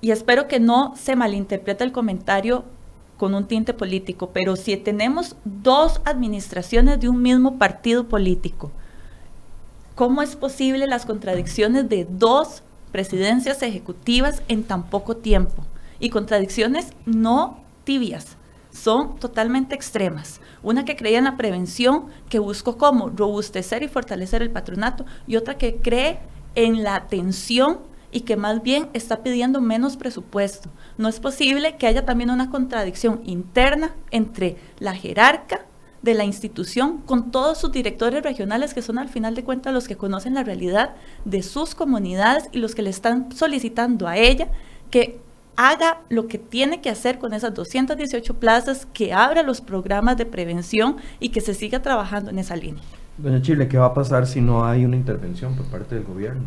y 0.01 0.11
espero 0.11 0.47
que 0.47 0.59
no 0.59 0.93
se 0.95 1.15
malinterprete 1.15 1.83
el 1.83 1.91
comentario 1.91 2.65
con 3.17 3.33
un 3.33 3.47
tinte 3.47 3.73
político, 3.73 4.31
pero 4.33 4.55
si 4.57 4.75
tenemos 4.75 5.37
dos 5.45 6.01
administraciones 6.03 6.99
de 6.99 7.07
un 7.07 7.21
mismo 7.21 7.57
partido 7.57 8.07
político, 8.07 8.71
¿cómo 9.95 10.21
es 10.21 10.35
posible 10.35 10.85
las 10.85 11.05
contradicciones 11.05 11.87
de 11.87 12.05
dos 12.09 12.61
presidencias 12.91 13.63
ejecutivas 13.63 14.43
en 14.49 14.63
tan 14.63 14.89
poco 14.89 15.15
tiempo? 15.15 15.63
Y 15.99 16.09
contradicciones 16.09 16.93
no 17.05 17.63
tibias, 17.83 18.37
son 18.71 19.17
totalmente 19.17 19.75
extremas. 19.75 20.41
Una 20.61 20.85
que 20.85 20.95
creía 20.95 21.19
en 21.19 21.23
la 21.23 21.37
prevención, 21.37 22.07
que 22.29 22.39
buscó 22.39 22.77
cómo 22.77 23.09
robustecer 23.09 23.83
y 23.83 23.87
fortalecer 23.87 24.41
el 24.41 24.51
patronato, 24.51 25.05
y 25.27 25.37
otra 25.37 25.57
que 25.57 25.77
cree 25.77 26.19
en 26.55 26.83
la 26.83 26.95
atención 26.95 27.79
y 28.11 28.21
que 28.21 28.37
más 28.37 28.63
bien 28.63 28.89
está 28.93 29.23
pidiendo 29.23 29.59
menos 29.59 29.97
presupuesto. 29.97 30.69
No 30.97 31.09
es 31.09 31.19
posible 31.19 31.75
que 31.77 31.87
haya 31.87 32.05
también 32.05 32.29
una 32.29 32.49
contradicción 32.49 33.21
interna 33.25 33.93
entre 34.11 34.57
la 34.79 34.95
jerarca 34.95 35.65
de 36.01 36.13
la 36.13 36.23
institución 36.23 36.99
con 36.99 37.31
todos 37.31 37.57
sus 37.57 37.71
directores 37.71 38.23
regionales 38.23 38.73
que 38.73 38.81
son 38.81 38.99
al 38.99 39.09
final 39.09 39.35
de 39.35 39.43
cuentas 39.43 39.73
los 39.73 39.87
que 39.87 39.97
conocen 39.97 40.35
la 40.35 40.43
realidad 40.43 40.95
de 41.25 41.41
sus 41.43 41.75
comunidades 41.75 42.47
y 42.51 42.59
los 42.59 42.75
que 42.75 42.83
le 42.83 42.91
están 42.91 43.31
solicitando 43.31 44.07
a 44.07 44.15
ella 44.17 44.49
que 44.91 45.19
haga 45.57 46.01
lo 46.09 46.27
que 46.27 46.37
tiene 46.37 46.81
que 46.81 46.89
hacer 46.89 47.19
con 47.19 47.33
esas 47.33 47.53
218 47.53 48.33
plazas, 48.35 48.87
que 48.93 49.13
abra 49.13 49.43
los 49.43 49.61
programas 49.61 50.17
de 50.17 50.25
prevención 50.25 50.97
y 51.19 51.29
que 51.29 51.41
se 51.41 51.53
siga 51.53 51.81
trabajando 51.81 52.31
en 52.31 52.39
esa 52.39 52.55
línea. 52.55 52.83
Doña 53.17 53.41
Chile, 53.41 53.67
¿qué 53.67 53.77
va 53.77 53.87
a 53.87 53.93
pasar 53.93 54.27
si 54.27 54.41
no 54.41 54.65
hay 54.65 54.83
una 54.83 54.97
intervención 54.97 55.55
por 55.55 55.65
parte 55.67 55.95
del 55.95 56.03
gobierno? 56.03 56.43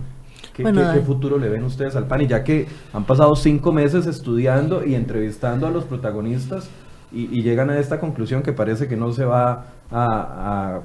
¿Qué, 0.52 0.64
¿qué, 0.64 1.00
futuro 1.00 1.38
le 1.38 1.48
ven 1.48 1.64
ustedes 1.64 1.94
al 1.96 2.06
PAN? 2.06 2.22
Y 2.22 2.26
ya 2.26 2.42
que 2.42 2.66
han 2.92 3.04
pasado 3.04 3.34
cinco 3.36 3.72
meses 3.72 4.06
estudiando 4.06 4.84
y 4.84 4.94
entrevistando 4.94 5.66
a 5.66 5.70
los 5.70 5.84
protagonistas 5.84 6.68
y, 7.12 7.42
llegan 7.42 7.70
a 7.70 7.78
esta 7.78 8.00
conclusión 8.00 8.42
que 8.42 8.52
parece 8.52 8.88
que 8.88 8.96
no 8.96 9.12
se 9.12 9.24
va 9.24 9.66
a, 9.90 10.80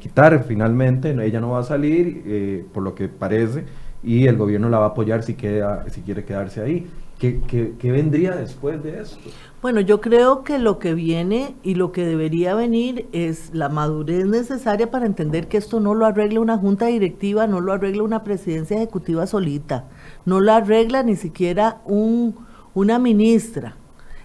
quitar 0.00 0.44
finalmente, 0.44 1.14
ella 1.24 1.40
no 1.40 1.50
va 1.50 1.60
a 1.60 1.62
salir, 1.62 2.22
eh, 2.26 2.64
por 2.72 2.82
lo 2.82 2.94
que 2.94 3.08
parece, 3.08 3.64
y 4.02 4.26
el 4.26 4.36
gobierno 4.36 4.68
la 4.68 4.78
va 4.78 4.86
a 4.86 4.88
apoyar 4.88 5.22
si, 5.22 5.34
queda, 5.34 5.84
si 5.88 6.00
quiere 6.00 6.24
quedarse 6.24 6.60
ahí. 6.60 6.88
¿Qué, 7.22 7.92
vendría 7.92 8.34
después 8.34 8.82
de 8.82 9.00
esto? 9.00 9.30
Bueno, 9.60 9.80
yo 9.80 10.00
creo 10.00 10.42
que 10.42 10.58
lo 10.58 10.80
que 10.80 10.92
viene 10.92 11.54
y 11.62 11.76
lo 11.76 11.92
que 11.92 12.04
debería 12.04 12.56
venir 12.56 13.06
es 13.12 13.54
la 13.54 13.68
madurez 13.68 14.26
necesaria 14.26 14.90
para 14.90 15.06
entender 15.06 15.46
que 15.46 15.56
esto 15.56 15.78
no 15.78 15.94
lo 15.94 16.04
arregla 16.04 16.40
una 16.40 16.58
junta 16.58 16.86
directiva, 16.86 17.46
no 17.46 17.60
lo 17.60 17.72
arregla 17.72 18.02
una 18.02 18.24
presidencia 18.24 18.76
ejecutiva 18.76 19.28
solita, 19.28 19.88
no 20.24 20.40
lo 20.40 20.52
arregla 20.52 21.04
ni 21.04 21.14
siquiera 21.14 21.80
un, 21.84 22.34
una 22.74 22.98
ministra. 22.98 23.76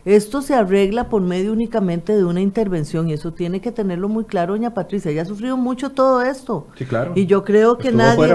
Esto 0.08 0.42
se 0.42 0.54
arregla 0.54 1.10
por 1.10 1.22
medio 1.22 1.52
únicamente 1.52 2.16
de 2.16 2.24
una 2.24 2.40
intervención 2.40 3.10
y 3.10 3.14
eso 3.14 3.34
tiene 3.34 3.60
que 3.60 3.74
tenerlo 3.74 4.08
muy 4.08 4.24
claro, 4.24 4.54
doña 4.54 4.74
Patricia. 4.74 5.12
Ella 5.12 5.24
ha 5.24 5.26
sufrido 5.26 5.58
mucho 5.58 5.92
todo 5.92 6.22
esto. 6.22 6.68
Sí, 6.78 6.86
claro. 6.86 7.12
Y 7.14 7.26
yo 7.26 7.44
creo 7.44 7.78
que 7.78 7.92
nadie, 7.92 8.26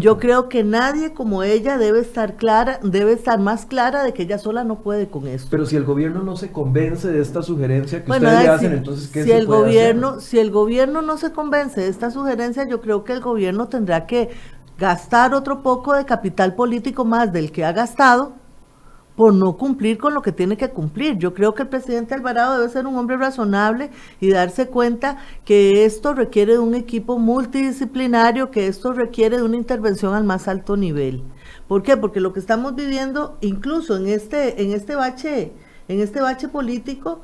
yo 0.00 0.18
creo 0.18 0.48
que 0.48 0.64
nadie 0.64 1.12
como 1.12 1.44
ella 1.44 1.78
debe 1.78 2.00
estar 2.00 2.34
clara, 2.34 2.80
debe 2.82 3.12
estar 3.12 3.38
más 3.38 3.66
clara 3.66 4.02
de 4.02 4.12
que 4.12 4.24
ella 4.24 4.36
sola 4.36 4.64
no 4.64 4.80
puede 4.80 5.06
con 5.06 5.28
esto. 5.28 5.46
Pero 5.48 5.64
si 5.64 5.76
el 5.76 5.84
gobierno 5.84 6.24
no 6.24 6.36
se 6.36 6.50
convence 6.50 7.06
de 7.06 7.22
esta 7.22 7.40
sugerencia 7.40 8.04
que 8.04 8.10
ustedes 8.10 8.42
le 8.42 8.48
hacen, 8.48 8.72
entonces 8.72 9.06
qué 9.06 9.22
si 9.22 9.28
se 9.28 9.38
el 9.38 9.46
gobierno, 9.46 10.18
si 10.18 10.40
el 10.40 10.50
gobierno 10.50 11.02
no 11.02 11.18
se 11.18 11.30
convence 11.30 11.82
de 11.82 11.86
esta 11.86 12.10
sugerencia, 12.10 12.66
yo 12.66 12.80
creo 12.80 13.04
que 13.04 13.12
el 13.12 13.20
gobierno 13.20 13.68
tendrá 13.68 14.06
que 14.06 14.30
gastar 14.76 15.34
otro 15.34 15.62
poco 15.62 15.94
de 15.94 16.04
capital 16.04 16.56
político 16.56 17.04
más 17.04 17.32
del 17.32 17.52
que 17.52 17.64
ha 17.64 17.70
gastado 17.70 18.41
por 19.16 19.34
no 19.34 19.56
cumplir 19.56 19.98
con 19.98 20.14
lo 20.14 20.22
que 20.22 20.32
tiene 20.32 20.56
que 20.56 20.70
cumplir. 20.70 21.18
Yo 21.18 21.34
creo 21.34 21.54
que 21.54 21.62
el 21.62 21.68
presidente 21.68 22.14
Alvarado 22.14 22.58
debe 22.58 22.72
ser 22.72 22.86
un 22.86 22.96
hombre 22.96 23.16
razonable 23.16 23.90
y 24.20 24.30
darse 24.30 24.68
cuenta 24.68 25.18
que 25.44 25.84
esto 25.84 26.14
requiere 26.14 26.54
de 26.54 26.58
un 26.58 26.74
equipo 26.74 27.18
multidisciplinario, 27.18 28.50
que 28.50 28.66
esto 28.66 28.92
requiere 28.92 29.36
de 29.36 29.42
una 29.42 29.56
intervención 29.56 30.14
al 30.14 30.24
más 30.24 30.48
alto 30.48 30.76
nivel. 30.76 31.22
¿Por 31.68 31.82
qué? 31.82 31.96
Porque 31.96 32.20
lo 32.20 32.32
que 32.32 32.40
estamos 32.40 32.74
viviendo, 32.74 33.38
incluso 33.40 33.96
en 33.96 34.06
este, 34.06 34.62
en 34.62 34.72
este 34.72 34.94
bache, 34.94 35.52
en 35.88 36.00
este 36.00 36.20
bache 36.20 36.48
político, 36.48 37.22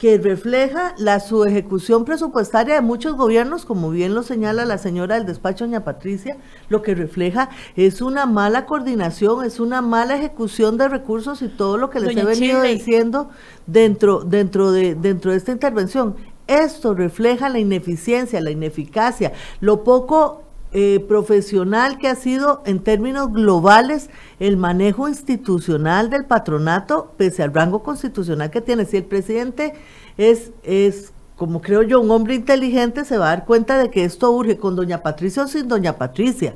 que 0.00 0.16
refleja 0.16 0.94
la 0.96 1.20
subejecución 1.20 2.06
presupuestaria 2.06 2.74
de 2.74 2.80
muchos 2.80 3.16
gobiernos, 3.16 3.66
como 3.66 3.90
bien 3.90 4.14
lo 4.14 4.22
señala 4.22 4.64
la 4.64 4.78
señora 4.78 5.16
del 5.16 5.26
despacho, 5.26 5.66
doña 5.66 5.84
Patricia, 5.84 6.38
lo 6.70 6.80
que 6.80 6.94
refleja 6.94 7.50
es 7.76 8.00
una 8.00 8.24
mala 8.24 8.64
coordinación, 8.64 9.44
es 9.44 9.60
una 9.60 9.82
mala 9.82 10.16
ejecución 10.16 10.78
de 10.78 10.88
recursos 10.88 11.42
y 11.42 11.48
todo 11.48 11.76
lo 11.76 11.90
que 11.90 12.00
les 12.00 12.16
he 12.16 12.24
venido 12.24 12.62
diciendo 12.62 13.28
dentro, 13.66 14.20
dentro, 14.20 14.72
de, 14.72 14.94
dentro 14.94 15.32
de 15.32 15.36
esta 15.36 15.52
intervención. 15.52 16.16
Esto 16.46 16.94
refleja 16.94 17.50
la 17.50 17.58
ineficiencia, 17.58 18.40
la 18.40 18.50
ineficacia, 18.50 19.34
lo 19.60 19.84
poco 19.84 20.44
eh, 20.72 21.04
profesional 21.08 21.98
que 21.98 22.06
ha 22.06 22.14
sido 22.14 22.62
en 22.64 22.78
términos 22.78 23.32
globales 23.32 24.08
el 24.38 24.56
manejo 24.56 25.08
institucional 25.08 26.10
del 26.10 26.26
patronato, 26.26 27.12
pese 27.16 27.42
al 27.42 27.52
rango 27.52 27.82
constitucional 27.82 28.50
que 28.50 28.60
tiene. 28.60 28.84
Si 28.84 28.96
el 28.96 29.04
presidente 29.04 29.74
es, 30.16 30.52
es, 30.62 31.12
como 31.36 31.60
creo 31.60 31.82
yo, 31.82 32.00
un 32.00 32.10
hombre 32.12 32.34
inteligente, 32.36 33.04
se 33.04 33.18
va 33.18 33.26
a 33.26 33.36
dar 33.36 33.46
cuenta 33.46 33.78
de 33.78 33.90
que 33.90 34.04
esto 34.04 34.30
urge 34.30 34.58
con 34.58 34.76
doña 34.76 35.02
Patricia 35.02 35.42
o 35.42 35.48
sin 35.48 35.66
doña 35.66 35.98
Patricia. 35.98 36.54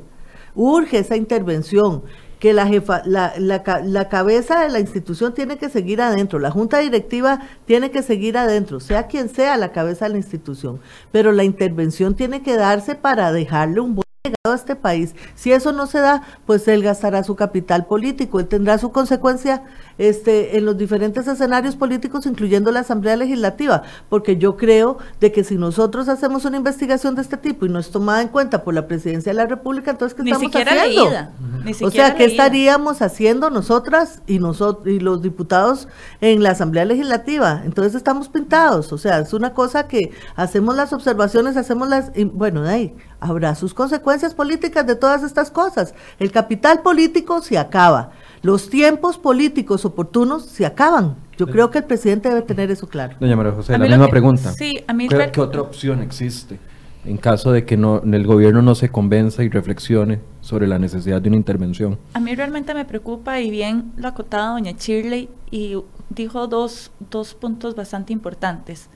Urge 0.55 0.99
esa 0.99 1.17
intervención 1.17 2.05
que 2.39 2.53
la, 2.53 2.67
jefa, 2.67 3.03
la, 3.07 3.33
la, 3.39 4.09
cabeza 4.11 4.61
de 4.61 4.69
la 4.69 4.79
institución 4.79 5.33
tiene 5.33 5.57
que 5.57 5.71
seguir 5.71 6.03
adentro, 6.03 6.39
la 6.39 6.51
junta 6.51 6.79
directiva 6.81 7.41
tiene 7.65 7.91
que 7.91 8.03
seguir 8.03 8.37
adentro, 8.37 8.81
sea 8.81 9.07
quien 9.07 9.31
sea 9.31 9.57
la 9.57 9.73
cabeza 9.73 10.05
de 10.05 10.11
la 10.11 10.19
institución, 10.19 10.79
pero 11.11 11.33
la 11.33 11.45
intervención 11.45 12.15
tiene 12.15 12.43
que 12.43 12.57
darse 12.57 12.97
para 12.97 13.33
dejarle 13.33 13.81
un 13.81 13.95
buen 13.95 14.04
a 14.27 14.55
este 14.55 14.75
país. 14.75 15.15
Si 15.35 15.53
eso 15.53 15.73
no 15.73 15.87
se 15.87 15.99
da, 15.99 16.23
pues 16.47 16.67
él 16.69 16.83
gastará 16.83 17.23
su 17.25 17.37
capital 17.37 17.85
político, 17.85 18.41
él 18.41 18.47
tendrá 18.47 18.79
su 18.79 18.91
consecuencia 18.91 19.65
este, 19.99 20.57
en 20.57 20.65
los 20.65 20.79
diferentes 20.79 21.29
escenarios 21.29 21.77
políticos, 21.77 22.25
incluyendo 22.25 22.73
la 22.73 22.81
Asamblea 22.81 23.17
Legislativa, 23.17 23.83
porque 24.09 24.39
yo 24.39 24.57
creo 24.57 24.97
de 25.21 25.31
que 25.31 25.45
si 25.45 25.57
nosotros 25.57 26.09
hacemos 26.09 26.47
una 26.47 26.57
investigación 26.57 27.15
de 27.17 27.21
este 27.21 27.37
tipo 27.37 27.67
y 27.67 27.69
no 27.69 27.79
es 27.79 27.91
tomada 27.91 28.23
en 28.23 28.29
cuenta 28.29 28.65
por 28.65 28.73
la 28.73 28.87
Presidencia 28.87 29.31
de 29.31 29.37
la 29.37 29.45
República, 29.45 29.91
entonces 29.91 30.15
¿qué 30.15 30.23
estamos 30.23 30.55
haciendo? 30.55 31.87
o 31.87 31.91
sea, 31.91 32.15
¿qué 32.15 32.25
estaríamos 32.25 33.03
haciendo 33.03 33.51
nosotras 33.51 34.23
y 34.27 34.39
nosotros 34.39 34.89
y 34.89 35.01
los 35.01 35.21
diputados 35.21 35.87
en 36.23 36.43
la 36.43 36.53
Asamblea 36.53 36.87
Legislativa? 36.87 37.61
Entonces 37.67 37.95
estamos 37.95 38.31
pintados, 38.31 38.91
o 38.91 38.97
sea, 38.97 39.19
es 39.19 39.35
una 39.35 39.53
cosa 39.53 39.87
que 39.87 40.13
hacemos 40.35 40.75
las 40.77 40.95
observaciones, 40.95 41.59
hacemos 41.59 41.89
las, 41.89 42.11
bueno, 42.33 42.63
de 42.63 42.71
ahí 42.71 42.97
habrá 43.21 43.55
sus 43.55 43.73
consecuencias 43.73 44.14
políticas 44.35 44.87
de 44.87 44.95
todas 44.95 45.23
estas 45.23 45.51
cosas. 45.51 45.95
El 46.19 46.31
capital 46.31 46.83
político 46.83 47.41
se 47.41 47.59
acaba, 47.59 48.13
los 48.43 48.69
tiempos 48.69 49.19
políticos 49.19 49.85
oportunos 49.85 50.45
se 50.45 50.67
acaban. 50.67 51.17
Yo 51.39 51.47
creo 51.47 51.71
que 51.71 51.79
el 51.79 51.85
presidente 51.85 52.29
debe 52.29 52.43
tener 52.43 52.71
eso 52.71 52.87
claro. 52.87 53.17
Doña 53.19 53.35
María 53.35 53.53
José, 53.53 53.77
la 53.77 53.89
misma 53.89 54.09
pregunta. 54.09 54.53
Sí, 54.53 54.85
a 54.87 54.93
mí 54.93 55.09
¿Qué, 55.09 55.31
¿Qué, 55.33 55.41
otra 55.41 55.63
opción 55.63 56.03
existe 56.03 56.59
en 57.05 57.17
caso 57.17 57.53
de 57.53 57.65
que 57.65 57.77
no, 57.77 58.03
el 58.03 58.27
gobierno 58.27 58.63
no 58.63 58.75
se 58.75 58.89
convenza 58.89 59.43
y 59.43 59.49
reflexione 59.49 60.21
sobre 60.41 60.67
la 60.67 60.79
necesidad 60.79 61.21
de 61.21 61.29
una 61.29 61.37
intervención? 61.37 61.99
A 62.15 62.21
mí 62.21 62.35
realmente 62.35 62.75
me 62.75 62.85
preocupa, 62.85 63.41
y 63.41 63.51
bien 63.51 63.93
lo 63.97 64.09
acotado 64.09 64.53
doña 64.53 64.73
Shirley, 64.73 65.29
y 65.51 65.77
dijo 66.11 66.47
dos, 66.47 66.93
dos 67.11 67.35
puntos 67.35 67.75
bastante 67.75 68.13
importantes. 68.13 68.89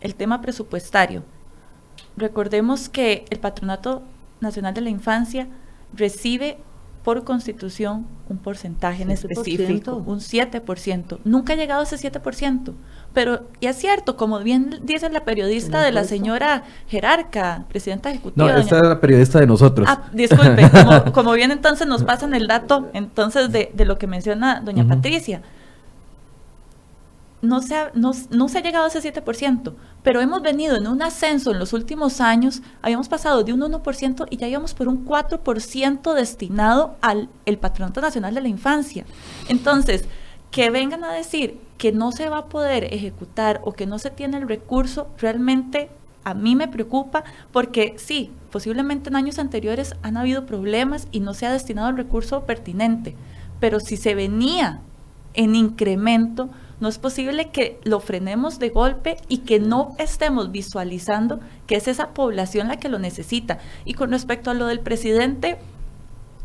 El 0.00 0.14
tema 0.14 0.40
presupuestario. 0.40 1.22
Recordemos 2.16 2.88
que 2.88 3.24
el 3.30 3.38
Patronato 3.40 4.02
Nacional 4.44 4.74
de 4.74 4.82
la 4.82 4.90
Infancia 4.90 5.48
recibe 5.92 6.58
por 7.04 7.22
constitución 7.24 8.06
un 8.30 8.38
porcentaje 8.38 9.02
en 9.02 9.10
específico, 9.10 10.02
un 10.06 10.20
7%. 10.20 11.18
Nunca 11.24 11.52
ha 11.52 11.56
llegado 11.56 11.82
a 11.82 11.84
ese 11.84 11.96
7%. 11.96 12.72
Pero, 13.12 13.46
y 13.60 13.66
es 13.66 13.76
cierto, 13.76 14.16
como 14.16 14.38
bien 14.40 14.80
dice 14.82 15.10
la 15.10 15.24
periodista 15.24 15.82
de 15.82 15.92
la 15.92 16.04
señora 16.04 16.64
Jerarca, 16.88 17.66
presidenta 17.68 18.10
ejecutiva. 18.10 18.52
No, 18.52 18.58
esta 18.58 18.78
es 18.78 18.88
la 18.88 19.00
periodista 19.00 19.38
de 19.38 19.46
nosotros. 19.46 19.86
Ah, 19.88 20.08
disculpe, 20.14 20.70
como, 21.12 21.32
bien 21.34 21.50
entonces 21.50 21.86
nos 21.86 22.04
pasan 22.04 22.34
el 22.34 22.46
dato 22.46 22.88
entonces 22.94 23.52
de, 23.52 23.70
de 23.74 23.84
lo 23.84 23.98
que 23.98 24.06
menciona 24.06 24.60
doña 24.60 24.88
Patricia 24.88 25.42
no 27.44 27.62
se, 27.62 27.76
ha, 27.76 27.92
no, 27.94 28.12
se 28.12 28.58
ha 28.58 28.62
llegado 28.62 28.84
a 28.84 28.88
ese 28.88 29.00
7%, 29.00 29.74
pero 30.02 30.20
hemos 30.20 30.42
venido 30.42 30.76
en 30.76 30.86
un 30.86 31.02
ascenso 31.02 31.52
en 31.52 31.58
los 31.58 31.72
últimos 31.72 32.20
años, 32.20 32.62
habíamos 32.82 33.08
pasado 33.08 33.44
de 33.44 33.52
un 33.52 33.60
1% 33.60 34.26
y 34.30 34.36
ya 34.36 34.48
íbamos 34.48 34.74
por 34.74 34.88
un 34.88 35.04
4% 35.04 36.14
destinado 36.14 36.96
al 37.00 37.28
el 37.46 37.58
Patronato 37.58 38.00
Nacional 38.00 38.34
de 38.34 38.40
la 38.40 38.48
Infancia. 38.48 39.04
Entonces, 39.48 40.04
que 40.50 40.70
vengan 40.70 41.04
a 41.04 41.12
decir 41.12 41.58
que 41.78 41.92
no 41.92 42.12
se 42.12 42.28
va 42.28 42.38
a 42.38 42.46
poder 42.46 42.92
ejecutar 42.94 43.60
o 43.64 43.72
que 43.72 43.86
no 43.86 43.98
se 43.98 44.10
tiene 44.10 44.38
el 44.38 44.48
recurso, 44.48 45.08
realmente 45.18 45.90
a 46.24 46.34
mí 46.34 46.56
me 46.56 46.68
preocupa 46.68 47.24
porque 47.52 47.94
sí, 47.98 48.30
posiblemente 48.50 49.10
en 49.10 49.16
años 49.16 49.38
anteriores 49.38 49.94
han 50.02 50.16
habido 50.16 50.46
problemas 50.46 51.08
y 51.12 51.20
no 51.20 51.34
se 51.34 51.46
ha 51.46 51.52
destinado 51.52 51.90
el 51.90 51.96
recurso 51.96 52.44
pertinente, 52.44 53.14
pero 53.60 53.80
si 53.80 53.96
se 53.96 54.14
venía 54.14 54.80
en 55.34 55.54
incremento, 55.54 56.48
no 56.80 56.88
es 56.88 56.98
posible 56.98 57.50
que 57.50 57.80
lo 57.84 58.00
frenemos 58.00 58.58
de 58.58 58.70
golpe 58.70 59.16
y 59.28 59.38
que 59.38 59.60
no 59.60 59.94
estemos 59.98 60.50
visualizando 60.50 61.40
que 61.66 61.76
es 61.76 61.88
esa 61.88 62.10
población 62.10 62.68
la 62.68 62.78
que 62.78 62.88
lo 62.88 62.98
necesita. 62.98 63.58
Y 63.84 63.94
con 63.94 64.10
respecto 64.10 64.50
a 64.50 64.54
lo 64.54 64.66
del 64.66 64.80
presidente, 64.80 65.58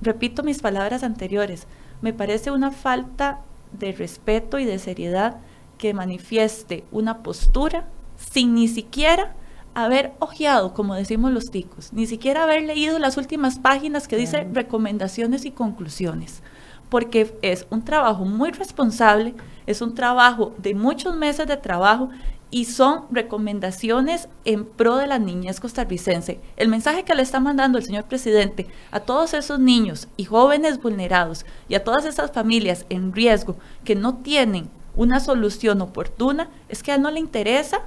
repito 0.01 0.43
mis 0.43 0.59
palabras 0.59 1.03
anteriores, 1.03 1.67
me 2.01 2.13
parece 2.13 2.51
una 2.51 2.71
falta 2.71 3.41
de 3.71 3.91
respeto 3.91 4.59
y 4.59 4.65
de 4.65 4.79
seriedad 4.79 5.37
que 5.77 5.93
manifieste 5.93 6.85
una 6.91 7.23
postura 7.23 7.87
sin 8.17 8.53
ni 8.53 8.67
siquiera 8.67 9.35
haber 9.73 10.13
ojeado, 10.19 10.73
como 10.73 10.95
decimos 10.95 11.31
los 11.31 11.51
ticos, 11.51 11.93
ni 11.93 12.05
siquiera 12.05 12.43
haber 12.43 12.63
leído 12.63 12.99
las 12.99 13.17
últimas 13.17 13.59
páginas 13.59 14.07
que 14.07 14.17
dice 14.17 14.47
recomendaciones 14.51 15.45
y 15.45 15.51
conclusiones 15.51 16.41
porque 16.89 17.35
es 17.41 17.67
un 17.69 17.83
trabajo 17.83 18.25
muy 18.25 18.51
responsable, 18.51 19.35
es 19.67 19.81
un 19.81 19.93
trabajo 19.93 20.53
de 20.57 20.73
muchos 20.73 21.15
meses 21.15 21.47
de 21.47 21.57
trabajo 21.57 22.09
y 22.51 22.65
son 22.65 23.05
recomendaciones 23.11 24.27
en 24.43 24.65
pro 24.65 24.95
de 24.95 25.07
la 25.07 25.19
niñez 25.19 25.59
costarricense. 25.59 26.39
El 26.57 26.67
mensaje 26.67 27.03
que 27.03 27.13
le 27.13 27.21
está 27.21 27.39
mandando 27.39 27.77
el 27.77 27.85
señor 27.85 28.05
presidente 28.05 28.67
a 28.91 28.99
todos 28.99 29.33
esos 29.33 29.59
niños 29.59 30.07
y 30.17 30.25
jóvenes 30.25 30.81
vulnerados 30.81 31.45
y 31.67 31.75
a 31.75 31.83
todas 31.83 32.05
esas 32.05 32.31
familias 32.31 32.85
en 32.89 33.13
riesgo 33.13 33.55
que 33.83 33.95
no 33.95 34.17
tienen 34.17 34.69
una 34.95 35.19
solución 35.19 35.81
oportuna 35.81 36.49
es 36.67 36.81
que 36.81 36.91
a 36.91 36.95
él 36.95 37.01
no 37.01 37.11
le 37.11 37.19
interesa 37.19 37.83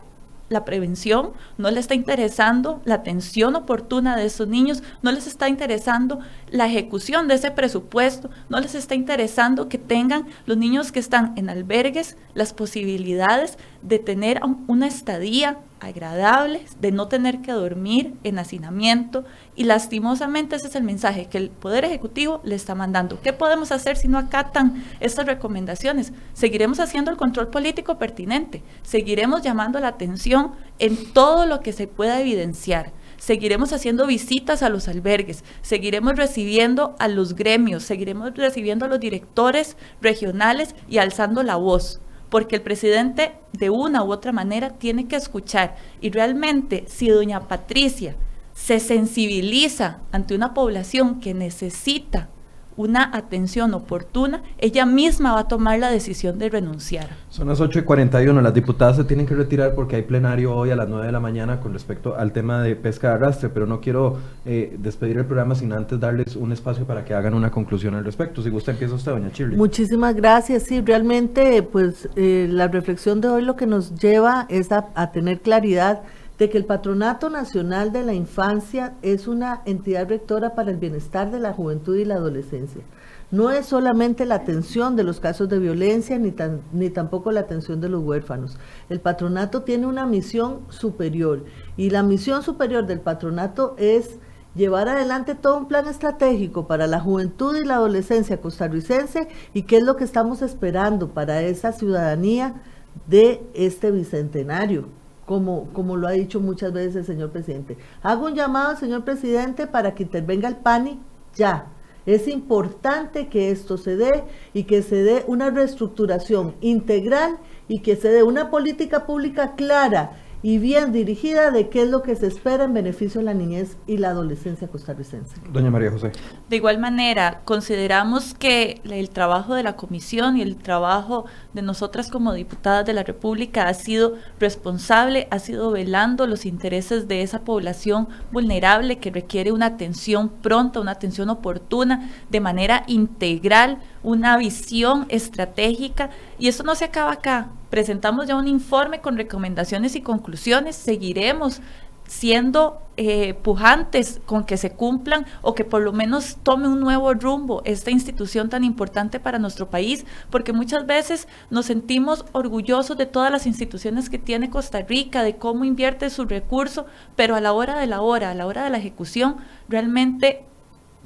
la 0.53 0.65
prevención, 0.65 1.33
no 1.59 1.71
le 1.71 1.81
está 1.81 1.95
interesando 1.95 2.81
la 2.85 2.97
atención 2.97 3.57
oportuna 3.57 4.17
de 4.17 4.27
esos 4.27 4.47
niños, 4.47 4.83
no 5.03 5.11
les 5.11 5.27
está 5.27 5.49
interesando 5.49 6.21
la 6.51 6.67
ejecución 6.67 7.29
de 7.29 7.35
ese 7.35 7.51
presupuesto, 7.51 8.31
no 8.49 8.61
les 8.61 8.75
está 8.75 8.95
interesando 8.95 9.69
que 9.69 9.79
tengan 9.79 10.27
los 10.47 10.57
niños 10.57 10.93
que 10.93 11.01
están 11.01 11.33
en 11.37 11.51
albergues 11.51 12.17
las 12.35 12.53
posibilidades 12.53 13.59
de 13.83 13.99
tener 13.99 14.41
una 14.69 14.87
estadía 14.87 15.59
agradable, 15.81 16.65
de 16.81 16.93
no 16.93 17.09
tener 17.09 17.41
que 17.41 17.53
dormir 17.53 18.15
en 18.23 18.39
hacinamiento 18.39 19.25
y 19.57 19.65
lastimosamente 19.65 20.57
ese 20.57 20.69
es 20.69 20.77
el 20.77 20.85
mensaje 20.85 21.27
que 21.27 21.39
el 21.39 21.51
Poder 21.51 21.85
Ejecutivo 21.85 22.41
le 22.45 22.55
está 22.55 22.75
mandando. 22.75 23.21
¿Qué 23.21 23.33
podemos 23.33 23.73
hacer 23.73 23.97
si 23.97 24.07
no 24.07 24.19
acatan 24.19 24.85
estas 25.01 25.27
recomendaciones? 25.27 26.13
Seguiremos 26.35 26.79
haciendo 26.79 27.11
el 27.11 27.17
control 27.17 27.49
político 27.49 27.99
pertinente, 27.99 28.63
seguiremos 28.83 29.43
llamando 29.43 29.81
la 29.81 29.89
atención 29.89 30.53
en 30.79 31.13
todo 31.13 31.47
lo 31.47 31.61
que 31.61 31.73
se 31.73 31.89
pueda 31.89 32.21
evidenciar. 32.21 32.93
Seguiremos 33.19 33.73
haciendo 33.73 34.07
visitas 34.07 34.63
a 34.63 34.69
los 34.69 34.89
albergues, 34.89 35.45
seguiremos 35.63 36.17
recibiendo 36.17 36.97
a 36.99 37.07
los 37.07 37.35
gremios, 37.35 37.85
seguiremos 37.85 38.35
recibiendo 38.35 38.85
a 38.85 38.89
los 38.89 38.99
directores 38.99 39.77
regionales 40.01 40.75
y 40.89 40.99
alzando 40.99 41.43
la 41.45 41.57
voz 41.57 42.01
porque 42.33 42.57
el 42.57 42.63
presidente 42.63 43.33
de 43.53 43.69
una 43.69 44.03
u 44.03 44.11
otra 44.11 44.33
manera 44.33 44.71
tiene 44.71 45.07
que 45.07 45.17
escuchar. 45.17 45.77
Y 46.01 46.09
realmente, 46.09 46.85
si 46.89 47.11
doña 47.11 47.47
Patricia 47.47 48.17
se 48.55 48.81
sensibiliza 48.81 49.99
ante 50.13 50.35
una 50.35 50.55
población 50.55 51.21
que 51.21 51.35
necesita 51.35 52.31
una 52.77 53.11
atención 53.15 53.75
oportuna, 53.75 54.43
ella 54.59 54.87
misma 54.87 55.35
va 55.35 55.41
a 55.41 55.49
tomar 55.49 55.79
la 55.79 55.91
decisión 55.91 56.39
de 56.39 56.49
renunciar. 56.49 57.09
Son 57.29 57.49
las 57.49 57.61
8 57.61 57.81
y 57.81 57.83
41, 57.83 58.41
las 58.41 58.55
diputadas 58.55 58.97
se 58.97 59.05
tienen 59.05 59.27
que 59.27 59.35
retirar 59.35 59.75
porque 59.75 59.97
hay 59.97 60.03
plenario 60.03 60.55
hoy 60.55 60.71
a 60.71 60.77
las 60.77 60.89
9 60.89 61.07
de 61.07 61.13
la 61.13 61.21
mañana 61.21 61.61
con 61.61 61.73
respecto 61.73 62.17
al 62.17 62.33
tema 62.33 62.63
de 62.63 62.77
pesca 62.77 63.09
de 63.09 63.15
arrastre, 63.15 63.49
pero 63.49 63.67
no 63.67 63.81
quiero 63.81 64.19
eh, 64.45 64.77
despedir 64.79 65.19
el 65.19 65.27
programa 65.27 65.55
sin 65.55 65.73
antes 65.73 65.99
darles 66.01 66.37
un 66.37 66.53
espacio 66.53 66.87
para 66.87 67.05
que 67.05 67.15
hagan 67.15 67.35
una 67.35 67.51
conclusión 67.51 67.95
al 67.95 68.05
respecto. 68.05 68.43
Si 68.43 68.51
gusta, 68.51 68.73
empieza 68.73 68.95
usted, 68.95 69.13
doña 69.13 69.33
Chile. 69.33 69.57
Muchísimas 69.57 70.15
gracias. 70.15 70.65
Sí, 70.65 70.81
realmente, 70.81 71.63
pues 71.63 72.09
eh, 72.17 72.47
la 72.51 72.69
reflexión 72.69 73.21
de 73.21 73.29
hoy 73.29 73.43
lo 73.43 73.57
que 73.57 73.67
nos 73.67 73.95
lleva 73.95 74.47
es 74.49 74.73
a, 74.73 74.89
a 74.95 75.13
tener 75.13 75.41
claridad 75.41 76.03
de 76.39 76.51
que 76.51 76.59
el 76.59 76.65
Patronato 76.65 77.31
Nacional 77.31 77.93
de 77.93 78.03
la 78.03 78.15
Infancia 78.15 78.95
es 79.03 79.29
una 79.29 79.63
entidad 79.65 80.09
rectora 80.09 80.55
para 80.55 80.71
el 80.71 80.79
bienestar 80.79 81.31
de 81.31 81.39
la 81.39 81.53
juventud 81.53 81.97
y 81.97 82.05
la 82.05 82.15
adolescencia. 82.15 82.83
No 83.31 83.51
es 83.51 83.67
solamente 83.67 84.27
la 84.27 84.37
atención 84.37 84.97
de 84.97 85.05
los 85.05 85.21
casos 85.21 85.49
de 85.49 85.59
violencia 85.59 86.19
ni, 86.19 86.35
ni 86.73 86.91
tampoco 86.91 87.33
la 87.33 87.41
atención 87.41 87.81
de 87.81 87.89
los 87.89 88.03
huérfanos. 88.03 88.59
El 88.89 89.01
patronato 89.01 89.63
tiene 89.63 89.87
una 89.87 90.07
misión 90.07 90.61
superior 90.69 91.45
y 91.77 91.91
la 91.91 92.03
misión 92.03 92.43
superior 92.43 92.87
del 92.87 93.01
patronato 93.01 93.75
es 93.79 94.19
llevar 94.55 94.89
adelante 94.89 95.35
todo 95.35 95.57
un 95.57 95.67
plan 95.67 95.87
estratégico 95.87 96.67
para 96.67 96.87
la 96.87 97.01
juventud 97.01 97.57
y 97.57 97.65
la 97.65 97.77
adolescencia 97.77 98.41
costarricense 98.41 99.29
y 99.55 99.63
qué 99.63 99.79
es 99.79 99.83
lo 99.83 99.97
que 99.97 100.05
estamos 100.05 100.43
esperando 100.43 101.09
para 101.09 101.41
esa 101.41 101.73
ciudadanía 101.73 102.61
de 103.07 103.43
este 103.55 103.91
bicentenario 103.91 104.89
como, 105.27 105.69
como 105.73 105.97
lo 105.97 106.09
ha 106.09 106.13
dicho 106.13 106.41
muchas 106.41 106.73
veces 106.73 106.97
el 106.97 107.05
señor 107.05 107.31
presidente. 107.31 107.77
Hago 108.03 108.27
un 108.27 108.35
llamado 108.35 108.77
señor 108.77 109.05
presidente 109.05 109.67
para 109.67 109.95
que 109.95 110.03
intervenga 110.03 110.49
el 110.49 110.57
PANI 110.57 111.01
ya. 111.35 111.67
Es 112.05 112.27
importante 112.27 113.29
que 113.29 113.51
esto 113.51 113.77
se 113.77 113.97
dé 113.97 114.25
y 114.53 114.65
que 114.65 114.83
se 114.83 115.03
dé 115.03 115.25
una 115.29 115.51
reestructuración 115.51 116.55
integral 116.61 117.39
y 117.69 117.81
que 117.81 117.95
se 117.95 118.09
dé 118.09 118.25
una 118.25 118.51
política 118.51 119.07
pública 119.07 119.55
clara 119.55 120.19
y 120.43 120.59
bien 120.59 120.93
dirigida 120.93 121.51
de 121.51 121.69
qué 121.69 121.83
es 121.83 121.89
lo 121.89 122.03
que 122.03 122.17
se 122.17 122.27
espera 122.27 122.65
en 122.65 122.75
beneficio 122.75 123.21
de 123.21 123.27
la 123.27 123.35
niñez 123.35 123.77
y 123.87 123.99
la 123.99 124.11
adolescencia 124.11 124.69
costarricense. 124.69 125.37
Doña 125.53 125.71
María 125.71 125.91
José. 125.91 126.13
De 126.49 126.57
igual 126.57 126.79
manera, 126.79 127.43
consideramos 127.45 128.35
que 128.35 128.81
el 128.85 129.11
trabajo 129.11 129.55
de 129.55 129.63
la 129.63 129.77
comisión 129.77 130.37
y 130.37 130.43
el 130.43 130.57
trabajo 130.57 131.27
de 131.53 131.63
nosotras 131.63 132.11
como 132.11 132.33
diputadas 132.33 132.85
de 132.85 132.93
la 132.93 133.05
República 133.05 133.69
ha 133.69 133.75
sido 133.75 134.15
responsable, 134.41 135.29
ha 135.31 135.39
sido 135.39 135.71
velando 135.71 136.27
los 136.27 136.45
intereses 136.45 137.07
de 137.07 137.23
esa 137.23 137.43
población 137.43 138.09
vulnerable 138.33 138.99
que 138.99 139.11
requiere 139.11 139.53
una 139.53 139.67
atención 139.67 140.29
pronta, 140.29 140.81
una 140.81 140.93
atención 140.93 141.31
oportuna, 141.31 142.11
de 142.31 142.41
manera 142.41 142.83
integral, 142.89 143.79
una 144.03 144.37
visión 144.37 145.07
estratégica. 145.09 146.11
Y 146.39 146.49
eso 146.49 146.63
no 146.63 146.75
se 146.75 146.87
acaba 146.87 147.13
acá 147.13 147.49
presentamos 147.73 148.27
ya 148.27 148.37
un 148.37 148.49
informe 148.49 149.01
con 149.01 149.17
recomendaciones 149.17 149.97
y 149.97 150.03
conclusiones, 150.03 150.77
seguiremos 150.77 151.63
siendo 152.07 152.83
eh, 152.99 153.33
pujantes 153.33 154.21
con 154.27 154.45
que 154.45 154.59
se 154.59 154.73
cumplan 154.73 155.25
o 155.41 155.55
que 155.55 155.65
por 155.65 155.81
lo 155.81 155.95
menos 155.95 156.37
tome 156.43 156.69
un 156.69 156.81
nuevo 156.81 157.15
rumbo 157.15 157.63
esta 157.65 157.91
institución 157.91 158.51
tan 158.51 158.63
importante 158.63 159.21
para 159.21 159.39
nuestro 159.39 159.71
país, 159.71 160.05
porque 160.29 160.53
muchas 160.53 160.85
veces 160.85 161.29
nos 161.49 161.65
sentimos 161.65 162.27
orgullosos 162.33 162.99
de 162.99 163.07
todas 163.07 163.33
las 163.33 163.47
instituciones 163.47 164.11
que 164.11 164.19
tiene 164.19 164.51
Costa 164.51 164.83
Rica, 164.83 165.23
de 165.23 165.37
cómo 165.37 165.65
invierte 165.65 166.11
su 166.11 166.27
recurso, 166.27 166.85
pero 167.17 167.37
a 167.37 167.41
la 167.41 167.55
hora 167.55 167.79
de 167.79 167.87
la 167.87 168.03
hora, 168.03 168.33
a 168.33 168.35
la 168.35 168.47
hora 168.47 168.65
de 168.65 168.71
la 168.71 168.77
ejecución, 168.77 169.37
realmente 169.71 170.45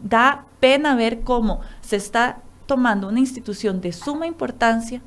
da 0.03 0.47
pena 0.59 0.97
ver 0.97 1.21
cómo 1.21 1.61
se 1.81 1.95
está 1.95 2.43
tomando 2.67 3.09
una 3.09 3.21
institución 3.21 3.81
de 3.81 3.93
suma 3.93 4.27
importancia 4.27 5.01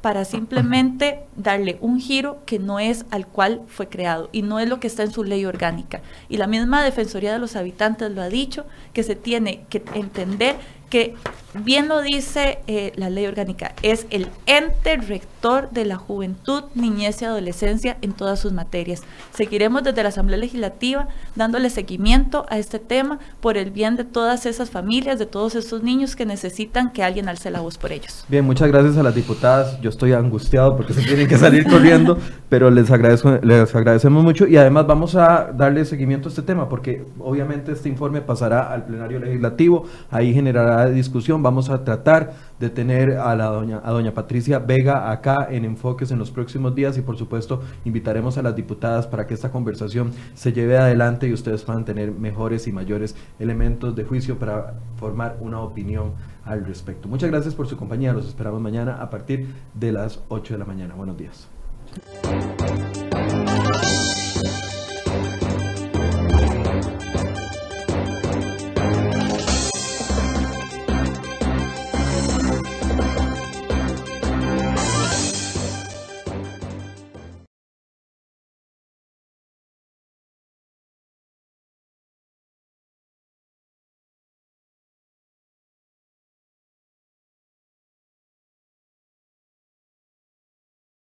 para 0.00 0.24
simplemente 0.24 1.24
darle 1.34 1.78
un 1.80 1.98
giro 1.98 2.38
que 2.46 2.60
no 2.60 2.78
es 2.78 3.04
al 3.10 3.26
cual 3.26 3.62
fue 3.66 3.88
creado 3.88 4.28
y 4.30 4.42
no 4.42 4.60
es 4.60 4.68
lo 4.68 4.78
que 4.78 4.86
está 4.86 5.02
en 5.02 5.10
su 5.10 5.24
ley 5.24 5.44
orgánica. 5.44 6.00
Y 6.28 6.36
la 6.36 6.46
misma 6.46 6.84
Defensoría 6.84 7.32
de 7.32 7.40
los 7.40 7.56
Habitantes 7.56 8.12
lo 8.12 8.22
ha 8.22 8.28
dicho, 8.28 8.66
que 8.92 9.02
se 9.02 9.16
tiene 9.16 9.64
que 9.68 9.82
entender 9.94 10.56
que, 10.96 11.14
bien 11.62 11.88
lo 11.88 12.00
dice 12.00 12.58
eh, 12.66 12.92
la 12.96 13.10
ley 13.10 13.26
orgánica, 13.26 13.74
es 13.82 14.06
el 14.08 14.28
ente 14.46 14.96
rector 14.96 15.68
de 15.70 15.84
la 15.84 15.96
juventud, 15.96 16.64
niñez 16.74 17.20
y 17.20 17.26
adolescencia 17.26 17.98
en 18.00 18.12
todas 18.12 18.40
sus 18.40 18.52
materias. 18.52 19.02
Seguiremos 19.34 19.82
desde 19.82 20.02
la 20.02 20.08
Asamblea 20.08 20.38
Legislativa 20.38 21.08
dándole 21.34 21.68
seguimiento 21.68 22.46
a 22.48 22.58
este 22.58 22.78
tema 22.78 23.18
por 23.40 23.58
el 23.58 23.70
bien 23.70 23.96
de 23.96 24.04
todas 24.04 24.46
esas 24.46 24.70
familias, 24.70 25.18
de 25.18 25.26
todos 25.26 25.54
estos 25.54 25.82
niños 25.82 26.16
que 26.16 26.24
necesitan 26.24 26.92
que 26.92 27.02
alguien 27.02 27.28
alce 27.28 27.50
la 27.50 27.60
voz 27.60 27.76
por 27.76 27.92
ellos. 27.92 28.24
Bien, 28.28 28.44
muchas 28.44 28.68
gracias 28.68 28.96
a 28.96 29.02
las 29.02 29.14
diputadas. 29.14 29.78
Yo 29.82 29.90
estoy 29.90 30.14
angustiado 30.14 30.76
porque 30.76 30.94
se 30.94 31.02
tienen 31.02 31.28
que 31.28 31.36
salir 31.36 31.66
corriendo, 31.68 32.18
pero 32.48 32.70
les 32.70 32.90
agradezco, 32.90 33.38
les 33.42 33.74
agradecemos 33.74 34.24
mucho 34.24 34.46
y 34.46 34.56
además 34.56 34.86
vamos 34.86 35.14
a 35.14 35.52
darle 35.52 35.84
seguimiento 35.84 36.28
a 36.28 36.30
este 36.30 36.42
tema 36.42 36.70
porque 36.70 37.04
obviamente 37.18 37.72
este 37.72 37.90
informe 37.90 38.22
pasará 38.22 38.72
al 38.72 38.84
plenario 38.86 39.18
legislativo, 39.20 39.84
ahí 40.10 40.32
generará 40.32 40.85
discusión, 40.90 41.42
vamos 41.42 41.70
a 41.70 41.84
tratar 41.84 42.34
de 42.58 42.70
tener 42.70 43.12
a 43.18 43.34
la 43.36 43.46
doña 43.46 43.80
a 43.84 43.90
doña 43.92 44.12
Patricia 44.12 44.58
Vega 44.58 45.10
acá 45.10 45.48
en 45.50 45.64
Enfoques 45.64 46.10
en 46.10 46.18
los 46.18 46.30
próximos 46.30 46.74
días 46.74 46.96
y 46.98 47.02
por 47.02 47.16
supuesto 47.16 47.60
invitaremos 47.84 48.38
a 48.38 48.42
las 48.42 48.56
diputadas 48.56 49.06
para 49.06 49.26
que 49.26 49.34
esta 49.34 49.50
conversación 49.50 50.12
se 50.34 50.52
lleve 50.52 50.78
adelante 50.78 51.28
y 51.28 51.32
ustedes 51.32 51.62
puedan 51.62 51.84
tener 51.84 52.12
mejores 52.12 52.66
y 52.66 52.72
mayores 52.72 53.14
elementos 53.38 53.94
de 53.94 54.04
juicio 54.04 54.38
para 54.38 54.74
formar 54.96 55.36
una 55.40 55.60
opinión 55.60 56.12
al 56.44 56.64
respecto. 56.64 57.08
Muchas 57.08 57.30
gracias 57.30 57.54
por 57.54 57.66
su 57.66 57.76
compañía, 57.76 58.12
los 58.12 58.26
esperamos 58.28 58.60
mañana 58.60 59.02
a 59.02 59.10
partir 59.10 59.48
de 59.74 59.92
las 59.92 60.20
8 60.28 60.54
de 60.54 60.58
la 60.58 60.64
mañana. 60.64 60.94
Buenos 60.94 61.16
días. 61.16 61.48